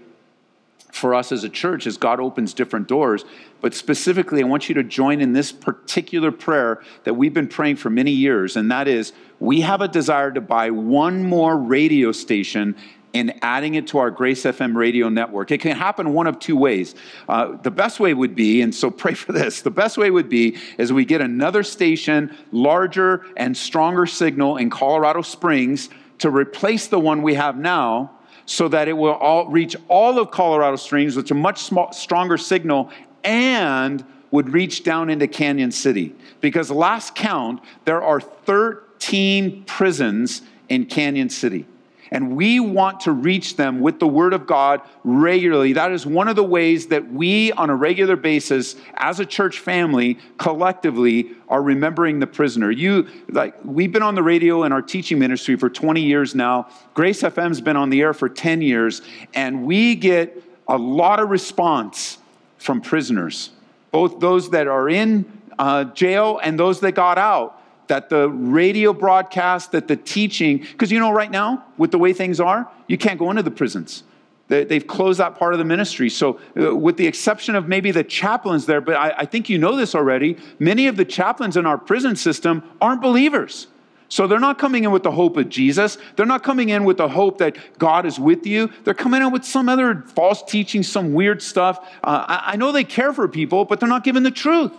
for 0.92 1.16
us 1.16 1.32
as 1.32 1.44
a 1.44 1.50
church 1.50 1.88
as 1.88 1.98
God 1.98 2.20
opens 2.20 2.54
different 2.54 2.88
doors. 2.88 3.26
But 3.62 3.74
specifically, 3.74 4.42
I 4.42 4.46
want 4.46 4.70
you 4.70 4.76
to 4.76 4.84
join 4.84 5.22
in 5.22 5.34
this 5.34 5.52
particular 5.52 6.32
prayer 6.32 6.82
that 7.04 7.16
we've 7.16 7.34
been 7.34 7.48
praying 7.48 7.78
for 7.78 7.90
many 7.90 8.12
years, 8.12 8.56
and 8.56 8.72
that 8.72 8.88
is 8.88 9.12
we 9.40 9.62
have 9.62 9.82
a 9.82 9.88
desire 9.88 10.32
to 10.32 10.42
buy 10.42 10.70
one 10.70 11.24
more 11.24 11.58
radio 11.58 12.12
station 12.12 12.76
and 13.14 13.34
adding 13.42 13.76
it 13.76 13.88
to 13.88 13.98
our 13.98 14.12
Grace 14.12 14.44
FM 14.44 14.76
radio 14.76 15.10
network. 15.10 15.52
It 15.52 15.60
can 15.60 15.76
happen 15.76 16.14
one 16.14 16.28
of 16.28 16.40
two 16.40 16.56
ways. 16.56 16.96
Uh, 17.28 17.58
the 17.58 17.72
best 17.72 18.00
way 18.00 18.14
would 18.14 18.36
be, 18.36 18.62
and 18.62 18.74
so 18.74 18.90
pray 19.04 19.14
for 19.14 19.32
this, 19.32 19.62
the 19.62 19.72
best 19.72 19.98
way 19.98 20.12
would 20.12 20.30
be 20.30 20.58
is 20.78 20.94
we 20.94 21.06
get 21.06 21.22
another 21.22 21.64
station, 21.64 22.36
larger 22.52 23.26
and 23.38 23.56
stronger 23.56 24.06
signal 24.06 24.58
in 24.58 24.70
Colorado 24.70 25.22
Springs 25.22 25.90
to 26.20 26.30
replace 26.30 26.88
the 26.88 27.00
one 27.00 27.22
we 27.22 27.34
have 27.34 27.58
now 27.58 28.12
so 28.46 28.68
that 28.68 28.88
it 28.88 28.94
will 28.94 29.14
all 29.14 29.48
reach 29.48 29.76
all 29.88 30.18
of 30.20 30.32
Colorado 30.32 30.76
Springs 30.76 31.16
with 31.16 31.30
a 31.32 31.36
much 31.36 31.62
small, 31.62 31.92
stronger 31.92 32.38
signal 32.38 32.90
and 33.24 34.04
would 34.32 34.52
reach 34.52 34.84
down 34.84 35.10
into 35.10 35.28
Cañon 35.28 35.74
City. 35.74 36.16
Because 36.42 36.70
last 36.72 37.16
count, 37.16 37.62
there 37.86 38.02
are 38.02 38.20
13 38.20 39.64
prisons 39.66 40.42
in 40.68 40.86
Cañon 40.86 41.32
City. 41.32 41.66
And 42.12 42.36
we 42.36 42.60
want 42.60 43.02
to 43.02 43.12
reach 43.12 43.56
them 43.56 43.82
with 43.82 44.00
the 44.00 44.08
Word 44.08 44.34
of 44.34 44.48
God 44.48 44.82
regularly. 45.04 45.74
That 45.74 45.92
is 45.92 46.06
one 46.06 46.28
of 46.28 46.36
the 46.36 46.44
ways 46.44 46.88
that 46.88 47.12
we, 47.12 47.52
on 47.52 47.70
a 47.70 47.76
regular 47.76 48.16
basis, 48.16 48.76
as 48.96 49.20
a 49.20 49.26
church 49.26 49.60
family, 49.60 50.18
collectively, 50.38 51.32
are 51.48 51.62
remembering 51.62 52.20
the 52.20 52.28
prisoner. 52.28 52.72
You, 52.72 53.08
like, 53.30 53.56
we've 53.64 53.92
been 53.92 54.04
on 54.04 54.16
the 54.16 54.24
radio 54.24 54.64
in 54.64 54.72
our 54.72 54.82
teaching 54.82 55.20
ministry 55.20 55.56
for 55.56 55.70
20 55.70 56.02
years 56.02 56.34
now. 56.34 56.70
Grace 56.94 57.22
FM's 57.22 57.62
been 57.62 57.78
on 57.78 57.90
the 57.90 58.02
air 58.02 58.14
for 58.14 58.28
10 58.28 58.62
years, 58.62 59.02
and 59.36 59.66
we 59.66 59.96
get 59.96 60.42
a 60.68 60.78
lot 60.78 61.20
of 61.20 61.30
response 61.30 62.18
from 62.58 62.82
prisoners, 62.82 63.52
both 63.92 64.20
those 64.20 64.50
that 64.52 64.68
are 64.68 64.90
in 64.90 65.26
uh, 65.58 65.84
jail 65.86 66.40
and 66.42 66.60
those 66.60 66.80
that 66.80 66.94
got 66.94 67.18
out 67.18 67.59
that 67.90 68.10
the 68.10 68.30
radio 68.30 68.94
broadcast, 68.94 69.74
that 69.74 69.88
the 69.88 69.98
teaching, 69.98 70.60
because 70.60 70.92
you 70.92 71.00
know, 71.00 71.12
right 71.12 71.30
now, 71.30 71.66
with 71.78 71.92
the 71.92 71.98
way 71.98 72.14
things 72.14 72.40
are, 72.40 72.70
you 72.88 72.98
can't 72.98 73.20
go 73.20 73.30
into 73.30 73.44
the 73.44 73.52
prisons. 73.52 74.04
They've 74.48 74.86
closed 74.86 75.20
that 75.20 75.38
part 75.38 75.54
of 75.54 75.60
the 75.60 75.66
ministry. 75.66 76.10
So, 76.10 76.40
uh, 76.60 76.76
with 76.76 76.98
the 76.98 77.06
exception 77.06 77.54
of 77.54 77.68
maybe 77.68 77.92
the 77.92 78.04
chaplains 78.04 78.66
there, 78.66 78.82
but 78.82 78.96
I, 78.96 79.14
I 79.20 79.26
think 79.26 79.48
you 79.48 79.60
know 79.60 79.76
this 79.76 79.94
already, 79.94 80.38
many 80.58 80.88
of 80.88 80.98
the 80.98 81.06
chaplains 81.06 81.56
in 81.56 81.68
our 81.68 81.78
prison 81.78 82.16
system 82.16 82.64
aren't 82.82 83.02
believers. 83.02 83.68
So 84.08 84.26
they're 84.26 84.40
not 84.40 84.58
coming 84.58 84.86
in 84.86 84.92
with 84.92 85.04
the 85.04 85.12
hope 85.12 85.38
of 85.38 85.50
Jesus. 85.50 86.00
They're 86.16 86.26
not 86.26 86.42
coming 86.42 86.70
in 86.70 86.84
with 86.84 86.98
the 86.98 87.08
hope 87.08 87.38
that 87.38 87.58
God 87.78 88.08
is 88.08 88.20
with 88.20 88.48
you. 88.48 88.72
They're 88.84 88.96
coming 88.96 89.22
in 89.22 89.32
with 89.32 89.46
some 89.46 89.70
other 89.70 90.04
false 90.16 90.42
teaching, 90.42 90.82
some 90.82 91.14
weird 91.14 91.44
stuff. 91.44 91.78
Uh, 92.04 92.26
I, 92.28 92.54
I 92.54 92.56
know 92.56 92.72
they 92.72 92.84
care 92.84 93.14
for 93.14 93.28
people, 93.28 93.66
but 93.66 93.80
they're 93.80 93.88
not 93.88 94.04
giving 94.04 94.24
the 94.24 94.32
truth. 94.32 94.72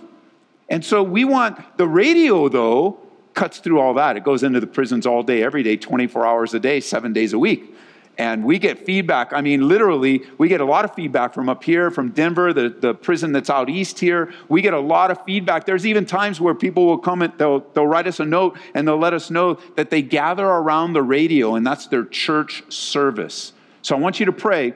And 0.70 0.84
so 0.84 1.02
we 1.02 1.24
want 1.24 1.76
the 1.76 1.86
radio, 1.86 2.48
though, 2.48 2.98
cuts 3.34 3.58
through 3.58 3.80
all 3.80 3.94
that. 3.94 4.16
It 4.16 4.24
goes 4.24 4.44
into 4.44 4.60
the 4.60 4.66
prisons 4.68 5.04
all 5.04 5.22
day, 5.22 5.42
every 5.42 5.64
day, 5.64 5.76
24 5.76 6.24
hours 6.24 6.54
a 6.54 6.60
day, 6.60 6.80
seven 6.80 7.12
days 7.12 7.32
a 7.32 7.38
week. 7.38 7.74
And 8.16 8.44
we 8.44 8.58
get 8.58 8.84
feedback. 8.84 9.32
I 9.32 9.40
mean, 9.40 9.66
literally, 9.66 10.22
we 10.36 10.48
get 10.48 10.60
a 10.60 10.64
lot 10.64 10.84
of 10.84 10.94
feedback 10.94 11.32
from 11.32 11.48
up 11.48 11.64
here, 11.64 11.90
from 11.90 12.10
Denver, 12.10 12.52
the, 12.52 12.68
the 12.68 12.92
prison 12.92 13.32
that's 13.32 13.48
out 13.48 13.70
east 13.70 13.98
here. 13.98 14.32
We 14.48 14.62
get 14.62 14.74
a 14.74 14.80
lot 14.80 15.10
of 15.10 15.24
feedback. 15.24 15.64
There's 15.64 15.86
even 15.86 16.04
times 16.04 16.40
where 16.40 16.54
people 16.54 16.86
will 16.86 16.98
come 16.98 17.22
and 17.22 17.32
they'll, 17.38 17.60
they'll 17.60 17.86
write 17.86 18.06
us 18.06 18.20
a 18.20 18.26
note 18.26 18.58
and 18.74 18.86
they'll 18.86 18.98
let 18.98 19.14
us 19.14 19.30
know 19.30 19.54
that 19.76 19.90
they 19.90 20.02
gather 20.02 20.46
around 20.46 20.92
the 20.92 21.02
radio 21.02 21.54
and 21.54 21.66
that's 21.66 21.86
their 21.86 22.04
church 22.04 22.62
service. 22.70 23.54
So 23.82 23.96
I 23.96 23.98
want 23.98 24.20
you 24.20 24.26
to 24.26 24.32
pray. 24.32 24.74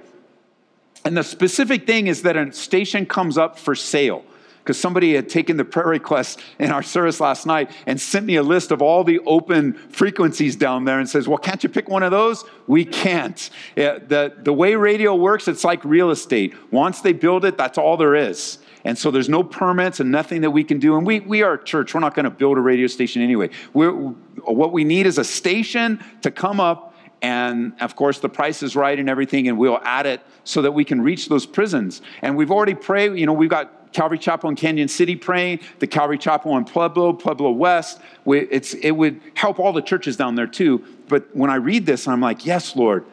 And 1.04 1.16
the 1.16 1.24
specific 1.24 1.86
thing 1.86 2.06
is 2.06 2.22
that 2.22 2.36
a 2.36 2.50
station 2.52 3.04
comes 3.04 3.36
up 3.36 3.58
for 3.58 3.74
sale 3.74 4.24
because 4.64 4.80
somebody 4.80 5.12
had 5.12 5.28
taken 5.28 5.58
the 5.58 5.64
prayer 5.64 5.88
request 5.88 6.40
in 6.58 6.70
our 6.70 6.82
service 6.82 7.20
last 7.20 7.44
night 7.44 7.70
and 7.84 8.00
sent 8.00 8.24
me 8.24 8.36
a 8.36 8.42
list 8.42 8.70
of 8.70 8.80
all 8.80 9.04
the 9.04 9.18
open 9.26 9.74
frequencies 9.74 10.56
down 10.56 10.86
there 10.86 10.98
and 10.98 11.06
says, 11.06 11.28
Well, 11.28 11.36
can't 11.36 11.62
you 11.62 11.68
pick 11.68 11.86
one 11.86 12.02
of 12.02 12.10
those? 12.10 12.44
We 12.66 12.86
can't. 12.86 13.50
Yeah, 13.76 13.98
the, 13.98 14.34
the 14.38 14.54
way 14.54 14.74
radio 14.74 15.14
works, 15.14 15.48
it's 15.48 15.64
like 15.64 15.84
real 15.84 16.10
estate. 16.10 16.54
Once 16.72 17.02
they 17.02 17.12
build 17.12 17.44
it, 17.44 17.58
that's 17.58 17.76
all 17.76 17.98
there 17.98 18.14
is. 18.14 18.58
And 18.86 18.96
so 18.96 19.10
there's 19.10 19.28
no 19.28 19.42
permits 19.42 20.00
and 20.00 20.10
nothing 20.10 20.40
that 20.40 20.50
we 20.50 20.64
can 20.64 20.78
do. 20.78 20.96
And 20.96 21.06
we, 21.06 21.20
we 21.20 21.42
are 21.42 21.54
a 21.54 21.62
church. 21.62 21.92
We're 21.92 22.00
not 22.00 22.14
going 22.14 22.24
to 22.24 22.30
build 22.30 22.56
a 22.56 22.60
radio 22.62 22.86
station 22.86 23.20
anyway. 23.20 23.50
We're, 23.74 23.92
what 23.92 24.72
we 24.72 24.84
need 24.84 25.06
is 25.06 25.18
a 25.18 25.24
station 25.24 26.02
to 26.22 26.30
come 26.30 26.58
up 26.58 26.94
and 27.20 27.72
of 27.80 27.96
course 27.96 28.18
the 28.18 28.28
price 28.28 28.62
is 28.62 28.76
right 28.76 28.98
and 28.98 29.08
everything 29.08 29.48
and 29.48 29.56
we'll 29.56 29.80
add 29.82 30.04
it 30.04 30.20
so 30.42 30.60
that 30.60 30.72
we 30.72 30.84
can 30.84 31.00
reach 31.00 31.28
those 31.28 31.46
prisons 31.46 32.02
and 32.20 32.36
we've 32.36 32.50
already 32.50 32.74
prayed 32.74 33.16
you 33.18 33.24
know 33.24 33.32
we've 33.32 33.48
got 33.48 33.83
Calvary 33.94 34.18
Chapel 34.18 34.50
in 34.50 34.56
Cañon 34.56 34.90
City 34.90 35.16
praying, 35.16 35.60
the 35.78 35.86
Calvary 35.86 36.18
Chapel 36.18 36.56
in 36.58 36.64
Pueblo, 36.64 37.12
Pueblo 37.12 37.52
West. 37.52 38.00
It's, 38.26 38.74
it 38.74 38.90
would 38.90 39.20
help 39.34 39.58
all 39.58 39.72
the 39.72 39.80
churches 39.80 40.16
down 40.16 40.34
there 40.34 40.48
too. 40.48 40.84
But 41.08 41.34
when 41.34 41.48
I 41.48 41.54
read 41.54 41.86
this, 41.86 42.06
I'm 42.06 42.20
like, 42.20 42.44
yes, 42.44 42.76
Lord, 42.76 43.06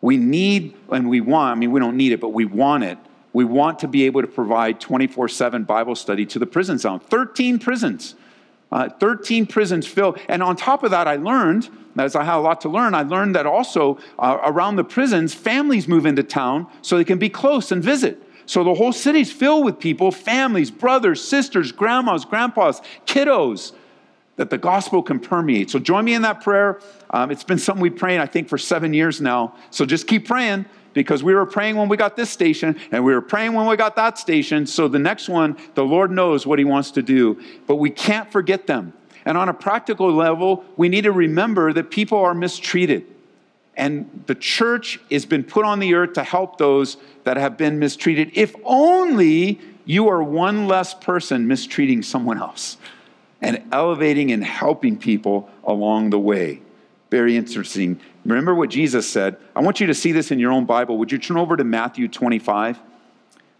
we 0.00 0.18
need 0.18 0.74
and 0.90 1.08
we 1.08 1.20
want, 1.20 1.56
I 1.56 1.58
mean, 1.58 1.72
we 1.72 1.80
don't 1.80 1.96
need 1.96 2.12
it, 2.12 2.20
but 2.20 2.28
we 2.28 2.44
want 2.44 2.84
it. 2.84 2.98
We 3.32 3.44
want 3.44 3.80
to 3.80 3.88
be 3.88 4.04
able 4.04 4.22
to 4.22 4.28
provide 4.28 4.80
24 4.80 5.28
7 5.28 5.64
Bible 5.64 5.94
study 5.94 6.24
to 6.26 6.38
the 6.38 6.46
prison 6.46 6.78
zone. 6.78 7.00
13 7.00 7.58
prisons. 7.58 8.14
Uh, 8.70 8.88
13 8.88 9.46
prisons 9.46 9.86
filled. 9.86 10.18
And 10.28 10.42
on 10.42 10.56
top 10.56 10.82
of 10.82 10.90
that, 10.90 11.06
I 11.06 11.16
learned, 11.16 11.68
as 11.96 12.16
I 12.16 12.24
had 12.24 12.36
a 12.36 12.40
lot 12.40 12.60
to 12.62 12.68
learn, 12.68 12.94
I 12.94 13.02
learned 13.02 13.34
that 13.36 13.46
also 13.46 13.98
uh, 14.18 14.38
around 14.44 14.76
the 14.76 14.84
prisons, 14.84 15.34
families 15.34 15.86
move 15.86 16.04
into 16.04 16.22
town 16.22 16.66
so 16.82 16.96
they 16.96 17.04
can 17.04 17.18
be 17.18 17.28
close 17.28 17.70
and 17.70 17.82
visit. 17.82 18.22
So 18.46 18.62
the 18.62 18.74
whole 18.74 18.92
city's 18.92 19.32
filled 19.32 19.64
with 19.64 19.78
people, 19.78 20.10
families, 20.10 20.70
brothers, 20.70 21.22
sisters, 21.22 21.72
grandmas, 21.72 22.24
grandpas, 22.24 22.80
kiddos, 23.04 23.72
that 24.36 24.50
the 24.50 24.58
gospel 24.58 25.02
can 25.02 25.18
permeate. 25.18 25.70
So 25.70 25.78
join 25.78 26.04
me 26.04 26.14
in 26.14 26.22
that 26.22 26.42
prayer. 26.42 26.80
Um, 27.10 27.30
it's 27.30 27.44
been 27.44 27.58
something 27.58 27.82
we've 27.82 27.96
praying, 27.96 28.20
I 28.20 28.26
think, 28.26 28.48
for 28.48 28.58
seven 28.58 28.94
years 28.94 29.20
now. 29.20 29.54
So 29.70 29.84
just 29.84 30.06
keep 30.06 30.26
praying 30.26 30.66
because 30.92 31.22
we 31.22 31.34
were 31.34 31.46
praying 31.46 31.76
when 31.76 31.88
we 31.88 31.96
got 31.96 32.16
this 32.16 32.30
station 32.30 32.78
and 32.92 33.04
we 33.04 33.12
were 33.12 33.20
praying 33.20 33.54
when 33.54 33.66
we 33.66 33.76
got 33.76 33.96
that 33.96 34.18
station. 34.18 34.66
So 34.66 34.88
the 34.88 34.98
next 34.98 35.28
one, 35.28 35.56
the 35.74 35.84
Lord 35.84 36.10
knows 36.10 36.46
what 36.46 36.58
He 36.58 36.64
wants 36.64 36.90
to 36.92 37.02
do. 37.02 37.42
But 37.66 37.76
we 37.76 37.90
can't 37.90 38.30
forget 38.30 38.66
them. 38.66 38.92
And 39.24 39.36
on 39.36 39.48
a 39.48 39.54
practical 39.54 40.12
level, 40.12 40.64
we 40.76 40.88
need 40.88 41.02
to 41.02 41.12
remember 41.12 41.72
that 41.72 41.90
people 41.90 42.18
are 42.18 42.34
mistreated. 42.34 43.06
And 43.76 44.24
the 44.26 44.34
church 44.34 44.98
has 45.10 45.26
been 45.26 45.44
put 45.44 45.64
on 45.64 45.80
the 45.80 45.94
earth 45.94 46.14
to 46.14 46.24
help 46.24 46.58
those 46.58 46.96
that 47.24 47.36
have 47.36 47.56
been 47.58 47.78
mistreated, 47.78 48.30
if 48.34 48.54
only 48.64 49.60
you 49.84 50.08
are 50.08 50.22
one 50.22 50.66
less 50.66 50.94
person 50.94 51.46
mistreating 51.46 52.02
someone 52.02 52.38
else 52.38 52.78
and 53.42 53.62
elevating 53.72 54.32
and 54.32 54.42
helping 54.42 54.96
people 54.96 55.50
along 55.64 56.10
the 56.10 56.18
way. 56.18 56.62
Very 57.10 57.36
interesting. 57.36 58.00
Remember 58.24 58.54
what 58.54 58.70
Jesus 58.70 59.08
said. 59.08 59.36
I 59.54 59.60
want 59.60 59.78
you 59.78 59.86
to 59.86 59.94
see 59.94 60.12
this 60.12 60.30
in 60.30 60.38
your 60.38 60.52
own 60.52 60.64
Bible. 60.64 60.98
Would 60.98 61.12
you 61.12 61.18
turn 61.18 61.36
over 61.36 61.56
to 61.56 61.64
Matthew 61.64 62.08
25? 62.08 62.80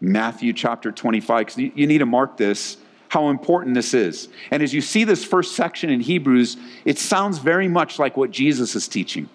Matthew 0.00 0.52
chapter 0.52 0.90
25, 0.92 1.46
because 1.46 1.59
you 1.59 1.87
need 1.87 1.98
to 1.98 2.07
mark 2.07 2.37
this, 2.37 2.76
how 3.09 3.29
important 3.29 3.74
this 3.74 3.94
is. 3.94 4.29
And 4.50 4.62
as 4.62 4.74
you 4.74 4.81
see 4.81 5.05
this 5.05 5.24
first 5.24 5.55
section 5.55 5.90
in 5.90 6.00
Hebrews, 6.00 6.57
it 6.85 6.98
sounds 6.98 7.38
very 7.38 7.68
much 7.68 7.98
like 7.98 8.16
what 8.16 8.31
Jesus 8.31 8.74
is 8.74 8.88
teaching. 8.88 9.29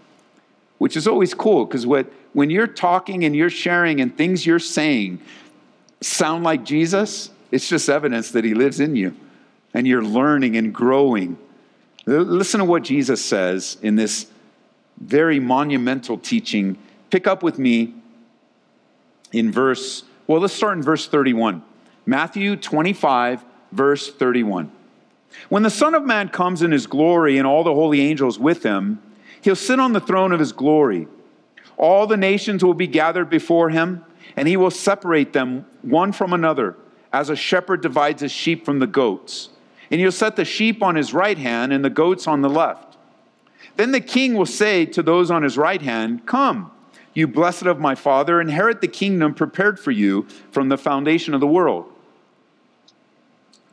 Which 0.81 0.97
is 0.97 1.07
always 1.07 1.35
cool 1.35 1.63
because 1.63 1.85
what 1.85 2.11
when 2.33 2.49
you're 2.49 2.65
talking 2.65 3.23
and 3.23 3.35
you're 3.35 3.51
sharing 3.51 4.01
and 4.01 4.17
things 4.17 4.47
you're 4.47 4.57
saying 4.57 5.21
sound 6.01 6.43
like 6.43 6.63
Jesus, 6.63 7.29
it's 7.51 7.69
just 7.69 7.87
evidence 7.87 8.31
that 8.31 8.43
he 8.43 8.55
lives 8.55 8.79
in 8.79 8.95
you 8.95 9.15
and 9.75 9.85
you're 9.85 10.03
learning 10.03 10.57
and 10.57 10.73
growing. 10.73 11.37
Listen 12.07 12.61
to 12.61 12.65
what 12.65 12.81
Jesus 12.81 13.23
says 13.23 13.77
in 13.83 13.95
this 13.95 14.25
very 14.99 15.39
monumental 15.39 16.17
teaching. 16.17 16.79
Pick 17.11 17.27
up 17.27 17.43
with 17.43 17.59
me 17.59 17.93
in 19.31 19.51
verse, 19.51 20.03
well, 20.25 20.41
let's 20.41 20.55
start 20.55 20.77
in 20.77 20.81
verse 20.81 21.07
31. 21.07 21.61
Matthew 22.07 22.55
25, 22.55 23.45
verse 23.71 24.11
31. 24.11 24.71
When 25.47 25.61
the 25.61 25.69
Son 25.69 25.93
of 25.93 26.03
Man 26.03 26.29
comes 26.29 26.63
in 26.63 26.71
his 26.71 26.87
glory 26.87 27.37
and 27.37 27.45
all 27.45 27.63
the 27.63 27.71
holy 27.71 28.01
angels 28.01 28.39
with 28.39 28.63
him, 28.63 28.99
he'll 29.41 29.55
sit 29.55 29.79
on 29.79 29.93
the 29.93 29.99
throne 29.99 30.31
of 30.31 30.39
his 30.39 30.51
glory. 30.51 31.07
All 31.77 32.07
the 32.07 32.17
nations 32.17 32.63
will 32.63 32.73
be 32.73 32.87
gathered 32.87 33.29
before 33.29 33.69
him, 33.69 34.05
and 34.35 34.47
he 34.47 34.57
will 34.57 34.71
separate 34.71 35.33
them 35.33 35.65
one 35.81 36.11
from 36.11 36.33
another, 36.33 36.77
as 37.11 37.29
a 37.29 37.35
shepherd 37.35 37.81
divides 37.81 38.21
his 38.21 38.31
sheep 38.31 38.65
from 38.65 38.79
the 38.79 38.87
goats. 38.87 39.49
And 39.89 39.99
he'll 39.99 40.11
set 40.11 40.35
the 40.35 40.45
sheep 40.45 40.81
on 40.81 40.95
his 40.95 41.13
right 41.13 41.37
hand 41.37 41.73
and 41.73 41.83
the 41.83 41.89
goats 41.89 42.27
on 42.27 42.41
the 42.41 42.49
left. 42.49 42.97
Then 43.75 43.91
the 43.91 43.99
king 44.01 44.35
will 44.35 44.45
say 44.45 44.85
to 44.85 45.03
those 45.03 45.29
on 45.29 45.43
his 45.43 45.57
right 45.57 45.81
hand, 45.81 46.25
Come, 46.25 46.71
you 47.13 47.27
blessed 47.27 47.63
of 47.63 47.79
my 47.79 47.95
Father, 47.95 48.39
inherit 48.39 48.79
the 48.79 48.87
kingdom 48.87 49.33
prepared 49.33 49.79
for 49.79 49.91
you 49.91 50.27
from 50.51 50.69
the 50.69 50.77
foundation 50.77 51.33
of 51.33 51.41
the 51.41 51.47
world. 51.47 51.91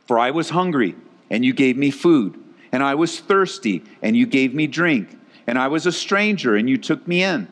For 0.07 0.19
I 0.19 0.31
was 0.31 0.49
hungry 0.49 0.95
and 1.29 1.45
you 1.45 1.53
gave 1.53 1.77
me 1.77 1.91
food. 1.91 2.43
And 2.71 2.83
I 2.83 2.95
was 2.95 3.19
thirsty, 3.19 3.83
and 4.01 4.15
you 4.15 4.25
gave 4.25 4.53
me 4.53 4.67
drink. 4.67 5.17
And 5.49 5.57
I 5.57 5.67
was 5.67 5.87
a 5.87 5.91
stranger, 5.91 6.55
and 6.55 6.69
you 6.69 6.77
took 6.77 7.07
me 7.07 7.23
in. 7.23 7.47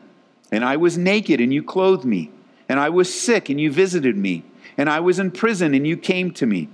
And 0.52 0.64
I 0.64 0.76
was 0.76 0.96
naked, 0.96 1.40
and 1.40 1.52
you 1.52 1.64
clothed 1.64 2.04
me. 2.04 2.30
And 2.68 2.78
I 2.78 2.90
was 2.90 3.12
sick, 3.12 3.48
and 3.48 3.60
you 3.60 3.72
visited 3.72 4.16
me. 4.16 4.44
And 4.76 4.88
I 4.88 5.00
was 5.00 5.18
in 5.18 5.32
prison, 5.32 5.74
and 5.74 5.84
you 5.84 5.96
came 5.96 6.30
to 6.34 6.46
me. 6.46 6.68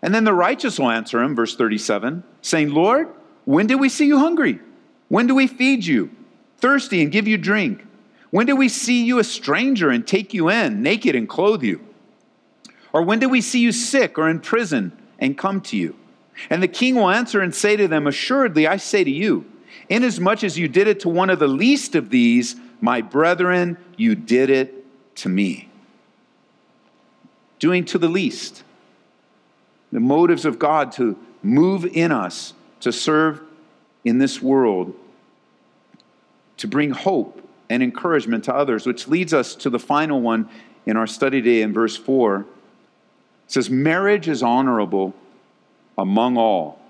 And 0.00 0.14
then 0.14 0.22
the 0.22 0.32
righteous 0.32 0.78
will 0.78 0.92
answer 0.92 1.20
him, 1.20 1.34
verse 1.34 1.56
37, 1.56 2.22
saying, 2.40 2.70
Lord, 2.70 3.08
when 3.44 3.66
did 3.66 3.80
we 3.80 3.88
see 3.88 4.06
you 4.06 4.20
hungry? 4.20 4.60
When 5.08 5.26
do 5.26 5.34
we 5.34 5.48
feed 5.48 5.84
you? 5.84 6.12
Thirsty 6.58 7.02
and 7.02 7.10
give 7.10 7.26
you 7.26 7.36
drink? 7.36 7.84
When 8.30 8.46
did 8.46 8.52
we 8.52 8.68
see 8.68 9.04
you 9.04 9.18
a 9.18 9.24
stranger 9.24 9.90
and 9.90 10.06
take 10.06 10.32
you 10.32 10.50
in, 10.50 10.84
naked 10.84 11.16
and 11.16 11.28
clothe 11.28 11.64
you? 11.64 11.84
Or 12.92 13.02
when 13.02 13.18
did 13.18 13.32
we 13.32 13.40
see 13.40 13.58
you 13.58 13.72
sick 13.72 14.20
or 14.20 14.28
in 14.28 14.38
prison 14.38 14.96
and 15.18 15.36
come 15.36 15.60
to 15.62 15.76
you? 15.76 15.96
And 16.48 16.62
the 16.62 16.68
king 16.68 16.94
will 16.94 17.10
answer 17.10 17.40
and 17.40 17.52
say 17.52 17.74
to 17.74 17.88
them, 17.88 18.06
Assuredly, 18.06 18.68
I 18.68 18.76
say 18.76 19.02
to 19.02 19.10
you, 19.10 19.46
inasmuch 19.88 20.44
as 20.44 20.58
you 20.58 20.68
did 20.68 20.88
it 20.88 21.00
to 21.00 21.08
one 21.08 21.30
of 21.30 21.38
the 21.38 21.48
least 21.48 21.94
of 21.94 22.10
these, 22.10 22.56
my 22.80 23.00
brethren, 23.00 23.78
you 23.96 24.14
did 24.14 24.50
it 24.50 24.84
to 25.16 25.28
me. 25.28 25.68
Doing 27.58 27.84
to 27.86 27.98
the 27.98 28.08
least. 28.08 28.62
The 29.92 30.00
motives 30.00 30.44
of 30.44 30.58
God 30.58 30.92
to 30.92 31.18
move 31.42 31.84
in 31.84 32.12
us, 32.12 32.52
to 32.80 32.92
serve 32.92 33.40
in 34.04 34.18
this 34.18 34.42
world, 34.42 34.94
to 36.58 36.68
bring 36.68 36.90
hope 36.90 37.40
and 37.70 37.82
encouragement 37.82 38.44
to 38.44 38.54
others, 38.54 38.86
which 38.86 39.08
leads 39.08 39.32
us 39.32 39.54
to 39.56 39.70
the 39.70 39.78
final 39.78 40.20
one 40.20 40.48
in 40.86 40.96
our 40.96 41.06
study 41.06 41.40
today 41.40 41.62
in 41.62 41.72
verse 41.72 41.96
4. 41.96 42.40
It 42.40 42.46
says, 43.46 43.70
Marriage 43.70 44.28
is 44.28 44.42
honorable 44.42 45.14
among 45.96 46.36
all, 46.36 46.80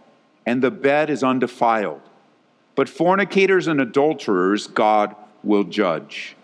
and 0.46 0.62
the 0.62 0.70
bed 0.70 1.10
is 1.10 1.22
undefiled. 1.22 2.00
But 2.74 2.88
fornicators 2.88 3.66
and 3.66 3.80
adulterers 3.80 4.66
God 4.66 5.14
will 5.42 5.64
judge. 5.64 6.36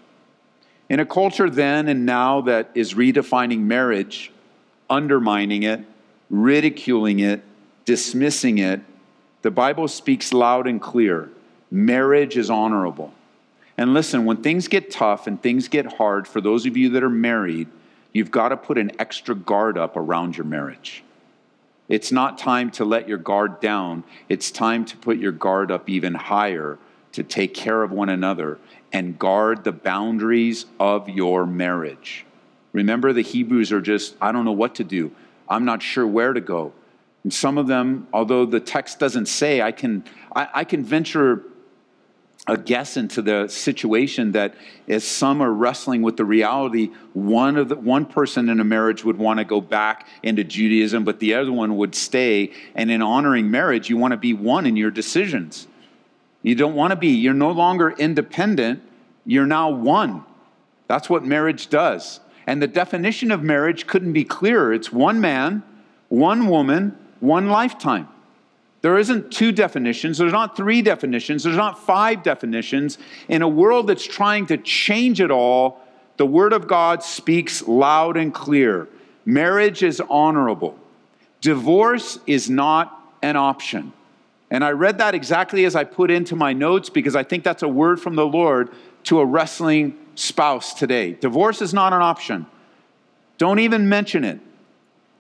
In 0.89 1.01
a 1.01 1.07
culture 1.07 1.49
then 1.49 1.89
and 1.89 2.05
now 2.05 2.41
that 2.43 2.71
is 2.75 2.95
redefining 2.95 3.61
marriage, 3.61 4.33
undermining 4.89 5.63
it, 5.63 5.85
ridiculing 6.29 7.21
it, 7.21 7.43
dismissing 7.85 8.59
it, 8.59 8.81
the 9.43 9.51
Bible 9.51 9.89
speaks 9.89 10.33
loud 10.33 10.67
and 10.67 10.81
clear. 10.81 11.31
Marriage 11.71 12.37
is 12.37 12.51
honorable. 12.51 13.15
And 13.79 13.95
listen, 13.95 14.25
when 14.25 14.39
things 14.39 14.69
get 14.69 14.91
tough 14.91 15.27
and 15.27 15.41
things 15.41 15.69
get 15.69 15.95
hard, 15.95 16.29
for 16.29 16.41
those 16.41 16.67
of 16.67 16.77
you 16.77 16.91
that 16.91 17.03
are 17.03 17.09
married, 17.09 17.69
you've 18.13 18.31
got 18.31 18.51
to 18.51 18.57
put 18.57 18.77
an 18.77 18.93
extra 18.99 19.35
guard 19.35 19.79
up 19.79 19.97
around 19.97 20.37
your 20.37 20.45
marriage. 20.45 21.03
It's 21.91 22.13
not 22.13 22.39
time 22.39 22.71
to 22.73 22.85
let 22.85 23.09
your 23.09 23.19
guard 23.19 23.61
down. 23.61 24.05
It's 24.29 24.53
time 24.53 24.85
to 24.87 24.97
put 24.97 25.19
your 25.19 25.33
guard 25.33 25.73
up 25.73 25.91
even 25.91 26.15
higher 26.15 26.79
to 27.13 27.25
take 27.25 27.53
care 27.53 27.83
of 27.83 27.91
one 27.91 28.09
another 28.09 28.59
and 28.93 29.19
guard 29.19 29.65
the 29.65 29.73
boundaries 29.73 30.67
of 30.79 31.09
your 31.09 31.45
marriage. 31.47 32.25
Remember, 32.73 33.13
the 33.13 33.23
Hebrews 33.23 33.73
are 33.73 33.81
just, 33.81 34.15
I 34.21 34.31
don't 34.31 34.45
know 34.45 34.53
what 34.53 34.77
to 34.77 34.85
do. 34.85 35.11
I'm 35.49 35.65
not 35.65 35.83
sure 35.83 36.07
where 36.07 36.33
to 36.33 36.41
go. 36.41 36.73
And 37.25 37.35
some 37.35 37.59
of 37.59 37.67
them, 37.67 38.07
although 38.13 38.47
the 38.47 38.61
text 38.61 39.01
doesn't 39.01 39.27
say, 39.27 39.61
I 39.61 39.73
can, 39.73 40.05
I, 40.35 40.49
I 40.55 40.65
can 40.65 40.85
venture 40.85 41.43
a 42.47 42.57
guess 42.57 42.97
into 42.97 43.23
the 43.23 43.49
situation 43.49 44.33
that 44.33 44.55
as 44.89 45.05
some 45.05 45.43
are 45.43 45.53
wrestling 45.53 46.03
with 46.03 46.17
the 46.17 46.25
reality, 46.25 46.91
one 47.13 47.57
of 47.57 47.69
the, 47.69 47.77
one 47.77 48.07
person 48.07 48.49
in 48.49 48.61
a 48.61 48.65
marriage 48.65 49.05
would 49.05 49.19
want 49.19 49.39
to 49.39 49.45
go 49.45 49.61
back 49.61 50.09
into 50.23 50.43
Judaism, 50.43 51.05
but 51.05 51.21
the 51.21 51.35
other 51.35 51.53
one 51.53 51.77
would 51.77 51.95
stay. 51.95 52.53
And 52.75 52.91
in 52.91 53.03
honoring 53.03 53.51
marriage, 53.51 53.91
you 53.91 53.97
want 53.99 54.13
to 54.13 54.17
be 54.17 54.33
one 54.33 54.67
in 54.67 54.77
your 54.77 54.91
decisions. 54.91 55.69
You 56.43 56.55
don't 56.55 56.75
want 56.75 56.93
to 56.93 56.97
be, 56.97 57.09
you're 57.09 57.35
no 57.35 57.51
longer 57.51 57.91
independent, 57.91 58.83
you're 59.27 59.47
now 59.47 59.71
one. 59.71 60.25
That's 60.89 61.11
what 61.11 61.25
marriage 61.25 61.69
does. 61.69 62.21
And 62.47 62.61
the 62.63 62.67
definition 62.67 63.31
of 63.31 63.43
marriage 63.43 63.87
couldn't 63.87 64.15
be 64.15 64.25
clearer. 64.25 64.73
It's 64.73 64.91
one 64.91 65.21
man, 65.21 65.63
one 66.09 66.49
woman, 66.49 66.99
one 67.21 67.49
lifetime. 67.49 68.09
There 68.83 68.99
isn't 68.99 69.31
two 69.31 69.53
definitions, 69.53 70.19
there's 70.19 70.33
not 70.33 70.57
three 70.57 70.81
definitions, 70.81 71.45
there's 71.45 71.57
not 71.57 71.79
five 71.79 72.23
definitions. 72.23 72.97
In 73.29 73.43
a 73.43 73.49
world 73.49 73.87
that's 73.87 74.07
trying 74.07 74.47
to 74.47 74.57
change 74.57 75.21
it 75.21 75.31
all, 75.31 75.81
the 76.17 76.27
Word 76.27 76.53
of 76.53 76.67
God 76.67 77.03
speaks 77.03 77.67
loud 77.67 78.17
and 78.17 78.33
clear. 78.33 78.89
Marriage 79.27 79.83
is 79.83 80.01
honorable, 80.09 80.79
divorce 81.41 82.19
is 82.27 82.49
not 82.49 83.15
an 83.23 83.37
option. 83.37 83.93
And 84.51 84.65
I 84.65 84.71
read 84.71 84.99
that 84.99 85.15
exactly 85.15 85.65
as 85.65 85.77
I 85.77 85.85
put 85.85 86.11
into 86.11 86.35
my 86.35 86.53
notes 86.53 86.91
because 86.91 87.15
I 87.15 87.23
think 87.23 87.45
that's 87.45 87.63
a 87.63 87.69
word 87.69 88.01
from 88.01 88.17
the 88.17 88.27
Lord 88.27 88.71
to 89.05 89.21
a 89.21 89.25
wrestling 89.25 89.97
spouse 90.17 90.75
today. 90.75 91.13
Divorce 91.13 91.63
is 91.63 91.73
not 91.73 91.93
an 91.93 92.03
option. 92.03 92.47
Don't 93.39 93.61
even 93.61 93.89
mention 93.89 94.25
it. 94.25 94.41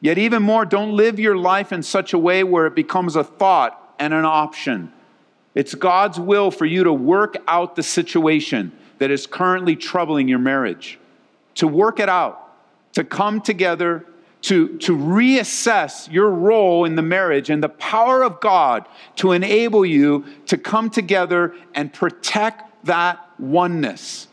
Yet, 0.01 0.19
even 0.19 0.43
more, 0.43 0.65
don't 0.65 0.93
live 0.93 1.21
your 1.21 1.37
life 1.37 1.73
in 1.73 1.83
such 1.83 2.13
a 2.13 2.19
way 2.19 2.43
where 2.43 2.67
it 2.67 2.75
becomes 2.75 3.17
a 3.17 3.25
thought 3.25 3.95
and 3.99 4.15
an 4.15 4.25
option. 4.25 4.93
It's 5.55 5.75
God's 5.75 6.19
will 6.19 6.51
for 6.51 6.65
you 6.65 6.85
to 6.85 6.93
work 6.93 7.37
out 7.47 7.77
the 7.77 7.83
situation 7.83 8.73
that 8.99 9.11
is 9.11 9.27
currently 9.27 9.77
troubling 9.77 10.29
your 10.29 10.39
marriage, 10.39 10.99
to 11.57 11.67
work 11.67 12.01
it 12.01 12.09
out, 12.09 12.55
to 12.95 13.05
come 13.05 13.41
together, 13.41 14.07
to, 14.43 14.79
to 14.79 14.97
reassess 14.97 16.11
your 16.11 16.31
role 16.31 16.85
in 16.85 16.95
the 16.95 17.03
marriage 17.03 17.51
and 17.51 17.63
the 17.63 17.69
power 17.69 18.23
of 18.23 18.41
God 18.41 18.87
to 19.17 19.33
enable 19.33 19.85
you 19.85 20.25
to 20.47 20.57
come 20.57 20.89
together 20.89 21.55
and 21.75 21.93
protect 21.93 22.87
that 22.87 23.21
oneness. 23.39 24.29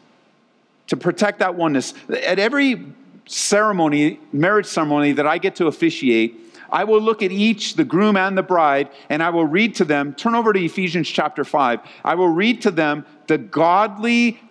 To 0.87 0.97
protect 0.97 1.39
that 1.39 1.55
oneness. 1.55 1.93
At 2.09 2.39
every 2.39 2.85
ceremony, 3.27 4.19
marriage 4.31 4.65
ceremony 4.65 5.11
that 5.13 5.27
I 5.27 5.37
get 5.37 5.55
to 5.57 5.67
officiate, 5.67 6.47
I 6.69 6.83
will 6.83 7.01
look 7.01 7.23
at 7.23 7.31
each, 7.31 7.75
the 7.75 7.85
groom 7.85 8.17
and 8.17 8.37
the 8.37 8.43
bride, 8.43 8.89
and 9.09 9.23
I 9.23 9.29
will 9.29 9.45
read 9.45 9.75
to 9.75 9.85
them. 9.85 10.13
Turn 10.13 10.35
over 10.35 10.51
to 10.51 10.59
Ephesians 10.59 11.07
chapter 11.07 11.43
5. 11.43 11.79
I 12.03 12.15
will 12.15 12.29
read 12.29 12.61
to 12.63 12.71
them 12.71 13.05
the 13.27 13.37
godly 13.37 14.41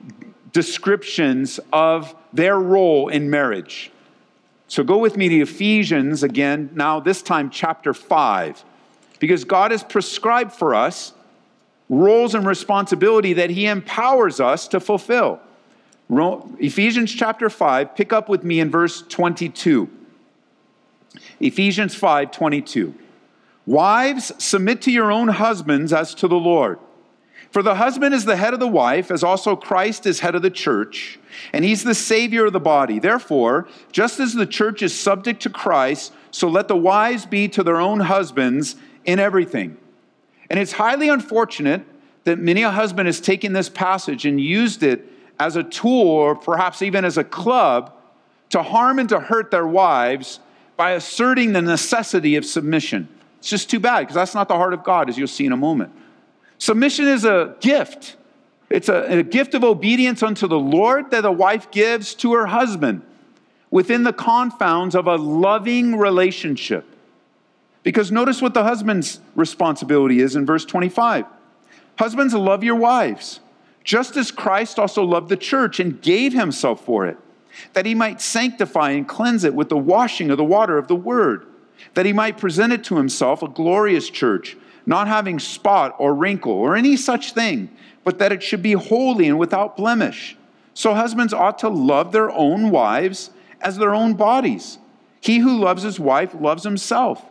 descriptions 0.52 1.60
of 1.72 2.14
their 2.32 2.58
role 2.58 3.08
in 3.08 3.28
marriage. 3.28 3.90
So 4.68 4.82
go 4.82 4.98
with 4.98 5.16
me 5.16 5.28
to 5.28 5.40
Ephesians 5.42 6.22
again, 6.22 6.70
now 6.74 7.00
this 7.00 7.22
time 7.22 7.50
chapter 7.50 7.92
5, 7.94 8.64
because 9.20 9.44
God 9.44 9.70
has 9.70 9.82
prescribed 9.82 10.52
for 10.52 10.74
us 10.74 11.12
roles 11.88 12.34
and 12.34 12.46
responsibility 12.46 13.34
that 13.34 13.50
He 13.50 13.66
empowers 13.66 14.40
us 14.40 14.66
to 14.68 14.80
fulfill. 14.80 15.40
Ephesians 16.08 17.12
chapter 17.12 17.50
5, 17.50 17.96
pick 17.96 18.12
up 18.12 18.28
with 18.28 18.44
me 18.44 18.60
in 18.60 18.70
verse 18.70 19.02
22. 19.02 19.90
Ephesians 21.40 21.94
5 21.94 22.30
22. 22.30 22.94
Wives, 23.66 24.32
submit 24.38 24.82
to 24.82 24.92
your 24.92 25.10
own 25.10 25.28
husbands 25.28 25.92
as 25.92 26.14
to 26.14 26.28
the 26.28 26.36
Lord. 26.36 26.78
For 27.50 27.62
the 27.62 27.76
husband 27.76 28.14
is 28.14 28.24
the 28.24 28.36
head 28.36 28.54
of 28.54 28.60
the 28.60 28.68
wife, 28.68 29.10
as 29.10 29.24
also 29.24 29.56
Christ 29.56 30.06
is 30.06 30.20
head 30.20 30.34
of 30.34 30.42
the 30.42 30.50
church, 30.50 31.18
and 31.52 31.64
he's 31.64 31.84
the 31.84 31.94
Savior 31.94 32.46
of 32.46 32.52
the 32.52 32.60
body. 32.60 32.98
Therefore, 32.98 33.66
just 33.92 34.20
as 34.20 34.34
the 34.34 34.46
church 34.46 34.82
is 34.82 34.98
subject 34.98 35.42
to 35.42 35.50
Christ, 35.50 36.12
so 36.30 36.48
let 36.48 36.68
the 36.68 36.76
wives 36.76 37.26
be 37.26 37.48
to 37.48 37.62
their 37.62 37.80
own 37.80 38.00
husbands 38.00 38.76
in 39.04 39.18
everything. 39.18 39.76
And 40.50 40.60
it's 40.60 40.72
highly 40.72 41.08
unfortunate 41.08 41.82
that 42.24 42.38
many 42.38 42.62
a 42.62 42.70
husband 42.70 43.06
has 43.06 43.20
taken 43.20 43.52
this 43.52 43.68
passage 43.68 44.26
and 44.26 44.40
used 44.40 44.82
it 44.82 45.08
as 45.38 45.56
a 45.56 45.62
tool 45.62 46.08
or 46.08 46.34
perhaps 46.34 46.82
even 46.82 47.04
as 47.04 47.18
a 47.18 47.24
club 47.24 47.92
to 48.50 48.62
harm 48.62 48.98
and 48.98 49.08
to 49.08 49.20
hurt 49.20 49.50
their 49.50 49.66
wives 49.66 50.40
by 50.76 50.92
asserting 50.92 51.52
the 51.52 51.62
necessity 51.62 52.36
of 52.36 52.44
submission. 52.44 53.08
It's 53.38 53.48
just 53.48 53.70
too 53.70 53.80
bad 53.80 54.00
because 54.00 54.14
that's 54.14 54.34
not 54.34 54.48
the 54.48 54.56
heart 54.56 54.74
of 54.74 54.84
God, 54.84 55.08
as 55.08 55.18
you'll 55.18 55.28
see 55.28 55.46
in 55.46 55.52
a 55.52 55.56
moment. 55.56 55.92
Submission 56.58 57.06
is 57.06 57.24
a 57.24 57.56
gift. 57.60 58.16
It's 58.70 58.88
a, 58.88 59.18
a, 59.18 59.22
gift 59.22 59.54
of 59.54 59.62
obedience 59.62 60.22
unto 60.22 60.48
the 60.48 60.58
Lord 60.58 61.10
that 61.10 61.24
a 61.24 61.30
wife 61.30 61.70
gives 61.70 62.14
to 62.16 62.34
her 62.34 62.46
husband 62.46 63.02
within 63.70 64.02
the 64.02 64.12
confounds 64.12 64.94
of 64.94 65.06
a 65.06 65.16
loving 65.16 65.96
relationship. 65.96 66.84
Because 67.82 68.10
notice 68.10 68.42
what 68.42 68.54
the 68.54 68.64
husband's 68.64 69.20
responsibility 69.36 70.20
is 70.20 70.34
in 70.34 70.44
verse 70.44 70.64
25. 70.64 71.26
Husbands, 71.98 72.34
love 72.34 72.64
your 72.64 72.74
wives, 72.74 73.40
just 73.86 74.16
as 74.16 74.32
Christ 74.32 74.80
also 74.80 75.04
loved 75.04 75.28
the 75.28 75.36
church 75.36 75.78
and 75.78 76.02
gave 76.02 76.32
himself 76.32 76.84
for 76.84 77.06
it, 77.06 77.16
that 77.72 77.86
he 77.86 77.94
might 77.94 78.20
sanctify 78.20 78.90
and 78.90 79.08
cleanse 79.08 79.44
it 79.44 79.54
with 79.54 79.68
the 79.68 79.78
washing 79.78 80.28
of 80.28 80.36
the 80.36 80.44
water 80.44 80.76
of 80.76 80.88
the 80.88 80.96
word, 80.96 81.46
that 81.94 82.04
he 82.04 82.12
might 82.12 82.36
present 82.36 82.72
it 82.72 82.82
to 82.82 82.96
himself 82.96 83.42
a 83.42 83.48
glorious 83.48 84.10
church, 84.10 84.56
not 84.86 85.06
having 85.06 85.38
spot 85.38 85.94
or 86.00 86.12
wrinkle 86.12 86.52
or 86.52 86.74
any 86.74 86.96
such 86.96 87.32
thing, 87.32 87.70
but 88.02 88.18
that 88.18 88.32
it 88.32 88.42
should 88.42 88.60
be 88.60 88.72
holy 88.72 89.28
and 89.28 89.38
without 89.38 89.76
blemish. 89.76 90.36
So 90.74 90.92
husbands 90.92 91.32
ought 91.32 91.60
to 91.60 91.68
love 91.68 92.10
their 92.10 92.30
own 92.32 92.70
wives 92.70 93.30
as 93.60 93.78
their 93.78 93.94
own 93.94 94.14
bodies. 94.14 94.78
He 95.20 95.38
who 95.38 95.58
loves 95.58 95.84
his 95.84 96.00
wife 96.00 96.34
loves 96.34 96.64
himself, 96.64 97.24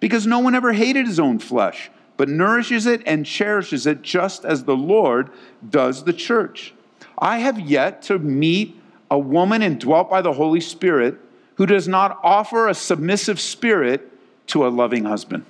because 0.00 0.26
no 0.26 0.40
one 0.40 0.56
ever 0.56 0.72
hated 0.72 1.06
his 1.06 1.20
own 1.20 1.38
flesh 1.38 1.92
but 2.16 2.28
nourishes 2.28 2.86
it 2.86 3.02
and 3.06 3.26
cherishes 3.26 3.86
it 3.86 4.02
just 4.02 4.44
as 4.44 4.64
the 4.64 4.76
Lord 4.76 5.30
does 5.68 6.04
the 6.04 6.12
church. 6.12 6.74
I 7.18 7.38
have 7.38 7.58
yet 7.58 8.02
to 8.02 8.18
meet 8.18 8.80
a 9.10 9.18
woman 9.18 9.62
indwelt 9.62 10.10
by 10.10 10.22
the 10.22 10.32
Holy 10.32 10.60
Spirit 10.60 11.16
who 11.56 11.66
does 11.66 11.86
not 11.86 12.18
offer 12.22 12.68
a 12.68 12.74
submissive 12.74 13.38
spirit 13.38 14.10
to 14.48 14.66
a 14.66 14.68
loving 14.68 15.04
husband. 15.04 15.44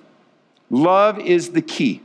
Love 0.70 1.18
is 1.18 1.50
the 1.50 1.62
key. 1.62 2.02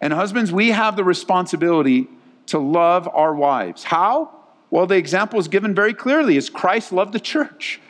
And 0.00 0.12
husbands, 0.12 0.52
we 0.52 0.70
have 0.70 0.96
the 0.96 1.04
responsibility 1.04 2.08
to 2.46 2.58
love 2.58 3.08
our 3.12 3.34
wives. 3.34 3.84
How? 3.84 4.30
Well, 4.70 4.86
the 4.86 4.96
example 4.96 5.38
is 5.38 5.48
given 5.48 5.74
very 5.74 5.94
clearly 5.94 6.36
is 6.36 6.50
Christ 6.50 6.92
loved 6.92 7.12
the 7.12 7.20
church. 7.20 7.80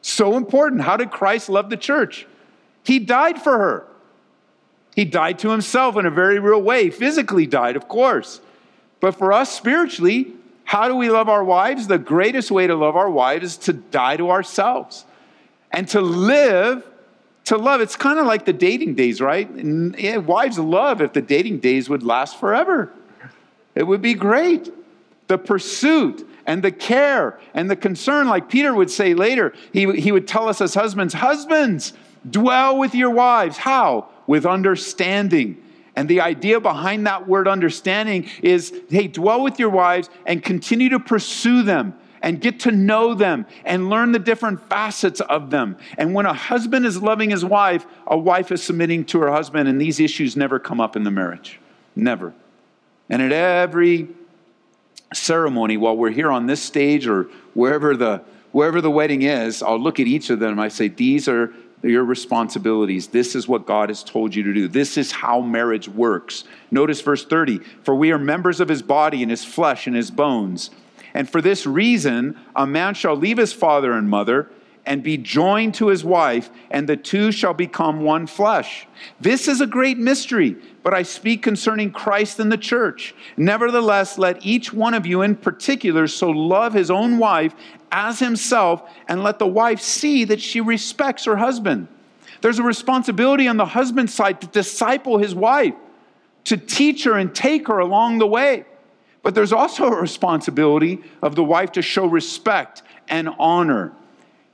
So 0.00 0.36
important. 0.36 0.82
How 0.82 0.96
did 0.96 1.10
Christ 1.10 1.48
love 1.48 1.70
the 1.70 1.76
church? 1.76 2.26
He 2.84 2.98
died 2.98 3.42
for 3.42 3.58
her. 3.58 3.86
He 4.96 5.04
died 5.04 5.38
to 5.40 5.50
himself 5.50 5.98
in 5.98 6.06
a 6.06 6.10
very 6.10 6.38
real 6.38 6.62
way, 6.62 6.88
physically 6.88 7.46
died, 7.46 7.76
of 7.76 7.86
course. 7.86 8.40
But 8.98 9.12
for 9.12 9.30
us 9.30 9.54
spiritually, 9.54 10.32
how 10.64 10.88
do 10.88 10.96
we 10.96 11.10
love 11.10 11.28
our 11.28 11.44
wives? 11.44 11.86
The 11.86 11.98
greatest 11.98 12.50
way 12.50 12.66
to 12.66 12.74
love 12.74 12.96
our 12.96 13.10
wives 13.10 13.44
is 13.44 13.56
to 13.58 13.74
die 13.74 14.16
to 14.16 14.30
ourselves 14.30 15.04
and 15.70 15.86
to 15.88 16.00
live 16.00 16.82
to 17.44 17.58
love. 17.58 17.82
It's 17.82 17.94
kind 17.94 18.18
of 18.18 18.24
like 18.24 18.46
the 18.46 18.54
dating 18.54 18.94
days, 18.94 19.20
right? 19.20 19.48
And, 19.48 19.94
eh, 19.98 20.16
wives 20.16 20.58
love 20.58 21.02
if 21.02 21.12
the 21.12 21.20
dating 21.20 21.58
days 21.58 21.90
would 21.90 22.02
last 22.02 22.40
forever. 22.40 22.90
It 23.74 23.86
would 23.86 24.00
be 24.00 24.14
great. 24.14 24.72
The 25.26 25.36
pursuit 25.36 26.26
and 26.46 26.62
the 26.62 26.72
care 26.72 27.38
and 27.52 27.70
the 27.70 27.76
concern, 27.76 28.28
like 28.28 28.48
Peter 28.48 28.72
would 28.72 28.90
say 28.90 29.12
later, 29.12 29.52
he, 29.74 29.92
he 30.00 30.10
would 30.10 30.26
tell 30.26 30.48
us 30.48 30.62
as 30.62 30.72
husbands, 30.72 31.12
Husbands, 31.12 31.92
dwell 32.28 32.78
with 32.78 32.94
your 32.94 33.10
wives. 33.10 33.58
How? 33.58 34.08
With 34.26 34.46
understanding. 34.46 35.62
And 35.94 36.08
the 36.08 36.20
idea 36.20 36.60
behind 36.60 37.06
that 37.06 37.26
word 37.26 37.48
understanding 37.48 38.28
is 38.42 38.72
hey, 38.90 39.08
dwell 39.08 39.42
with 39.42 39.58
your 39.58 39.70
wives 39.70 40.10
and 40.26 40.42
continue 40.42 40.90
to 40.90 41.00
pursue 41.00 41.62
them 41.62 41.98
and 42.22 42.40
get 42.40 42.60
to 42.60 42.72
know 42.72 43.14
them 43.14 43.46
and 43.64 43.88
learn 43.88 44.12
the 44.12 44.18
different 44.18 44.68
facets 44.68 45.20
of 45.20 45.50
them. 45.50 45.76
And 45.96 46.12
when 46.12 46.26
a 46.26 46.32
husband 46.32 46.84
is 46.84 47.00
loving 47.00 47.30
his 47.30 47.44
wife, 47.44 47.86
a 48.06 48.18
wife 48.18 48.50
is 48.50 48.62
submitting 48.62 49.04
to 49.06 49.20
her 49.20 49.30
husband, 49.30 49.68
and 49.68 49.80
these 49.80 50.00
issues 50.00 50.36
never 50.36 50.58
come 50.58 50.80
up 50.80 50.96
in 50.96 51.04
the 51.04 51.10
marriage. 51.10 51.60
Never. 51.94 52.34
And 53.08 53.22
at 53.22 53.32
every 53.32 54.08
ceremony, 55.14 55.76
while 55.76 55.96
we're 55.96 56.10
here 56.10 56.30
on 56.30 56.46
this 56.46 56.62
stage 56.62 57.06
or 57.06 57.24
wherever 57.54 57.96
the 57.96 58.22
wherever 58.52 58.80
the 58.80 58.90
wedding 58.90 59.22
is, 59.22 59.62
I'll 59.62 59.78
look 59.78 60.00
at 60.00 60.06
each 60.06 60.30
of 60.30 60.40
them 60.40 60.58
I 60.58 60.68
say, 60.68 60.88
These 60.88 61.28
are 61.28 61.52
your 61.82 62.04
responsibilities. 62.04 63.08
This 63.08 63.34
is 63.34 63.46
what 63.46 63.66
God 63.66 63.90
has 63.90 64.02
told 64.02 64.34
you 64.34 64.42
to 64.44 64.52
do. 64.52 64.68
This 64.68 64.96
is 64.96 65.12
how 65.12 65.40
marriage 65.40 65.88
works. 65.88 66.44
Notice 66.70 67.00
verse 67.00 67.24
30 67.24 67.58
For 67.82 67.94
we 67.94 68.12
are 68.12 68.18
members 68.18 68.60
of 68.60 68.68
his 68.68 68.82
body 68.82 69.22
and 69.22 69.30
his 69.30 69.44
flesh 69.44 69.86
and 69.86 69.96
his 69.96 70.10
bones. 70.10 70.70
And 71.14 71.28
for 71.28 71.40
this 71.40 71.66
reason, 71.66 72.38
a 72.54 72.66
man 72.66 72.94
shall 72.94 73.16
leave 73.16 73.38
his 73.38 73.52
father 73.52 73.92
and 73.92 74.08
mother 74.08 74.50
and 74.86 75.02
be 75.02 75.16
joined 75.16 75.74
to 75.74 75.88
his 75.88 76.04
wife, 76.04 76.48
and 76.70 76.88
the 76.88 76.96
two 76.96 77.32
shall 77.32 77.52
become 77.52 78.02
one 78.02 78.26
flesh. 78.26 78.86
This 79.20 79.48
is 79.48 79.60
a 79.60 79.66
great 79.66 79.98
mystery, 79.98 80.56
but 80.84 80.94
I 80.94 81.02
speak 81.02 81.42
concerning 81.42 81.90
Christ 81.90 82.38
and 82.38 82.52
the 82.52 82.56
church. 82.56 83.14
Nevertheless, 83.36 84.16
let 84.16 84.46
each 84.46 84.72
one 84.72 84.94
of 84.94 85.04
you 85.04 85.22
in 85.22 85.34
particular 85.34 86.06
so 86.06 86.30
love 86.30 86.72
his 86.72 86.90
own 86.90 87.18
wife 87.18 87.54
as 87.96 88.18
himself, 88.18 88.82
and 89.08 89.24
let 89.24 89.38
the 89.38 89.46
wife 89.46 89.80
see 89.80 90.24
that 90.24 90.38
she 90.38 90.60
respects 90.60 91.24
her 91.24 91.36
husband. 91.36 91.88
There's 92.42 92.58
a 92.58 92.62
responsibility 92.62 93.48
on 93.48 93.56
the 93.56 93.64
husband's 93.64 94.12
side 94.12 94.42
to 94.42 94.46
disciple 94.48 95.16
his 95.16 95.34
wife, 95.34 95.74
to 96.44 96.58
teach 96.58 97.04
her 97.04 97.14
and 97.14 97.34
take 97.34 97.68
her 97.68 97.78
along 97.78 98.18
the 98.18 98.26
way. 98.26 98.66
But 99.22 99.34
there's 99.34 99.52
also 99.52 99.86
a 99.86 99.98
responsibility 99.98 100.98
of 101.22 101.36
the 101.36 101.42
wife 101.42 101.72
to 101.72 101.82
show 101.82 102.06
respect 102.06 102.82
and 103.08 103.30
honor. 103.38 103.92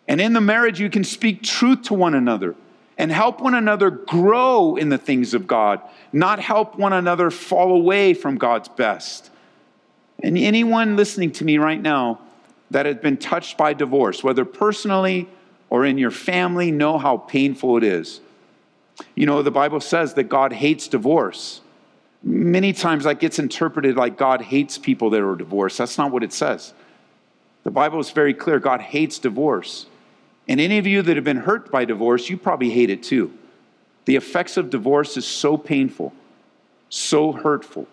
And 0.07 0.20
in 0.20 0.35
the 0.35 0.40
marriage, 0.40 0.78
you 0.78 0.88
can 0.88 1.02
speak 1.02 1.42
truth 1.42 1.83
to 1.83 1.94
one 1.94 2.14
another 2.14 2.55
and 2.96 3.11
help 3.11 3.40
one 3.40 3.55
another 3.55 3.90
grow 3.90 4.76
in 4.76 4.88
the 4.88 4.98
things 4.98 5.35
of 5.35 5.48
God, 5.48 5.81
not 6.12 6.38
help 6.38 6.78
one 6.78 6.92
another 6.92 7.28
fall 7.31 7.72
away 7.72 8.14
from 8.14 8.38
God's 8.38 8.68
best. 8.68 9.31
And 10.22 10.38
anyone 10.38 10.94
listening 10.94 11.33
to 11.33 11.44
me 11.44 11.59
right 11.59 11.83
now 11.83 12.20
that 12.73 12.87
has 12.87 12.97
been 12.97 13.17
touched 13.17 13.57
by 13.57 13.75
divorce, 13.75 14.25
whether 14.25 14.45
personally 14.45 15.29
or 15.71 15.85
in 15.85 15.97
your 15.99 16.11
family, 16.11 16.71
know 16.71 16.99
how 16.99 17.17
painful 17.17 17.77
it 17.77 17.85
is. 17.85 18.21
You 19.15 19.27
know, 19.27 19.43
the 19.43 19.51
Bible 19.51 19.81
says 19.81 20.15
that 20.15 20.25
God 20.25 20.53
hates 20.53 20.89
divorce. 20.89 21.61
Many 22.23 22.73
times 22.73 23.05
that 23.05 23.21
gets 23.21 23.39
interpreted 23.39 23.97
like 23.97 24.19
God 24.19 24.43
hates 24.43 24.79
people 24.79 25.11
that 25.11 25.23
are 25.23 25.35
divorced. 25.35 25.79
That's 25.79 25.97
not 25.97 26.13
what 26.13 26.23
it 26.23 26.33
says. 26.33 26.75
The 27.65 27.71
Bible 27.71 28.01
is 28.01 28.11
very 28.11 28.35
clear 28.35 28.59
God 28.59 28.81
hates 28.81 29.19
divorce. 29.19 29.87
And 30.49 30.61
any 30.61 30.79
of 30.79 30.87
you 30.87 31.03
that 31.03 31.17
have 31.17 31.25
been 31.25 31.39
hurt 31.39 31.71
by 31.71 31.85
divorce, 31.85 32.29
you 32.29 32.37
probably 32.37 32.71
hate 32.71 32.91
it 32.91 33.03
too. 33.03 33.33
The 34.05 34.17
effects 34.17 34.57
of 34.57 34.69
divorce 34.71 35.17
is 35.17 35.27
so 35.27 35.57
painful, 35.57 36.13
so 36.89 37.33
hurtful. 37.33 37.87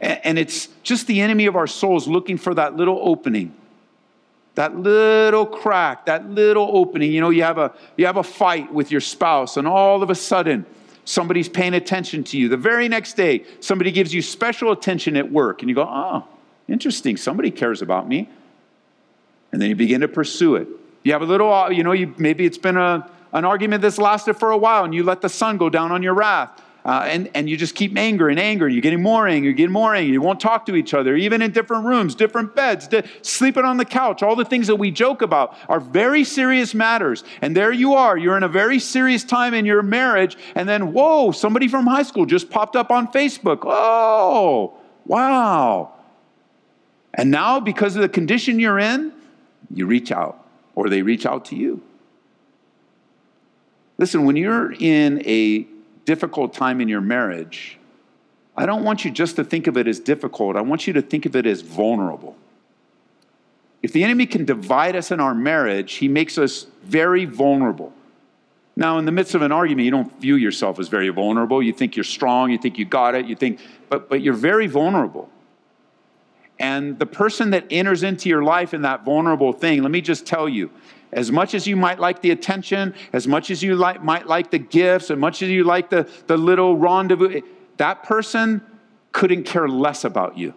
And 0.00 0.38
it's 0.38 0.68
just 0.82 1.06
the 1.06 1.20
enemy 1.20 1.46
of 1.46 1.56
our 1.56 1.66
souls 1.66 2.08
looking 2.08 2.38
for 2.38 2.54
that 2.54 2.76
little 2.76 2.98
opening 3.02 3.54
that 4.58 4.76
little 4.76 5.46
crack, 5.46 6.06
that 6.06 6.28
little 6.30 6.68
opening. 6.72 7.12
You 7.12 7.20
know, 7.20 7.30
you 7.30 7.44
have 7.44 7.58
a 7.58 7.72
you 7.96 8.06
have 8.06 8.16
a 8.16 8.24
fight 8.24 8.74
with 8.74 8.90
your 8.90 9.00
spouse, 9.00 9.56
and 9.56 9.68
all 9.68 10.02
of 10.02 10.10
a 10.10 10.16
sudden, 10.16 10.66
somebody's 11.04 11.48
paying 11.48 11.74
attention 11.74 12.24
to 12.24 12.36
you. 12.36 12.48
The 12.48 12.56
very 12.56 12.88
next 12.88 13.12
day, 13.12 13.44
somebody 13.60 13.92
gives 13.92 14.12
you 14.12 14.20
special 14.20 14.72
attention 14.72 15.16
at 15.16 15.30
work, 15.30 15.62
and 15.62 15.68
you 15.68 15.76
go, 15.76 15.86
"Oh, 15.88 16.24
interesting. 16.66 17.16
Somebody 17.16 17.52
cares 17.52 17.82
about 17.82 18.08
me." 18.08 18.28
And 19.52 19.62
then 19.62 19.68
you 19.68 19.76
begin 19.76 20.00
to 20.00 20.08
pursue 20.08 20.56
it. 20.56 20.66
You 21.04 21.12
have 21.12 21.22
a 21.22 21.26
little, 21.26 21.70
you 21.70 21.84
know, 21.84 21.92
you 21.92 22.12
maybe 22.18 22.44
it's 22.44 22.58
been 22.58 22.76
a 22.76 23.08
an 23.32 23.44
argument 23.44 23.82
that's 23.82 23.98
lasted 23.98 24.34
for 24.34 24.50
a 24.50 24.58
while, 24.58 24.82
and 24.82 24.92
you 24.92 25.04
let 25.04 25.20
the 25.20 25.28
sun 25.28 25.56
go 25.56 25.70
down 25.70 25.92
on 25.92 26.02
your 26.02 26.14
wrath. 26.14 26.60
Uh, 26.88 27.02
and, 27.02 27.30
and 27.34 27.50
you 27.50 27.56
just 27.58 27.74
keep 27.74 27.94
anger 27.98 28.30
and 28.30 28.40
anger. 28.40 28.66
You're 28.66 28.80
getting 28.80 29.02
more 29.02 29.28
anger, 29.28 29.44
you're 29.44 29.52
getting 29.52 29.74
more 29.74 29.94
anger. 29.94 30.10
You 30.10 30.22
won't 30.22 30.40
talk 30.40 30.64
to 30.66 30.74
each 30.74 30.94
other, 30.94 31.16
even 31.16 31.42
in 31.42 31.50
different 31.50 31.84
rooms, 31.84 32.14
different 32.14 32.56
beds, 32.56 32.88
di- 32.88 33.02
sleeping 33.20 33.66
on 33.66 33.76
the 33.76 33.84
couch. 33.84 34.22
All 34.22 34.34
the 34.34 34.46
things 34.46 34.68
that 34.68 34.76
we 34.76 34.90
joke 34.90 35.20
about 35.20 35.54
are 35.68 35.80
very 35.80 36.24
serious 36.24 36.74
matters. 36.74 37.24
And 37.42 37.54
there 37.54 37.72
you 37.72 37.92
are. 37.92 38.16
You're 38.16 38.38
in 38.38 38.42
a 38.42 38.48
very 38.48 38.78
serious 38.78 39.22
time 39.22 39.52
in 39.52 39.66
your 39.66 39.82
marriage. 39.82 40.38
And 40.54 40.66
then, 40.66 40.94
whoa, 40.94 41.30
somebody 41.30 41.68
from 41.68 41.86
high 41.86 42.04
school 42.04 42.24
just 42.24 42.48
popped 42.48 42.74
up 42.74 42.90
on 42.90 43.12
Facebook. 43.12 43.64
Oh, 43.64 44.78
wow. 45.04 45.92
And 47.12 47.30
now, 47.30 47.60
because 47.60 47.96
of 47.96 48.00
the 48.00 48.08
condition 48.08 48.58
you're 48.58 48.78
in, 48.78 49.12
you 49.74 49.84
reach 49.84 50.10
out, 50.10 50.42
or 50.74 50.88
they 50.88 51.02
reach 51.02 51.26
out 51.26 51.44
to 51.46 51.54
you. 51.54 51.82
Listen, 53.98 54.24
when 54.24 54.36
you're 54.36 54.72
in 54.72 55.20
a 55.26 55.66
difficult 56.08 56.54
time 56.54 56.80
in 56.80 56.88
your 56.88 57.02
marriage, 57.02 57.78
I 58.56 58.64
don't 58.64 58.82
want 58.82 59.04
you 59.04 59.10
just 59.10 59.36
to 59.36 59.44
think 59.44 59.66
of 59.66 59.76
it 59.76 59.86
as 59.86 60.00
difficult. 60.00 60.56
I 60.56 60.62
want 60.62 60.86
you 60.86 60.94
to 60.94 61.02
think 61.02 61.26
of 61.26 61.36
it 61.36 61.44
as 61.44 61.60
vulnerable. 61.60 62.34
If 63.82 63.92
the 63.92 64.02
enemy 64.04 64.24
can 64.24 64.46
divide 64.46 64.96
us 64.96 65.10
in 65.10 65.20
our 65.20 65.34
marriage, 65.34 65.92
he 65.96 66.08
makes 66.08 66.38
us 66.38 66.66
very 66.82 67.26
vulnerable. 67.26 67.92
Now, 68.74 68.96
in 68.98 69.04
the 69.04 69.12
midst 69.12 69.34
of 69.34 69.42
an 69.42 69.52
argument, 69.52 69.84
you 69.84 69.90
don't 69.90 70.18
view 70.18 70.36
yourself 70.36 70.80
as 70.80 70.88
very 70.88 71.10
vulnerable. 71.10 71.62
You 71.62 71.74
think 71.74 71.94
you're 71.94 72.04
strong, 72.04 72.50
you 72.50 72.56
think 72.56 72.78
you 72.78 72.86
got 72.86 73.14
it, 73.14 73.26
you 73.26 73.36
think, 73.36 73.60
but, 73.90 74.08
but 74.08 74.22
you're 74.22 74.32
very 74.32 74.66
vulnerable. 74.66 75.28
And 76.58 76.98
the 76.98 77.06
person 77.06 77.50
that 77.50 77.66
enters 77.70 78.02
into 78.02 78.28
your 78.28 78.42
life 78.42 78.74
in 78.74 78.82
that 78.82 79.04
vulnerable 79.04 79.52
thing, 79.52 79.82
let 79.82 79.90
me 79.90 80.00
just 80.00 80.26
tell 80.26 80.48
you, 80.48 80.70
as 81.12 81.32
much 81.32 81.54
as 81.54 81.66
you 81.66 81.76
might 81.76 81.98
like 81.98 82.20
the 82.20 82.32
attention, 82.32 82.94
as 83.12 83.26
much 83.26 83.50
as 83.50 83.62
you 83.62 83.76
like, 83.76 84.02
might 84.02 84.26
like 84.26 84.50
the 84.50 84.58
gifts, 84.58 85.10
as 85.10 85.18
much 85.18 85.42
as 85.42 85.48
you 85.48 85.64
like 85.64 85.88
the, 85.88 86.10
the 86.26 86.36
little 86.36 86.76
rendezvous, 86.76 87.40
that 87.76 88.02
person 88.02 88.60
couldn't 89.12 89.44
care 89.44 89.68
less 89.68 90.04
about 90.04 90.36
you. 90.36 90.52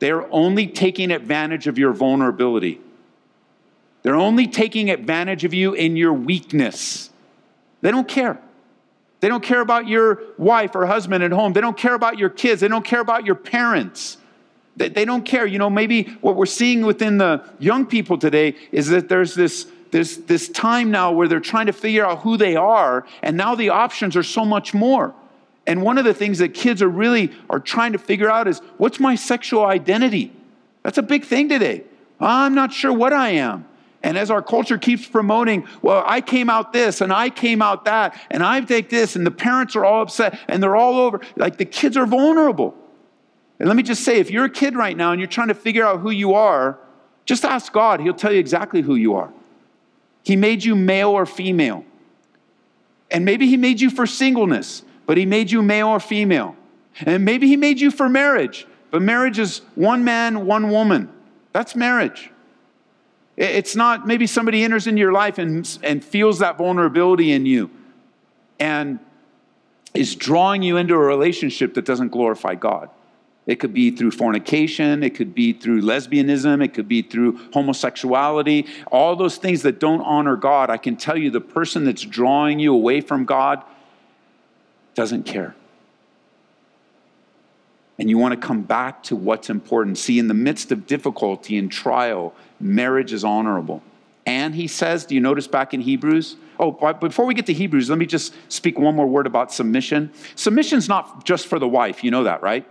They're 0.00 0.30
only 0.32 0.66
taking 0.66 1.10
advantage 1.10 1.66
of 1.66 1.78
your 1.78 1.92
vulnerability. 1.92 2.80
They're 4.02 4.16
only 4.16 4.46
taking 4.46 4.90
advantage 4.90 5.44
of 5.44 5.54
you 5.54 5.74
in 5.74 5.96
your 5.96 6.12
weakness. 6.12 7.10
They 7.80 7.90
don't 7.90 8.08
care. 8.08 8.40
They 9.20 9.28
don't 9.28 9.42
care 9.42 9.60
about 9.60 9.86
your 9.86 10.22
wife 10.38 10.74
or 10.74 10.86
husband 10.86 11.22
at 11.22 11.32
home. 11.32 11.52
They 11.52 11.60
don't 11.60 11.76
care 11.76 11.94
about 11.94 12.18
your 12.18 12.30
kids. 12.30 12.62
They 12.62 12.68
don't 12.68 12.84
care 12.84 13.00
about 13.00 13.26
your 13.26 13.34
parents. 13.34 14.16
They, 14.80 14.88
they 14.88 15.04
don't 15.04 15.26
care. 15.26 15.46
You 15.46 15.58
know, 15.58 15.68
maybe 15.68 16.04
what 16.22 16.36
we're 16.36 16.46
seeing 16.46 16.86
within 16.86 17.18
the 17.18 17.44
young 17.58 17.84
people 17.84 18.16
today 18.16 18.56
is 18.72 18.88
that 18.88 19.10
there's 19.10 19.34
this, 19.34 19.66
this, 19.90 20.16
this 20.16 20.48
time 20.48 20.90
now 20.90 21.12
where 21.12 21.28
they're 21.28 21.38
trying 21.38 21.66
to 21.66 21.74
figure 21.74 22.06
out 22.06 22.20
who 22.20 22.38
they 22.38 22.56
are, 22.56 23.06
and 23.22 23.36
now 23.36 23.54
the 23.54 23.68
options 23.68 24.16
are 24.16 24.22
so 24.22 24.42
much 24.42 24.72
more. 24.72 25.14
And 25.66 25.82
one 25.82 25.98
of 25.98 26.06
the 26.06 26.14
things 26.14 26.38
that 26.38 26.54
kids 26.54 26.80
are 26.80 26.88
really 26.88 27.30
are 27.50 27.60
trying 27.60 27.92
to 27.92 27.98
figure 27.98 28.30
out 28.30 28.48
is 28.48 28.60
what's 28.78 28.98
my 28.98 29.16
sexual 29.16 29.66
identity? 29.66 30.32
That's 30.82 30.96
a 30.96 31.02
big 31.02 31.26
thing 31.26 31.50
today. 31.50 31.84
I'm 32.18 32.54
not 32.54 32.72
sure 32.72 32.92
what 32.92 33.12
I 33.12 33.32
am. 33.32 33.66
And 34.02 34.16
as 34.16 34.30
our 34.30 34.40
culture 34.40 34.78
keeps 34.78 35.06
promoting, 35.06 35.68
well, 35.82 36.02
I 36.06 36.22
came 36.22 36.48
out 36.48 36.72
this 36.72 37.02
and 37.02 37.12
I 37.12 37.28
came 37.28 37.60
out 37.60 37.84
that 37.84 38.18
and 38.30 38.42
I 38.42 38.62
take 38.62 38.88
this, 38.88 39.14
and 39.14 39.26
the 39.26 39.30
parents 39.30 39.76
are 39.76 39.84
all 39.84 40.00
upset 40.00 40.38
and 40.48 40.62
they're 40.62 40.76
all 40.76 40.98
over. 40.98 41.20
Like 41.36 41.58
the 41.58 41.66
kids 41.66 41.98
are 41.98 42.06
vulnerable. 42.06 42.74
And 43.60 43.68
let 43.68 43.76
me 43.76 43.82
just 43.82 44.02
say 44.02 44.18
if 44.18 44.30
you're 44.30 44.46
a 44.46 44.50
kid 44.50 44.74
right 44.74 44.96
now 44.96 45.12
and 45.12 45.20
you're 45.20 45.28
trying 45.28 45.48
to 45.48 45.54
figure 45.54 45.86
out 45.86 46.00
who 46.00 46.10
you 46.10 46.32
are, 46.32 46.78
just 47.26 47.44
ask 47.44 47.72
God. 47.72 48.00
He'll 48.00 48.14
tell 48.14 48.32
you 48.32 48.40
exactly 48.40 48.80
who 48.80 48.94
you 48.94 49.14
are. 49.14 49.30
He 50.24 50.34
made 50.34 50.64
you 50.64 50.74
male 50.74 51.10
or 51.10 51.26
female. 51.26 51.84
And 53.10 53.24
maybe 53.24 53.46
He 53.46 53.58
made 53.58 53.80
you 53.80 53.90
for 53.90 54.06
singleness, 54.06 54.82
but 55.06 55.18
He 55.18 55.26
made 55.26 55.50
you 55.50 55.60
male 55.60 55.88
or 55.88 56.00
female. 56.00 56.56
And 57.00 57.24
maybe 57.24 57.48
He 57.48 57.56
made 57.56 57.80
you 57.80 57.90
for 57.90 58.08
marriage, 58.08 58.66
but 58.90 59.02
marriage 59.02 59.38
is 59.38 59.58
one 59.74 60.04
man, 60.04 60.46
one 60.46 60.70
woman. 60.70 61.12
That's 61.52 61.76
marriage. 61.76 62.30
It's 63.36 63.76
not, 63.76 64.06
maybe 64.06 64.26
somebody 64.26 64.64
enters 64.64 64.86
into 64.86 65.00
your 65.00 65.12
life 65.12 65.38
and, 65.38 65.78
and 65.82 66.04
feels 66.04 66.38
that 66.38 66.58
vulnerability 66.58 67.32
in 67.32 67.46
you 67.46 67.70
and 68.58 68.98
is 69.94 70.14
drawing 70.14 70.62
you 70.62 70.76
into 70.76 70.94
a 70.94 70.98
relationship 70.98 71.74
that 71.74 71.84
doesn't 71.84 72.08
glorify 72.08 72.54
God. 72.54 72.90
It 73.50 73.58
could 73.58 73.74
be 73.74 73.90
through 73.90 74.12
fornication, 74.12 75.02
it 75.02 75.16
could 75.16 75.34
be 75.34 75.52
through 75.52 75.82
lesbianism, 75.82 76.64
it 76.64 76.72
could 76.72 76.86
be 76.86 77.02
through 77.02 77.36
homosexuality, 77.52 78.68
all 78.92 79.16
those 79.16 79.38
things 79.38 79.62
that 79.62 79.80
don't 79.80 80.02
honor 80.02 80.36
God. 80.36 80.70
I 80.70 80.76
can 80.76 80.94
tell 80.94 81.16
you 81.16 81.30
the 81.30 81.40
person 81.40 81.84
that's 81.84 82.02
drawing 82.02 82.60
you 82.60 82.72
away 82.72 83.00
from 83.00 83.24
God 83.24 83.64
doesn't 84.94 85.24
care. 85.24 85.56
And 87.98 88.08
you 88.08 88.18
want 88.18 88.40
to 88.40 88.46
come 88.46 88.62
back 88.62 89.02
to 89.04 89.16
what's 89.16 89.50
important. 89.50 89.98
See, 89.98 90.20
in 90.20 90.28
the 90.28 90.34
midst 90.34 90.70
of 90.70 90.86
difficulty 90.86 91.58
and 91.58 91.72
trial, 91.72 92.32
marriage 92.60 93.12
is 93.12 93.24
honorable. 93.24 93.82
And 94.26 94.54
he 94.54 94.68
says, 94.68 95.04
do 95.06 95.16
you 95.16 95.20
notice 95.20 95.48
back 95.48 95.74
in 95.74 95.80
Hebrews? 95.80 96.36
Oh, 96.60 96.70
before 96.92 97.26
we 97.26 97.34
get 97.34 97.46
to 97.46 97.52
Hebrews, 97.52 97.90
let 97.90 97.98
me 97.98 98.06
just 98.06 98.32
speak 98.48 98.78
one 98.78 98.94
more 98.94 99.08
word 99.08 99.26
about 99.26 99.52
submission. 99.52 100.12
Submission's 100.36 100.88
not 100.88 101.24
just 101.24 101.48
for 101.48 101.58
the 101.58 101.66
wife, 101.66 102.04
you 102.04 102.12
know 102.12 102.22
that, 102.22 102.42
right? 102.42 102.64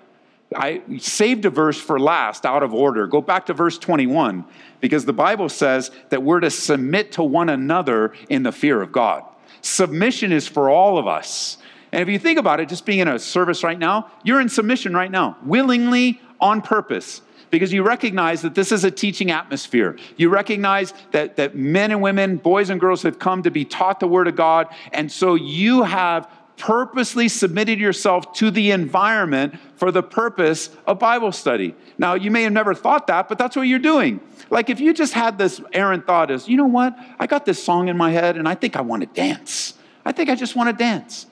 I 0.56 0.82
saved 0.98 1.46
a 1.46 1.50
verse 1.50 1.80
for 1.80 2.00
last 2.00 2.46
out 2.46 2.64
of 2.64 2.74
order. 2.74 3.06
Go 3.06 3.22
back 3.22 3.46
to 3.48 3.54
verse 3.54 3.78
21 3.78 4.46
because 4.82 5.06
the 5.06 5.14
Bible 5.14 5.48
says 5.48 5.92
that 6.10 6.24
we're 6.24 6.40
to 6.40 6.50
submit 6.50 7.12
to 7.14 7.24
one 7.24 7.50
another 7.50 8.14
in 8.30 8.44
the 8.44 8.52
fear 8.52 8.82
of 8.82 8.92
God. 8.92 9.24
Submission 9.62 10.32
is 10.32 10.48
for 10.48 10.70
all 10.70 10.98
of 10.98 11.08
us. 11.08 11.58
And 11.92 12.02
if 12.02 12.10
you 12.10 12.18
think 12.18 12.40
about 12.40 12.60
it, 12.60 12.70
just 12.70 12.86
being 12.86 13.00
in 13.00 13.08
a 13.08 13.20
service 13.20 13.64
right 13.64 13.78
now, 13.78 14.12
you're 14.24 14.42
in 14.42 14.50
submission 14.50 14.94
right 14.94 15.12
now, 15.12 15.38
willingly, 15.44 16.22
on 16.40 16.62
purpose, 16.62 17.22
because 17.50 17.74
you 17.74 17.84
recognize 17.84 18.42
that 18.44 18.56
this 18.56 18.72
is 18.72 18.84
a 18.84 18.92
teaching 18.92 19.32
atmosphere. 19.32 19.98
You 20.16 20.30
recognize 20.30 20.94
that, 21.12 21.36
that 21.38 21.56
men 21.56 21.92
and 21.92 22.02
women, 22.02 22.38
boys 22.38 22.70
and 22.70 22.80
girls 22.80 23.04
have 23.04 23.20
come 23.20 23.44
to 23.44 23.52
be 23.52 23.66
taught 23.66 24.00
the 24.00 24.08
Word 24.08 24.28
of 24.28 24.36
God. 24.36 24.68
And 24.94 25.12
so 25.12 25.36
you 25.36 25.84
have 25.84 26.32
purposely 26.60 27.30
submitted 27.30 27.80
yourself 27.80 28.34
to 28.34 28.52
the 28.52 28.70
environment 28.72 29.58
for 29.78 29.92
the 29.92 30.04
purpose 30.04 30.70
of 30.86 31.00
Bible 31.00 31.32
study. 31.32 31.74
Now, 31.98 32.14
you 32.14 32.30
may 32.30 32.44
have 32.44 32.54
never 32.54 32.76
thought 32.76 33.08
that, 33.08 33.28
but 33.30 33.40
that's 33.40 33.56
what 33.56 33.64
you're 33.64 33.80
doing. 33.80 34.20
Like 34.52 34.70
if 34.70 34.80
you 34.80 34.94
just 34.94 35.14
had 35.14 35.38
this 35.38 35.62
errant 35.74 36.06
thought 36.06 36.30
is, 36.30 36.48
you 36.48 36.58
know 36.58 36.66
what? 36.66 36.98
I 37.18 37.26
got 37.26 37.46
this 37.46 37.64
song 37.64 37.88
in 37.88 37.98
my 37.98 38.12
head 38.12 38.38
and 38.38 38.48
I 38.48 38.56
think 38.56 38.76
I 38.76 38.82
want 38.82 39.02
to 39.02 39.08
dance. 39.08 39.74
I 40.06 40.12
think 40.12 40.30
I 40.30 40.36
just 40.36 40.56
want 40.56 40.70
to 40.70 40.74
dance. 40.74 41.26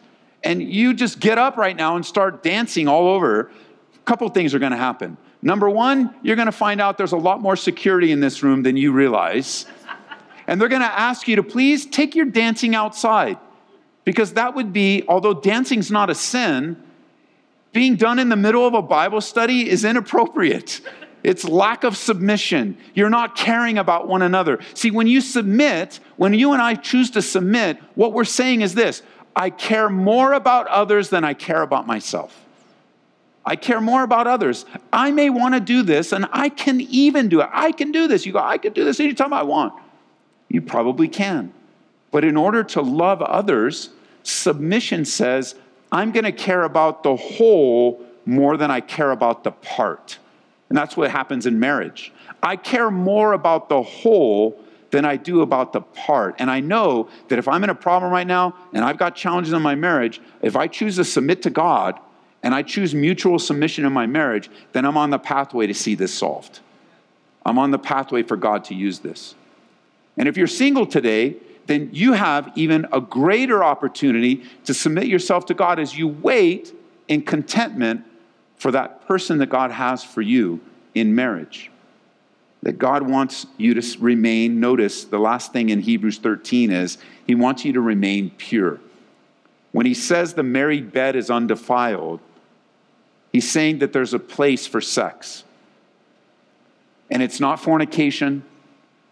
And 0.44 0.64
you 0.64 0.94
just 0.94 1.20
get 1.20 1.38
up 1.38 1.58
right 1.58 1.76
now 1.76 1.96
and 1.96 2.06
start 2.06 2.42
dancing 2.42 2.88
all 2.88 3.08
over. 3.08 3.52
A 3.96 4.00
couple 4.06 4.28
things 4.30 4.56
are 4.56 4.60
going 4.60 4.72
to 4.72 4.78
happen. 4.78 5.18
Number 5.42 5.70
one, 5.70 6.16
you're 6.24 6.36
going 6.36 6.48
to 6.48 6.52
find 6.52 6.80
out 6.80 6.98
there's 6.98 7.12
a 7.12 7.18
lot 7.18 7.42
more 7.42 7.56
security 7.56 8.12
in 8.12 8.22
this 8.22 8.44
room 8.44 8.64
than 8.64 8.78
you 8.78 8.92
realize. 8.92 9.66
And 10.48 10.62
they're 10.62 10.70
going 10.70 10.82
to 10.82 10.88
ask 10.88 11.28
you 11.28 11.36
to 11.36 11.44
please 11.44 11.86
take 11.86 12.16
your 12.16 12.26
dancing 12.26 12.76
outside. 12.76 13.38
Because 14.08 14.36
that 14.36 14.56
would 14.56 14.72
be, 14.72 15.04
although 15.10 15.34
dancing's 15.34 15.92
not 15.92 16.10
a 16.10 16.16
sin, 16.16 16.82
being 17.74 17.98
done 17.98 18.20
in 18.20 18.30
the 18.30 18.38
middle 18.38 18.66
of 18.66 18.74
a 18.74 18.82
Bible 18.82 19.20
study 19.20 19.70
is 19.70 19.84
inappropriate. 19.84 20.80
It's 21.24 21.44
lack 21.44 21.84
of 21.84 21.98
submission. 21.98 22.78
You're 22.94 23.10
not 23.10 23.36
caring 23.36 23.78
about 23.78 24.08
one 24.08 24.22
another. 24.22 24.60
See, 24.76 24.92
when 24.92 25.08
you 25.08 25.20
submit, 25.20 26.00
when 26.16 26.34
you 26.34 26.54
and 26.54 26.62
I 26.62 26.76
choose 26.76 27.12
to 27.12 27.22
submit, 27.22 27.80
what 27.96 28.14
we're 28.14 28.24
saying 28.24 28.62
is 28.62 28.76
this 28.76 29.02
I 29.36 29.50
care 29.50 29.90
more 29.90 30.32
about 30.32 30.68
others 30.68 31.10
than 31.10 31.26
I 31.26 31.34
care 31.34 31.62
about 31.62 31.86
myself. 31.86 32.46
I 33.46 33.58
care 33.58 33.82
more 33.82 34.04
about 34.04 34.26
others. 34.26 34.66
I 34.94 35.12
may 35.12 35.30
want 35.30 35.54
to 35.56 35.60
do 35.60 35.82
this, 35.82 36.14
and 36.14 36.28
I 36.32 36.48
can 36.48 36.80
even 36.80 37.28
do 37.28 37.42
it. 37.42 37.50
I 37.52 37.74
can 37.74 37.92
do 37.92 38.08
this. 38.08 38.26
You 38.26 38.32
go, 38.32 38.40
I 38.40 38.58
can 38.58 38.72
do 38.72 38.86
this 38.86 39.02
anytime 39.02 39.34
I 39.34 39.44
want. 39.44 39.74
You 40.48 40.62
probably 40.62 41.10
can. 41.10 41.52
But 42.10 42.24
in 42.24 42.38
order 42.38 42.64
to 42.64 42.82
love 42.82 43.22
others, 43.22 43.90
Submission 44.28 45.06
says, 45.06 45.56
I'm 45.90 46.12
going 46.12 46.26
to 46.26 46.34
care 46.34 46.64
about 46.64 47.02
the 47.02 47.16
whole 47.16 48.06
more 48.26 48.58
than 48.58 48.70
I 48.70 48.82
care 48.82 49.12
about 49.12 49.46
the 49.46 49.52
part. 49.52 50.20
And 50.68 50.78
that's 50.78 50.98
what 50.98 51.12
happens 51.12 51.46
in 51.46 51.62
marriage. 51.62 52.12
I 52.44 52.58
care 52.58 52.92
more 52.92 53.32
about 53.32 53.70
the 53.70 53.82
whole 53.82 54.62
than 54.92 55.06
I 55.06 55.16
do 55.16 55.42
about 55.42 55.72
the 55.72 55.80
part. 55.80 56.36
And 56.40 56.52
I 56.52 56.60
know 56.60 57.08
that 57.30 57.40
if 57.40 57.48
I'm 57.48 57.64
in 57.64 57.70
a 57.70 57.76
problem 57.76 58.12
right 58.12 58.28
now 58.28 58.54
and 58.74 58.84
I've 58.84 58.98
got 58.98 59.16
challenges 59.16 59.54
in 59.54 59.62
my 59.62 59.76
marriage, 59.76 60.20
if 60.42 60.58
I 60.58 60.68
choose 60.68 60.98
to 60.98 61.06
submit 61.06 61.42
to 61.44 61.50
God 61.50 61.98
and 62.44 62.54
I 62.54 62.64
choose 62.64 62.94
mutual 62.94 63.40
submission 63.40 63.86
in 63.86 63.94
my 63.94 64.08
marriage, 64.08 64.50
then 64.74 64.84
I'm 64.84 64.98
on 64.98 65.10
the 65.10 65.20
pathway 65.20 65.68
to 65.68 65.74
see 65.74 65.96
this 65.96 66.14
solved. 66.14 66.60
I'm 67.46 67.58
on 67.58 67.72
the 67.72 67.80
pathway 67.80 68.24
for 68.24 68.36
God 68.36 68.66
to 68.66 68.76
use 68.76 69.00
this. 69.00 69.36
And 70.18 70.28
if 70.28 70.36
you're 70.36 70.48
single 70.48 70.86
today 70.86 71.38
then 71.68 71.90
you 71.92 72.14
have 72.14 72.52
even 72.56 72.88
a 72.92 73.02
greater 73.02 73.64
opportunity 73.64 74.44
to 74.66 74.74
submit 74.74 75.08
yourself 75.08 75.46
to 75.48 75.54
God 75.54 75.80
as 75.80 75.98
you 75.98 76.08
wait 76.08 76.74
in 77.08 77.22
contentment 77.22 78.04
for 78.56 78.72
that 78.72 79.06
person 79.08 79.38
that 79.38 79.48
God 79.48 79.72
has 79.72 80.04
for 80.04 80.22
you 80.22 80.60
in 80.96 81.14
marriage. 81.14 81.70
That 82.64 82.80
God 82.80 83.04
wants 83.04 83.46
you 83.58 83.74
to 83.80 84.00
remain, 84.00 84.60
notice 84.60 85.06
the 85.06 85.20
last 85.20 85.54
thing 85.54 85.70
in 85.70 85.82
Hebrews 85.82 86.18
13 86.18 86.72
is 86.72 86.98
He 87.28 87.36
wants 87.36 87.64
you 87.64 87.74
to 87.74 87.82
remain 87.82 88.32
pure. 88.32 88.80
When 89.72 89.86
He 89.86 89.94
says 89.94 90.34
the 90.34 90.44
married 90.44 90.92
bed 90.92 91.16
is 91.16 91.30
undefiled, 91.30 92.20
He's 93.32 93.50
saying 93.50 93.80
that 93.80 93.94
there's 93.94 94.14
a 94.14 94.20
place 94.20 94.66
for 94.66 94.82
sex. 94.82 95.44
And 97.10 97.22
it's 97.22 97.40
not 97.40 97.60
fornication 97.60 98.44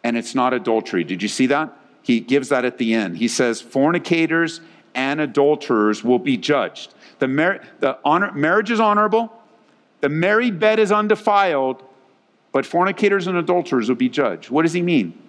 and 0.04 0.18
it's 0.18 0.36
not 0.36 0.54
adultery. 0.54 1.04
Did 1.04 1.22
you 1.22 1.30
see 1.30 1.48
that? 1.48 1.74
He 2.06 2.20
gives 2.20 2.50
that 2.50 2.66
at 2.66 2.78
the 2.78 2.94
end. 2.94 3.18
He 3.18 3.28
says, 3.28 3.64
Fornicators 3.64 4.60
and 4.94 5.20
adulterers 5.20 6.04
will 6.04 6.20
be 6.20 6.38
judged. 6.38 6.94
The, 7.18 7.28
mar- 7.28 7.62
the 7.80 7.98
honor- 8.06 8.32
marriage 8.34 8.70
is 8.70 8.80
honorable, 8.80 9.34
the 10.02 10.10
married 10.10 10.60
bed 10.60 10.78
is 10.78 10.92
undefiled, 10.92 11.84
but 12.52 12.64
fornicators 12.64 13.26
and 13.26 13.38
adulterers 13.38 13.90
will 13.90 13.96
be 13.96 14.08
judged. 14.08 14.52
What 14.52 14.62
does 14.62 14.74
he 14.74 14.84
mean? 14.84 15.20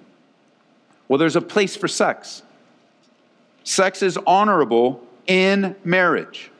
Well, 1.08 1.18
there's 1.18 1.34
a 1.34 1.40
place 1.40 1.76
for 1.76 1.88
sex. 1.88 2.42
Sex 3.64 4.02
is 4.02 4.18
honorable 4.26 5.02
in 5.26 5.76
marriage. 5.82 6.50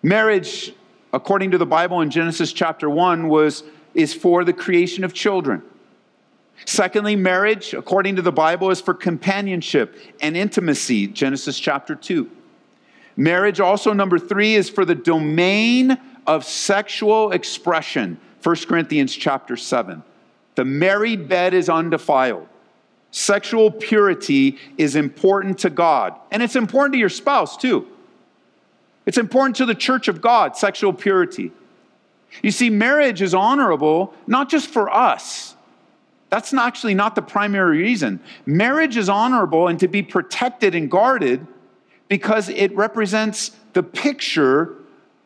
Marriage, 0.00 0.72
according 1.12 1.50
to 1.50 1.58
the 1.58 1.66
Bible 1.66 2.02
in 2.02 2.10
Genesis 2.10 2.52
chapter 2.52 2.88
1, 2.88 3.26
was, 3.26 3.64
is 3.94 4.14
for 4.14 4.44
the 4.44 4.52
creation 4.52 5.02
of 5.02 5.12
children. 5.12 5.60
Secondly, 6.66 7.16
marriage, 7.16 7.74
according 7.74 8.16
to 8.16 8.22
the 8.22 8.32
Bible, 8.32 8.70
is 8.70 8.80
for 8.80 8.94
companionship 8.94 9.96
and 10.20 10.36
intimacy, 10.36 11.06
Genesis 11.06 11.58
chapter 11.58 11.94
2. 11.94 12.30
Marriage, 13.16 13.60
also, 13.60 13.92
number 13.92 14.18
three, 14.18 14.54
is 14.54 14.70
for 14.70 14.84
the 14.84 14.94
domain 14.94 15.98
of 16.26 16.44
sexual 16.44 17.32
expression, 17.32 18.20
1 18.42 18.56
Corinthians 18.68 19.14
chapter 19.14 19.56
7. 19.56 20.02
The 20.54 20.64
married 20.64 21.28
bed 21.28 21.54
is 21.54 21.68
undefiled. 21.68 22.46
Sexual 23.10 23.72
purity 23.72 24.58
is 24.78 24.94
important 24.94 25.58
to 25.60 25.70
God, 25.70 26.14
and 26.30 26.42
it's 26.42 26.56
important 26.56 26.92
to 26.94 26.98
your 26.98 27.08
spouse 27.08 27.56
too. 27.56 27.88
It's 29.04 29.18
important 29.18 29.56
to 29.56 29.66
the 29.66 29.74
church 29.74 30.06
of 30.06 30.20
God, 30.20 30.56
sexual 30.56 30.92
purity. 30.92 31.50
You 32.42 32.52
see, 32.52 32.70
marriage 32.70 33.22
is 33.22 33.34
honorable 33.34 34.14
not 34.28 34.48
just 34.48 34.68
for 34.68 34.88
us. 34.88 35.56
That's 36.30 36.52
not 36.52 36.66
actually 36.68 36.94
not 36.94 37.16
the 37.16 37.22
primary 37.22 37.78
reason. 37.78 38.20
Marriage 38.46 38.96
is 38.96 39.08
honorable 39.08 39.66
and 39.68 39.78
to 39.80 39.88
be 39.88 40.02
protected 40.02 40.74
and 40.74 40.90
guarded 40.90 41.46
because 42.08 42.48
it 42.48 42.74
represents 42.74 43.50
the 43.72 43.82
picture. 43.82 44.76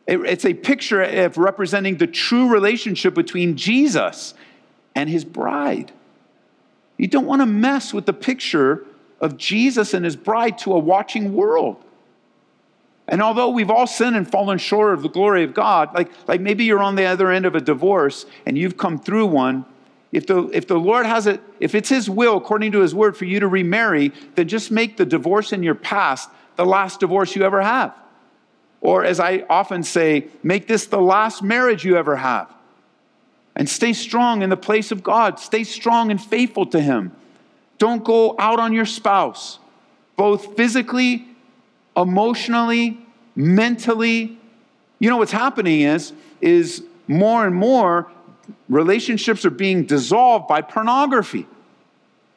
It's 0.07 0.45
a 0.45 0.53
picture 0.53 1.01
of 1.01 1.37
representing 1.37 1.97
the 1.97 2.07
true 2.07 2.49
relationship 2.49 3.13
between 3.13 3.55
Jesus 3.55 4.33
and 4.95 5.09
his 5.09 5.23
bride. 5.23 5.91
You 6.97 7.07
don't 7.07 7.25
want 7.25 7.41
to 7.41 7.45
mess 7.45 7.93
with 7.93 8.05
the 8.07 8.13
picture 8.13 8.85
of 9.21 9.37
Jesus 9.37 9.93
and 9.93 10.05
his 10.05 10.15
bride 10.15 10.57
to 10.59 10.73
a 10.73 10.79
watching 10.79 11.33
world. 11.33 11.83
And 13.07 13.21
although 13.21 13.49
we've 13.49 13.69
all 13.69 13.85
sinned 13.85 14.15
and 14.15 14.29
fallen 14.29 14.57
short 14.57 14.93
of 14.93 15.03
the 15.03 15.09
glory 15.09 15.43
of 15.43 15.53
God, 15.53 15.93
like, 15.93 16.11
like 16.27 16.41
maybe 16.41 16.63
you're 16.63 16.81
on 16.81 16.95
the 16.95 17.05
other 17.05 17.29
end 17.29 17.45
of 17.45 17.53
a 17.53 17.61
divorce 17.61 18.25
and 18.45 18.57
you've 18.57 18.77
come 18.77 18.97
through 18.97 19.27
one, 19.27 19.65
if 20.11 20.27
the, 20.27 20.49
if 20.49 20.67
the 20.67 20.77
Lord 20.77 21.05
has 21.05 21.27
it, 21.27 21.41
if 21.59 21.75
it's 21.75 21.89
His 21.89 22.09
will 22.09 22.37
according 22.37 22.71
to 22.73 22.81
His 22.81 22.95
word 22.95 23.17
for 23.17 23.25
you 23.25 23.39
to 23.39 23.47
remarry, 23.47 24.11
then 24.35 24.47
just 24.47 24.71
make 24.71 24.97
the 24.97 25.05
divorce 25.05 25.51
in 25.51 25.63
your 25.63 25.75
past 25.75 26.29
the 26.55 26.65
last 26.65 26.99
divorce 26.99 27.35
you 27.35 27.43
ever 27.43 27.61
have. 27.61 27.93
Or 28.81 29.03
as 29.03 29.19
I 29.19 29.45
often 29.49 29.83
say, 29.83 30.27
make 30.43 30.67
this 30.67 30.85
the 30.85 31.01
last 31.01 31.43
marriage 31.43 31.83
you 31.83 31.97
ever 31.97 32.15
have. 32.15 32.53
And 33.55 33.69
stay 33.69 33.93
strong 33.93 34.41
in 34.41 34.49
the 34.49 34.57
place 34.57 34.91
of 34.91 35.01
God. 35.01 35.39
Stay 35.39 35.63
strong 35.63 36.11
and 36.11 36.21
faithful 36.21 36.65
to 36.67 36.79
Him. 36.79 37.11
Don't 37.77 38.03
go 38.03 38.35
out 38.39 38.59
on 38.59 38.73
your 38.73 38.85
spouse, 38.85 39.59
both 40.15 40.55
physically 40.55 41.27
emotionally, 41.95 42.97
mentally. 43.35 44.37
You 44.99 45.09
know 45.09 45.17
what's 45.17 45.31
happening 45.31 45.81
is 45.81 46.13
is 46.41 46.83
more 47.07 47.45
and 47.45 47.55
more 47.55 48.11
relationships 48.69 49.45
are 49.45 49.51
being 49.51 49.85
dissolved 49.85 50.47
by 50.47 50.61
pornography. 50.61 51.47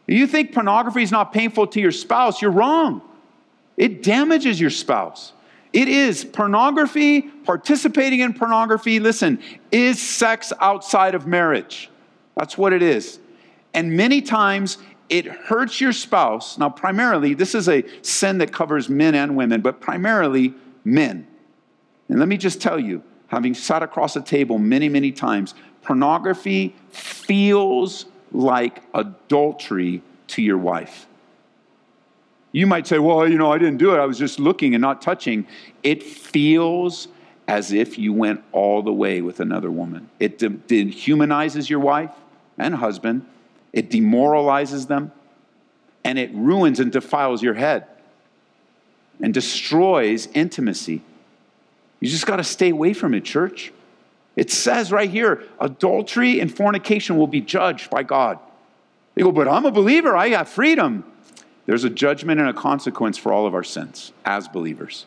You 0.06 0.26
think 0.26 0.52
pornography 0.52 1.02
is 1.02 1.12
not 1.12 1.32
painful 1.32 1.66
to 1.68 1.80
your 1.80 1.92
spouse, 1.92 2.40
you're 2.40 2.50
wrong. 2.50 3.02
It 3.76 4.02
damages 4.02 4.60
your 4.60 4.70
spouse. 4.70 5.32
It 5.72 5.88
is 5.88 6.24
pornography, 6.24 7.22
participating 7.22 8.20
in 8.20 8.32
pornography, 8.32 9.00
listen, 9.00 9.38
is 9.70 10.00
sex 10.00 10.52
outside 10.60 11.14
of 11.14 11.26
marriage. 11.26 11.90
That's 12.36 12.56
what 12.56 12.72
it 12.72 12.82
is. 12.82 13.18
And 13.74 13.96
many 13.96 14.22
times 14.22 14.78
it 15.08 15.26
hurts 15.26 15.80
your 15.80 15.92
spouse. 15.92 16.58
Now, 16.58 16.70
primarily, 16.70 17.34
this 17.34 17.54
is 17.54 17.68
a 17.68 17.84
sin 18.02 18.38
that 18.38 18.52
covers 18.52 18.88
men 18.88 19.14
and 19.14 19.36
women, 19.36 19.60
but 19.60 19.80
primarily 19.80 20.54
men. 20.84 21.26
And 22.08 22.18
let 22.18 22.28
me 22.28 22.36
just 22.36 22.60
tell 22.60 22.80
you, 22.80 23.02
having 23.28 23.54
sat 23.54 23.82
across 23.82 24.16
a 24.16 24.22
table 24.22 24.58
many, 24.58 24.88
many 24.88 25.12
times, 25.12 25.54
pornography 25.88 26.76
feels 26.90 28.04
like 28.30 28.82
adultery 28.92 30.02
to 30.28 30.42
your 30.42 30.58
wife. 30.58 31.06
You 32.52 32.66
might 32.66 32.86
say, 32.86 32.98
well, 32.98 33.26
you 33.26 33.38
know, 33.38 33.50
I 33.50 33.56
didn't 33.56 33.78
do 33.78 33.94
it. 33.94 33.98
I 33.98 34.04
was 34.04 34.18
just 34.18 34.38
looking 34.38 34.74
and 34.74 34.82
not 34.82 35.00
touching. 35.00 35.46
It 35.82 36.02
feels 36.02 37.08
as 37.46 37.72
if 37.72 37.98
you 37.98 38.12
went 38.12 38.44
all 38.52 38.82
the 38.82 38.92
way 38.92 39.22
with 39.22 39.40
another 39.40 39.70
woman. 39.70 40.10
It 40.20 40.38
dehumanizes 40.38 41.70
your 41.70 41.80
wife 41.80 42.12
and 42.58 42.74
husband 42.74 43.24
it 43.72 43.90
demoralizes 43.90 44.86
them, 44.86 45.12
and 46.04 46.18
it 46.18 46.30
ruins 46.32 46.80
and 46.80 46.90
defiles 46.90 47.42
your 47.42 47.54
head 47.54 47.86
and 49.20 49.34
destroys 49.34 50.26
intimacy. 50.28 51.02
You 52.00 52.08
just 52.08 52.26
got 52.26 52.36
to 52.36 52.44
stay 52.44 52.70
away 52.70 52.92
from 52.92 53.14
it, 53.14 53.24
church. 53.24 53.72
It 54.38 54.52
says 54.52 54.92
right 54.92 55.10
here 55.10 55.42
adultery 55.58 56.38
and 56.38 56.54
fornication 56.54 57.16
will 57.16 57.26
be 57.26 57.40
judged 57.40 57.90
by 57.90 58.04
God. 58.04 58.38
They 59.16 59.22
go, 59.22 59.32
but 59.32 59.48
I'm 59.48 59.64
a 59.64 59.72
believer, 59.72 60.16
I 60.16 60.30
got 60.30 60.48
freedom. 60.48 61.02
There's 61.66 61.82
a 61.82 61.90
judgment 61.90 62.38
and 62.38 62.48
a 62.48 62.52
consequence 62.52 63.18
for 63.18 63.32
all 63.32 63.48
of 63.48 63.54
our 63.54 63.64
sins 63.64 64.12
as 64.24 64.46
believers. 64.46 65.06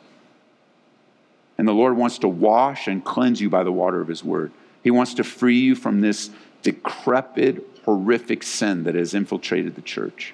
And 1.58 1.66
the 1.66 1.72
Lord 1.72 1.96
wants 1.96 2.20
to 2.20 2.28
wash 2.28 2.90
and 2.90 3.06
cleanse 3.06 3.40
you 3.40 3.50
by 3.50 3.64
the 3.64 3.72
water 3.72 4.02
of 4.02 4.10
His 4.10 4.22
word. 4.22 4.52
He 4.84 4.92
wants 4.92 5.14
to 5.14 5.24
free 5.24 5.60
you 5.60 5.76
from 5.76 6.02
this 6.02 6.30
decrepit, 6.62 7.66
horrific 7.86 8.44
sin 8.44 8.84
that 8.84 8.96
has 8.96 9.14
infiltrated 9.14 9.76
the 9.76 9.82
church. 9.82 10.34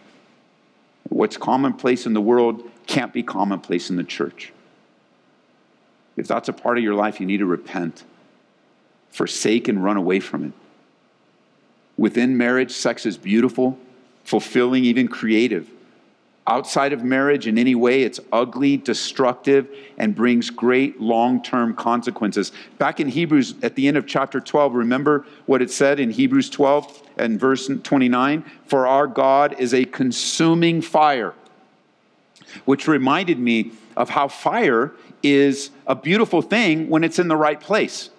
What's 1.10 1.38
commonplace 1.38 2.08
in 2.08 2.14
the 2.14 2.22
world 2.22 2.68
can't 2.88 3.14
be 3.14 3.22
commonplace 3.22 3.92
in 3.92 3.96
the 3.96 4.04
church. 4.04 4.52
If 6.16 6.28
that's 6.28 6.50
a 6.50 6.54
part 6.54 6.80
of 6.80 6.84
your 6.84 6.96
life, 6.96 7.20
you 7.20 7.28
need 7.28 7.38
to 7.38 7.46
repent, 7.46 8.04
forsake, 9.18 9.68
and 9.68 9.84
run 9.84 9.98
away 9.98 10.20
from 10.20 10.46
it. 10.46 10.54
Within 11.98 12.38
marriage, 12.38 12.72
sex 12.72 13.06
is 13.06 13.18
beautiful, 13.18 13.78
fulfilling, 14.24 14.86
even 14.86 15.08
creative 15.08 15.70
outside 16.48 16.94
of 16.94 17.04
marriage 17.04 17.46
in 17.46 17.58
any 17.58 17.76
way, 17.76 18.04
it's 18.04 18.20
ugly, 18.32 18.78
destructive, 18.78 19.68
and 19.98 20.16
brings 20.16 20.50
great 20.50 21.00
long 21.00 21.44
term 21.44 21.76
consequences. 21.76 22.52
Back 22.78 23.00
in 23.00 23.10
Hebrews, 23.10 23.56
at 23.62 23.76
the 23.76 23.88
end 23.88 23.98
of 23.98 24.08
chapter 24.08 24.40
12, 24.40 24.74
remember 24.74 25.26
what 25.46 25.62
it 25.62 25.70
said 25.70 26.00
in 26.00 26.10
Hebrews 26.10 26.50
12 26.50 27.04
and 27.18 27.40
verse 27.40 27.70
29? 27.84 28.46
For 28.66 28.88
our 28.88 29.08
God 29.08 29.60
is 29.60 29.74
a 29.74 29.86
consuming 29.86 30.82
fire, 30.82 31.34
which 32.66 32.88
reminded 32.88 33.38
me 33.38 33.74
of 33.98 34.10
how 34.10 34.30
fire 34.30 34.94
is 35.22 35.72
a 35.86 35.96
beautiful 35.96 36.42
thing 36.42 36.90
when 36.90 37.04
it's 37.04 37.20
in 37.20 37.28
the 37.28 37.36
right 37.36 37.60
place. 37.60 38.10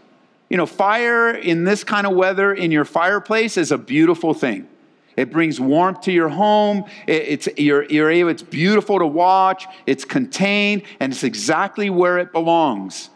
You 0.48 0.56
know, 0.56 0.66
fire 0.66 1.30
in 1.30 1.64
this 1.64 1.84
kind 1.84 2.06
of 2.06 2.14
weather 2.14 2.52
in 2.54 2.70
your 2.70 2.84
fireplace 2.84 3.56
is 3.56 3.70
a 3.70 3.78
beautiful 3.78 4.32
thing. 4.32 4.68
It 5.16 5.32
brings 5.32 5.58
warmth 5.58 6.02
to 6.02 6.12
your 6.12 6.28
home. 6.28 6.84
It's, 7.08 7.48
you're, 7.56 7.84
you're 7.86 8.10
able, 8.10 8.30
it's 8.30 8.42
beautiful 8.42 9.00
to 9.00 9.06
watch. 9.06 9.66
It's 9.84 10.04
contained, 10.04 10.84
and 11.00 11.12
it's 11.12 11.24
exactly 11.24 11.90
where 11.90 12.18
it 12.18 12.32
belongs. 12.32 13.10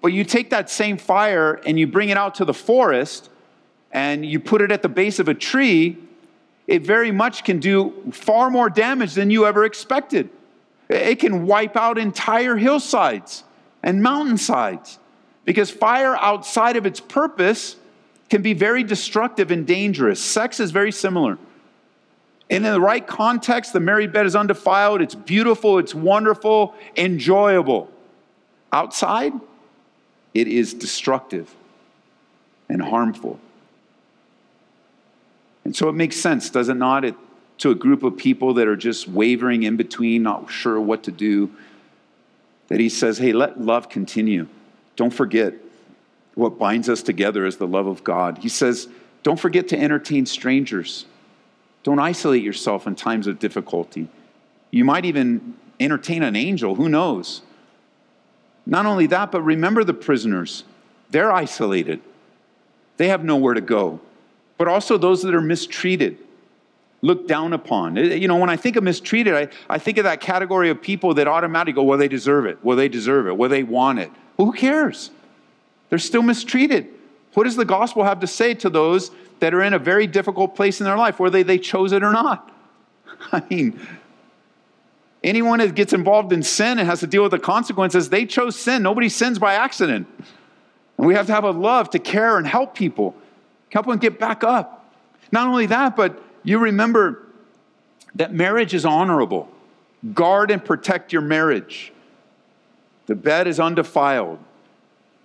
But 0.00 0.12
you 0.12 0.22
take 0.22 0.50
that 0.50 0.70
same 0.70 0.96
fire 0.96 1.60
and 1.66 1.78
you 1.78 1.88
bring 1.88 2.08
it 2.08 2.16
out 2.16 2.36
to 2.36 2.44
the 2.44 2.54
forest 2.54 3.30
and 3.90 4.24
you 4.24 4.38
put 4.38 4.62
it 4.62 4.70
at 4.70 4.82
the 4.82 4.88
base 4.88 5.18
of 5.18 5.26
a 5.28 5.34
tree, 5.34 5.98
it 6.68 6.82
very 6.82 7.10
much 7.10 7.42
can 7.42 7.58
do 7.58 8.12
far 8.12 8.48
more 8.48 8.70
damage 8.70 9.14
than 9.14 9.28
you 9.30 9.44
ever 9.44 9.64
expected. 9.64 10.30
It 10.88 11.16
can 11.16 11.46
wipe 11.46 11.76
out 11.76 11.98
entire 11.98 12.56
hillsides 12.56 13.42
and 13.82 14.02
mountainsides 14.02 14.99
because 15.50 15.68
fire 15.68 16.14
outside 16.14 16.76
of 16.76 16.86
its 16.86 17.00
purpose 17.00 17.74
can 18.28 18.40
be 18.40 18.52
very 18.52 18.84
destructive 18.84 19.50
and 19.50 19.66
dangerous. 19.66 20.22
Sex 20.22 20.60
is 20.60 20.70
very 20.70 20.92
similar. 20.92 21.38
And 22.48 22.64
in 22.64 22.72
the 22.72 22.80
right 22.80 23.04
context, 23.04 23.72
the 23.72 23.80
married 23.80 24.12
bed 24.12 24.26
is 24.26 24.36
undefiled, 24.36 25.00
it's 25.00 25.16
beautiful, 25.16 25.78
it's 25.78 25.92
wonderful, 25.92 26.76
enjoyable. 26.96 27.90
Outside, 28.72 29.32
it 30.34 30.46
is 30.46 30.72
destructive 30.72 31.52
and 32.68 32.80
harmful. 32.80 33.40
And 35.64 35.74
so 35.74 35.88
it 35.88 35.96
makes 35.96 36.14
sense, 36.14 36.48
does 36.48 36.68
it 36.68 36.76
not, 36.76 37.04
it, 37.04 37.16
to 37.58 37.72
a 37.72 37.74
group 37.74 38.04
of 38.04 38.16
people 38.16 38.54
that 38.54 38.68
are 38.68 38.76
just 38.76 39.08
wavering 39.08 39.64
in 39.64 39.76
between, 39.76 40.22
not 40.22 40.48
sure 40.48 40.80
what 40.80 41.02
to 41.02 41.10
do, 41.10 41.50
that 42.68 42.78
he 42.78 42.88
says, 42.88 43.18
hey, 43.18 43.32
let 43.32 43.60
love 43.60 43.88
continue. 43.88 44.46
Don't 45.00 45.14
forget, 45.14 45.54
what 46.34 46.58
binds 46.58 46.86
us 46.90 47.02
together 47.02 47.46
is 47.46 47.56
the 47.56 47.66
love 47.66 47.86
of 47.86 48.04
God. 48.04 48.36
He 48.36 48.50
says, 48.50 48.86
don't 49.22 49.40
forget 49.40 49.68
to 49.68 49.80
entertain 49.80 50.26
strangers. 50.26 51.06
Don't 51.84 51.98
isolate 51.98 52.42
yourself 52.42 52.86
in 52.86 52.96
times 52.96 53.26
of 53.26 53.38
difficulty. 53.38 54.08
You 54.70 54.84
might 54.84 55.06
even 55.06 55.54
entertain 55.80 56.22
an 56.22 56.36
angel, 56.36 56.74
who 56.74 56.90
knows? 56.90 57.40
Not 58.66 58.84
only 58.84 59.06
that, 59.06 59.32
but 59.32 59.40
remember 59.40 59.84
the 59.84 59.94
prisoners. 59.94 60.64
They're 61.08 61.32
isolated, 61.32 62.02
they 62.98 63.08
have 63.08 63.24
nowhere 63.24 63.54
to 63.54 63.62
go. 63.62 64.00
But 64.58 64.68
also 64.68 64.98
those 64.98 65.22
that 65.22 65.34
are 65.34 65.40
mistreated, 65.40 66.18
looked 67.00 67.26
down 67.26 67.54
upon. 67.54 67.96
Eh, 67.96 68.16
you 68.16 68.28
know, 68.28 68.36
when 68.36 68.50
I 68.50 68.58
think 68.58 68.76
of 68.76 68.84
mistreated, 68.84 69.32
I, 69.32 69.48
I 69.70 69.78
think 69.78 69.96
of 69.96 70.04
that 70.04 70.20
category 70.20 70.68
of 70.68 70.82
people 70.82 71.14
that 71.14 71.26
automatically 71.26 71.72
go, 71.72 71.84
well, 71.84 71.96
they 71.96 72.06
deserve 72.06 72.44
it. 72.44 72.62
Well, 72.62 72.76
they 72.76 72.90
deserve 72.90 73.28
it. 73.28 73.38
Well, 73.38 73.48
they 73.48 73.62
want 73.62 73.98
it. 73.98 74.10
Well, 74.40 74.52
who 74.52 74.56
cares? 74.56 75.10
They're 75.90 75.98
still 75.98 76.22
mistreated. 76.22 76.88
What 77.34 77.44
does 77.44 77.56
the 77.56 77.66
gospel 77.66 78.04
have 78.04 78.20
to 78.20 78.26
say 78.26 78.54
to 78.54 78.70
those 78.70 79.10
that 79.40 79.52
are 79.52 79.62
in 79.62 79.74
a 79.74 79.78
very 79.78 80.06
difficult 80.06 80.56
place 80.56 80.80
in 80.80 80.86
their 80.86 80.96
life, 80.96 81.20
whether 81.20 81.44
they 81.44 81.58
chose 81.58 81.92
it 81.92 82.02
or 82.02 82.10
not. 82.10 82.50
I 83.32 83.42
mean, 83.50 83.78
anyone 85.22 85.58
that 85.58 85.74
gets 85.74 85.92
involved 85.92 86.32
in 86.32 86.42
sin 86.42 86.78
and 86.78 86.88
has 86.88 87.00
to 87.00 87.06
deal 87.06 87.22
with 87.22 87.32
the 87.32 87.38
consequences, 87.38 88.08
they 88.08 88.24
chose 88.24 88.56
sin. 88.56 88.82
Nobody 88.82 89.10
sins 89.10 89.38
by 89.38 89.56
accident. 89.56 90.06
And 90.96 91.06
we 91.06 91.14
have 91.16 91.26
to 91.26 91.32
have 91.32 91.44
a 91.44 91.50
love 91.50 91.90
to 91.90 91.98
care 91.98 92.38
and 92.38 92.46
help 92.46 92.74
people, 92.74 93.14
help 93.68 93.84
them 93.84 93.98
get 93.98 94.18
back 94.18 94.42
up. 94.42 94.90
Not 95.32 95.48
only 95.48 95.66
that, 95.66 95.96
but 95.96 96.18
you 96.44 96.60
remember 96.60 97.26
that 98.14 98.32
marriage 98.32 98.72
is 98.72 98.86
honorable. 98.86 99.50
Guard 100.14 100.50
and 100.50 100.64
protect 100.64 101.12
your 101.12 101.20
marriage. 101.20 101.92
The 103.10 103.16
bed 103.16 103.48
is 103.48 103.58
undefiled. 103.58 104.38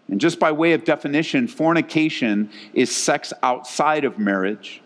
And 0.08 0.20
just 0.20 0.40
by 0.40 0.52
way 0.52 0.74
of 0.74 0.84
definition, 0.84 1.48
fornication 1.48 2.50
is 2.74 2.90
sex 2.90 3.32
outside 3.44 4.06
of 4.06 4.18
marriage, 4.18 4.82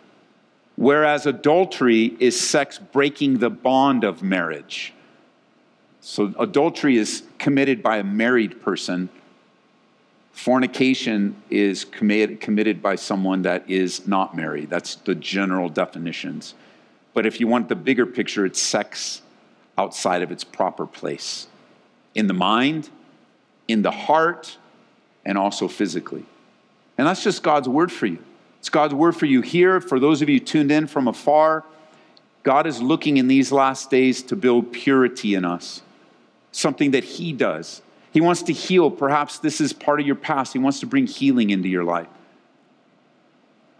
whereas 0.75 1.25
adultery 1.25 2.13
is 2.19 2.37
sex 2.37 2.77
breaking 2.77 3.37
the 3.37 3.49
bond 3.49 4.03
of 4.03 4.21
marriage. 4.21 4.93
So 6.01 6.33
adultery 6.37 6.97
is 6.97 7.23
committed 7.37 7.81
by 7.81 7.99
a 7.99 8.03
married 8.03 8.61
person. 8.61 9.07
Fornication 10.33 11.41
is 11.49 11.85
committed, 11.85 12.81
by 12.81 12.95
someone 12.95 13.43
that 13.43 13.69
is 13.69 14.07
not 14.07 14.35
married. 14.35 14.69
That's 14.69 14.95
the 14.95 15.15
general 15.15 15.69
definitions. 15.69 16.53
But 17.13 17.25
if 17.25 17.39
you 17.39 17.47
want 17.47 17.69
the 17.69 17.77
bigger 17.77 18.05
picture, 18.05 18.45
it's 18.45 18.61
sex 18.61 19.21
outside 19.77 20.21
of 20.21 20.33
its 20.33 20.43
proper 20.43 20.85
place 20.85 21.47
in 22.15 22.27
the 22.27 22.33
mind, 22.33 22.89
in 23.67 23.81
the 23.81 23.91
heart, 23.91 24.57
and 25.25 25.37
also 25.37 25.67
physically. 25.67 26.25
And 26.97 27.07
that's 27.07 27.23
just 27.23 27.43
God's 27.43 27.69
word 27.69 27.91
for 27.91 28.07
you. 28.07 28.19
It's 28.59 28.69
God's 28.69 28.93
word 28.93 29.15
for 29.15 29.25
you 29.25 29.41
here. 29.41 29.79
For 29.79 29.99
those 29.99 30.21
of 30.21 30.29
you 30.29 30.39
tuned 30.39 30.71
in 30.71 30.87
from 30.87 31.07
afar, 31.07 31.63
God 32.43 32.67
is 32.67 32.81
looking 32.81 33.17
in 33.17 33.27
these 33.27 33.51
last 33.51 33.89
days 33.89 34.21
to 34.23 34.35
build 34.35 34.73
purity 34.73 35.35
in 35.35 35.45
us, 35.45 35.81
something 36.51 36.91
that 36.91 37.03
He 37.03 37.31
does. 37.31 37.81
He 38.11 38.21
wants 38.21 38.41
to 38.43 38.53
heal. 38.53 38.89
Perhaps 38.89 39.39
this 39.39 39.61
is 39.61 39.71
part 39.71 39.99
of 39.99 40.07
your 40.07 40.15
past. 40.15 40.53
He 40.53 40.59
wants 40.59 40.79
to 40.79 40.87
bring 40.87 41.07
healing 41.07 41.51
into 41.51 41.69
your 41.69 41.83
life. 41.83 42.07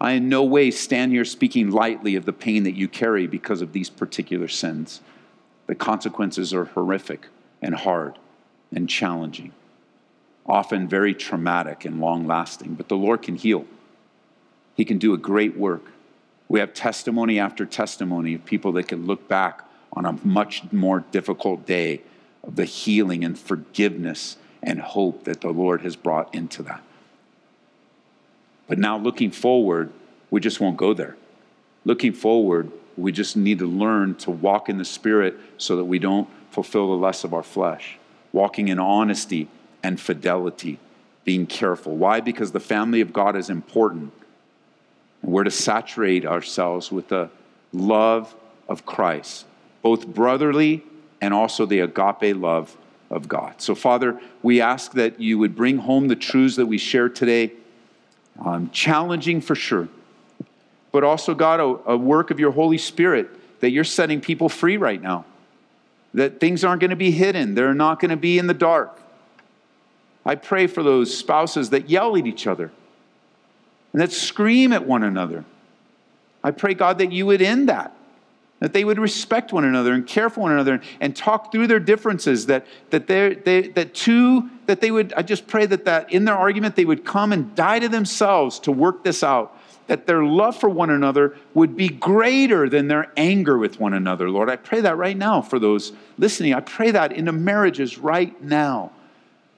I 0.00 0.12
in 0.12 0.28
no 0.30 0.44
way 0.44 0.70
stand 0.70 1.12
here 1.12 1.26
speaking 1.26 1.70
lightly 1.70 2.14
of 2.14 2.24
the 2.24 2.32
pain 2.32 2.62
that 2.62 2.74
you 2.74 2.88
carry 2.88 3.26
because 3.26 3.60
of 3.60 3.72
these 3.72 3.90
particular 3.90 4.48
sins. 4.48 5.02
The 5.66 5.74
consequences 5.74 6.54
are 6.54 6.64
horrific 6.66 7.26
and 7.62 7.74
hard 7.74 8.18
and 8.72 8.88
challenging 8.88 9.52
often 10.50 10.88
very 10.88 11.14
traumatic 11.14 11.84
and 11.84 12.00
long 12.00 12.26
lasting, 12.26 12.74
but 12.74 12.88
the 12.88 12.96
Lord 12.96 13.22
can 13.22 13.36
heal. 13.36 13.64
He 14.74 14.84
can 14.84 14.98
do 14.98 15.14
a 15.14 15.18
great 15.18 15.56
work. 15.56 15.84
We 16.48 16.60
have 16.60 16.74
testimony 16.74 17.38
after 17.38 17.64
testimony 17.64 18.34
of 18.34 18.44
people 18.44 18.72
that 18.72 18.88
can 18.88 19.06
look 19.06 19.28
back 19.28 19.64
on 19.92 20.04
a 20.04 20.18
much 20.24 20.72
more 20.72 21.04
difficult 21.12 21.66
day 21.66 22.02
of 22.42 22.56
the 22.56 22.64
healing 22.64 23.24
and 23.24 23.38
forgiveness 23.38 24.36
and 24.62 24.80
hope 24.80 25.24
that 25.24 25.40
the 25.40 25.50
Lord 25.50 25.82
has 25.82 25.96
brought 25.96 26.34
into 26.34 26.62
that. 26.64 26.82
But 28.66 28.78
now, 28.78 28.98
looking 28.98 29.30
forward, 29.30 29.92
we 30.30 30.40
just 30.40 30.60
won't 30.60 30.76
go 30.76 30.94
there. 30.94 31.16
Looking 31.84 32.12
forward, 32.12 32.70
we 33.00 33.12
just 33.12 33.36
need 33.36 33.58
to 33.60 33.66
learn 33.66 34.14
to 34.16 34.30
walk 34.30 34.68
in 34.68 34.78
the 34.78 34.84
Spirit 34.84 35.36
so 35.58 35.76
that 35.76 35.84
we 35.84 35.98
don't 35.98 36.28
fulfill 36.50 36.90
the 36.90 36.96
lust 36.96 37.24
of 37.24 37.32
our 37.32 37.42
flesh, 37.42 37.98
walking 38.32 38.68
in 38.68 38.78
honesty 38.78 39.48
and 39.82 40.00
fidelity, 40.00 40.78
being 41.24 41.46
careful. 41.46 41.96
Why? 41.96 42.20
Because 42.20 42.52
the 42.52 42.60
family 42.60 43.00
of 43.00 43.12
God 43.12 43.36
is 43.36 43.48
important. 43.50 44.12
And 45.22 45.32
we're 45.32 45.44
to 45.44 45.50
saturate 45.50 46.26
ourselves 46.26 46.90
with 46.90 47.08
the 47.08 47.30
love 47.72 48.34
of 48.68 48.84
Christ, 48.84 49.46
both 49.82 50.06
brotherly 50.06 50.82
and 51.20 51.34
also 51.34 51.66
the 51.66 51.80
agape 51.80 52.36
love 52.36 52.76
of 53.10 53.28
God. 53.28 53.60
So, 53.60 53.74
Father, 53.74 54.20
we 54.42 54.60
ask 54.60 54.92
that 54.92 55.20
you 55.20 55.38
would 55.38 55.56
bring 55.56 55.78
home 55.78 56.08
the 56.08 56.16
truths 56.16 56.56
that 56.56 56.66
we 56.66 56.78
share 56.78 57.08
today, 57.08 57.52
um, 58.38 58.70
challenging 58.70 59.40
for 59.40 59.54
sure, 59.54 59.88
but 60.92 61.04
also, 61.04 61.34
God, 61.34 61.60
a, 61.60 61.92
a 61.92 61.96
work 61.96 62.30
of 62.30 62.40
your 62.40 62.50
Holy 62.50 62.78
Spirit 62.78 63.30
that 63.60 63.70
you're 63.70 63.84
setting 63.84 64.20
people 64.20 64.48
free 64.48 64.76
right 64.76 65.00
now. 65.00 65.24
That 66.14 66.40
things 66.40 66.64
aren't 66.64 66.80
going 66.80 66.90
to 66.90 66.96
be 66.96 67.12
hidden, 67.12 67.54
they're 67.54 67.74
not 67.74 68.00
going 68.00 68.10
to 68.10 68.16
be 68.16 68.38
in 68.38 68.46
the 68.46 68.54
dark. 68.54 69.00
I 70.24 70.34
pray 70.34 70.66
for 70.66 70.82
those 70.82 71.16
spouses 71.16 71.70
that 71.70 71.88
yell 71.88 72.16
at 72.16 72.26
each 72.26 72.46
other 72.46 72.70
and 73.92 74.02
that 74.02 74.12
scream 74.12 74.72
at 74.72 74.86
one 74.86 75.02
another. 75.02 75.44
I 76.42 76.50
pray, 76.50 76.74
God, 76.74 76.98
that 76.98 77.12
you 77.12 77.26
would 77.26 77.42
end 77.42 77.68
that, 77.68 77.94
that 78.60 78.72
they 78.72 78.84
would 78.84 78.98
respect 78.98 79.52
one 79.52 79.64
another 79.64 79.92
and 79.92 80.06
care 80.06 80.30
for 80.30 80.40
one 80.40 80.52
another 80.52 80.80
and 81.00 81.14
talk 81.14 81.52
through 81.52 81.66
their 81.66 81.80
differences, 81.80 82.46
that, 82.46 82.66
that, 82.90 83.06
they 83.06 83.68
that 83.68 83.94
two, 83.94 84.50
that 84.66 84.80
they 84.80 84.90
would, 84.90 85.12
I 85.14 85.22
just 85.22 85.46
pray 85.46 85.66
that, 85.66 85.84
that 85.86 86.12
in 86.12 86.24
their 86.24 86.36
argument 86.36 86.76
they 86.76 86.84
would 86.84 87.04
come 87.04 87.32
and 87.32 87.54
die 87.54 87.78
to 87.78 87.88
themselves 87.88 88.58
to 88.60 88.72
work 88.72 89.04
this 89.04 89.22
out, 89.22 89.56
that 89.90 90.06
their 90.06 90.22
love 90.22 90.56
for 90.56 90.68
one 90.68 90.88
another 90.88 91.34
would 91.52 91.76
be 91.76 91.88
greater 91.88 92.68
than 92.68 92.86
their 92.86 93.12
anger 93.16 93.58
with 93.58 93.80
one 93.80 93.92
another, 93.92 94.30
Lord. 94.30 94.48
I 94.48 94.54
pray 94.54 94.80
that 94.82 94.96
right 94.96 95.16
now 95.16 95.42
for 95.42 95.58
those 95.58 95.90
listening. 96.16 96.54
I 96.54 96.60
pray 96.60 96.92
that 96.92 97.10
into 97.10 97.32
marriages 97.32 97.98
right 97.98 98.40
now 98.40 98.92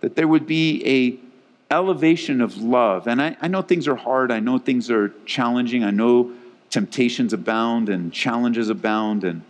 that 0.00 0.16
there 0.16 0.26
would 0.26 0.46
be 0.46 0.82
a 0.86 1.74
elevation 1.74 2.40
of 2.40 2.56
love. 2.56 3.08
And 3.08 3.20
I, 3.20 3.36
I 3.42 3.48
know 3.48 3.60
things 3.60 3.86
are 3.86 3.94
hard. 3.94 4.32
I 4.32 4.40
know 4.40 4.56
things 4.56 4.90
are 4.90 5.12
challenging. 5.26 5.84
I 5.84 5.90
know 5.90 6.32
temptations 6.70 7.34
abound 7.34 7.90
and 7.90 8.10
challenges 8.10 8.70
abound. 8.70 9.24
And 9.24 9.42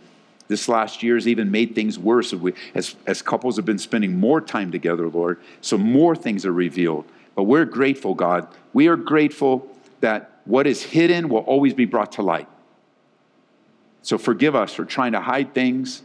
this 0.49 0.67
last 0.67 1.01
year 1.01 1.15
has 1.15 1.29
even 1.29 1.49
made 1.49 1.75
things 1.75 1.97
worse 1.97 2.33
as, 2.75 2.97
as 3.07 3.21
couples 3.21 3.55
have 3.55 3.63
been 3.63 3.79
spending 3.79 4.19
more 4.19 4.41
time 4.41 4.69
together, 4.69 5.07
Lord. 5.07 5.39
So 5.61 5.77
more 5.77 6.13
things 6.13 6.45
are 6.45 6.51
revealed. 6.51 7.05
But 7.35 7.43
we're 7.43 7.63
grateful, 7.63 8.15
God. 8.15 8.49
We 8.73 8.89
are 8.89 8.97
grateful 8.97 9.73
that 10.01 10.31
what 10.45 10.67
is 10.67 10.83
hidden 10.83 11.29
will 11.29 11.39
always 11.39 11.73
be 11.73 11.85
brought 11.85 12.13
to 12.13 12.21
light. 12.21 12.47
So 14.01 14.17
forgive 14.17 14.55
us 14.55 14.73
for 14.73 14.85
trying 14.85 15.13
to 15.13 15.21
hide 15.21 15.53
things 15.53 16.03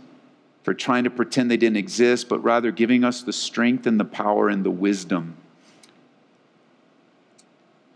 for 0.68 0.74
trying 0.74 1.04
to 1.04 1.08
pretend 1.10 1.50
they 1.50 1.56
didn't 1.56 1.78
exist, 1.78 2.28
but 2.28 2.40
rather 2.40 2.70
giving 2.70 3.02
us 3.02 3.22
the 3.22 3.32
strength 3.32 3.86
and 3.86 3.98
the 3.98 4.04
power 4.04 4.50
and 4.50 4.64
the 4.64 4.70
wisdom 4.70 5.34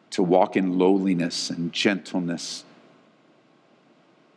to 0.08 0.22
walk 0.22 0.56
in 0.56 0.78
lowliness 0.78 1.50
and 1.50 1.70
gentleness, 1.74 2.64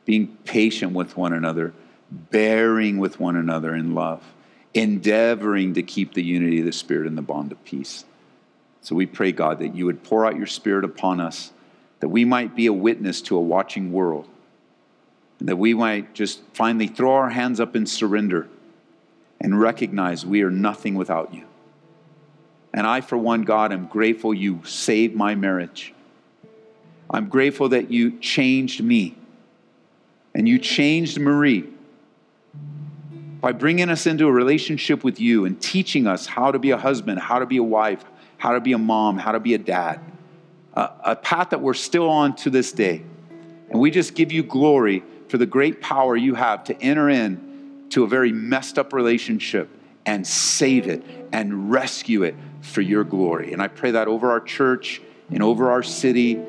being 0.03 0.35
patient 0.43 0.91
with 0.91 1.15
one 1.15 1.31
another, 1.31 1.73
bearing 2.11 2.97
with 2.97 3.21
one 3.21 3.37
another 3.37 3.73
in 3.73 3.95
love, 3.95 4.21
endeavoring 4.73 5.73
to 5.73 5.81
keep 5.81 6.13
the 6.13 6.21
unity 6.21 6.59
of 6.59 6.65
the 6.65 6.73
Spirit 6.73 7.07
in 7.07 7.15
the 7.15 7.21
bond 7.21 7.53
of 7.53 7.63
peace. 7.63 8.03
So 8.81 8.95
we 8.95 9.05
pray, 9.05 9.31
God, 9.31 9.59
that 9.59 9.75
you 9.75 9.85
would 9.85 10.03
pour 10.03 10.25
out 10.25 10.35
your 10.35 10.45
Spirit 10.45 10.83
upon 10.83 11.21
us, 11.21 11.53
that 12.05 12.09
we 12.09 12.23
might 12.23 12.55
be 12.55 12.67
a 12.67 12.71
witness 12.71 13.19
to 13.19 13.35
a 13.35 13.41
watching 13.41 13.91
world 13.91 14.27
and 15.39 15.49
that 15.49 15.55
we 15.55 15.73
might 15.73 16.13
just 16.13 16.39
finally 16.53 16.85
throw 16.85 17.11
our 17.11 17.31
hands 17.31 17.59
up 17.59 17.75
in 17.75 17.87
surrender 17.87 18.47
and 19.41 19.59
recognize 19.59 20.23
we 20.23 20.43
are 20.43 20.51
nothing 20.51 20.93
without 20.93 21.33
you. 21.33 21.43
And 22.75 22.85
I, 22.85 23.01
for 23.01 23.17
one, 23.17 23.41
God, 23.41 23.73
am 23.73 23.87
grateful 23.87 24.35
you 24.35 24.61
saved 24.65 25.15
my 25.15 25.33
marriage. 25.33 25.95
I'm 27.09 27.27
grateful 27.27 27.69
that 27.69 27.89
you 27.89 28.19
changed 28.19 28.83
me 28.83 29.17
and 30.35 30.47
you 30.47 30.59
changed 30.59 31.19
Marie 31.19 31.67
by 33.41 33.51
bringing 33.51 33.89
us 33.89 34.05
into 34.05 34.27
a 34.27 34.31
relationship 34.31 35.03
with 35.03 35.19
you 35.19 35.45
and 35.45 35.59
teaching 35.59 36.05
us 36.05 36.27
how 36.27 36.51
to 36.51 36.59
be 36.59 36.69
a 36.69 36.77
husband, 36.77 37.17
how 37.17 37.39
to 37.39 37.47
be 37.47 37.57
a 37.57 37.63
wife, 37.63 38.05
how 38.37 38.51
to 38.51 38.59
be 38.59 38.73
a 38.73 38.77
mom, 38.77 39.17
how 39.17 39.31
to 39.31 39.39
be 39.39 39.55
a 39.55 39.57
dad. 39.57 39.99
Uh, 40.75 40.89
a 41.03 41.15
path 41.15 41.51
that 41.51 41.61
we're 41.61 41.73
still 41.73 42.09
on 42.09 42.35
to 42.35 42.49
this 42.49 42.71
day. 42.71 43.01
And 43.69 43.79
we 43.79 43.91
just 43.91 44.13
give 44.13 44.31
you 44.31 44.43
glory 44.43 45.03
for 45.29 45.37
the 45.37 45.45
great 45.45 45.81
power 45.81 46.15
you 46.15 46.35
have 46.35 46.63
to 46.65 46.81
enter 46.81 47.09
in 47.09 47.87
to 47.91 48.03
a 48.03 48.07
very 48.07 48.31
messed 48.31 48.77
up 48.77 48.93
relationship 48.93 49.69
and 50.05 50.25
save 50.25 50.87
it 50.87 51.03
and 51.31 51.71
rescue 51.71 52.23
it 52.23 52.35
for 52.61 52.81
your 52.81 53.03
glory. 53.03 53.53
And 53.53 53.61
I 53.61 53.67
pray 53.67 53.91
that 53.91 54.07
over 54.07 54.31
our 54.31 54.41
church 54.41 55.01
and 55.29 55.41
over 55.41 55.71
our 55.71 55.83
city 55.83 56.39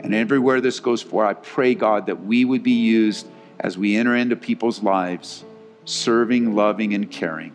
and 0.00 0.14
everywhere 0.14 0.60
this 0.60 0.80
goes 0.80 1.02
for. 1.02 1.24
I 1.24 1.34
pray, 1.34 1.74
God, 1.74 2.06
that 2.06 2.24
we 2.24 2.44
would 2.44 2.62
be 2.62 2.72
used 2.72 3.26
as 3.60 3.78
we 3.78 3.96
enter 3.96 4.14
into 4.16 4.36
people's 4.36 4.82
lives, 4.82 5.44
serving, 5.84 6.54
loving, 6.54 6.94
and 6.94 7.10
caring. 7.10 7.54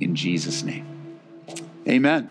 In 0.00 0.14
Jesus' 0.14 0.62
name. 0.62 0.86
Amen. 1.88 2.30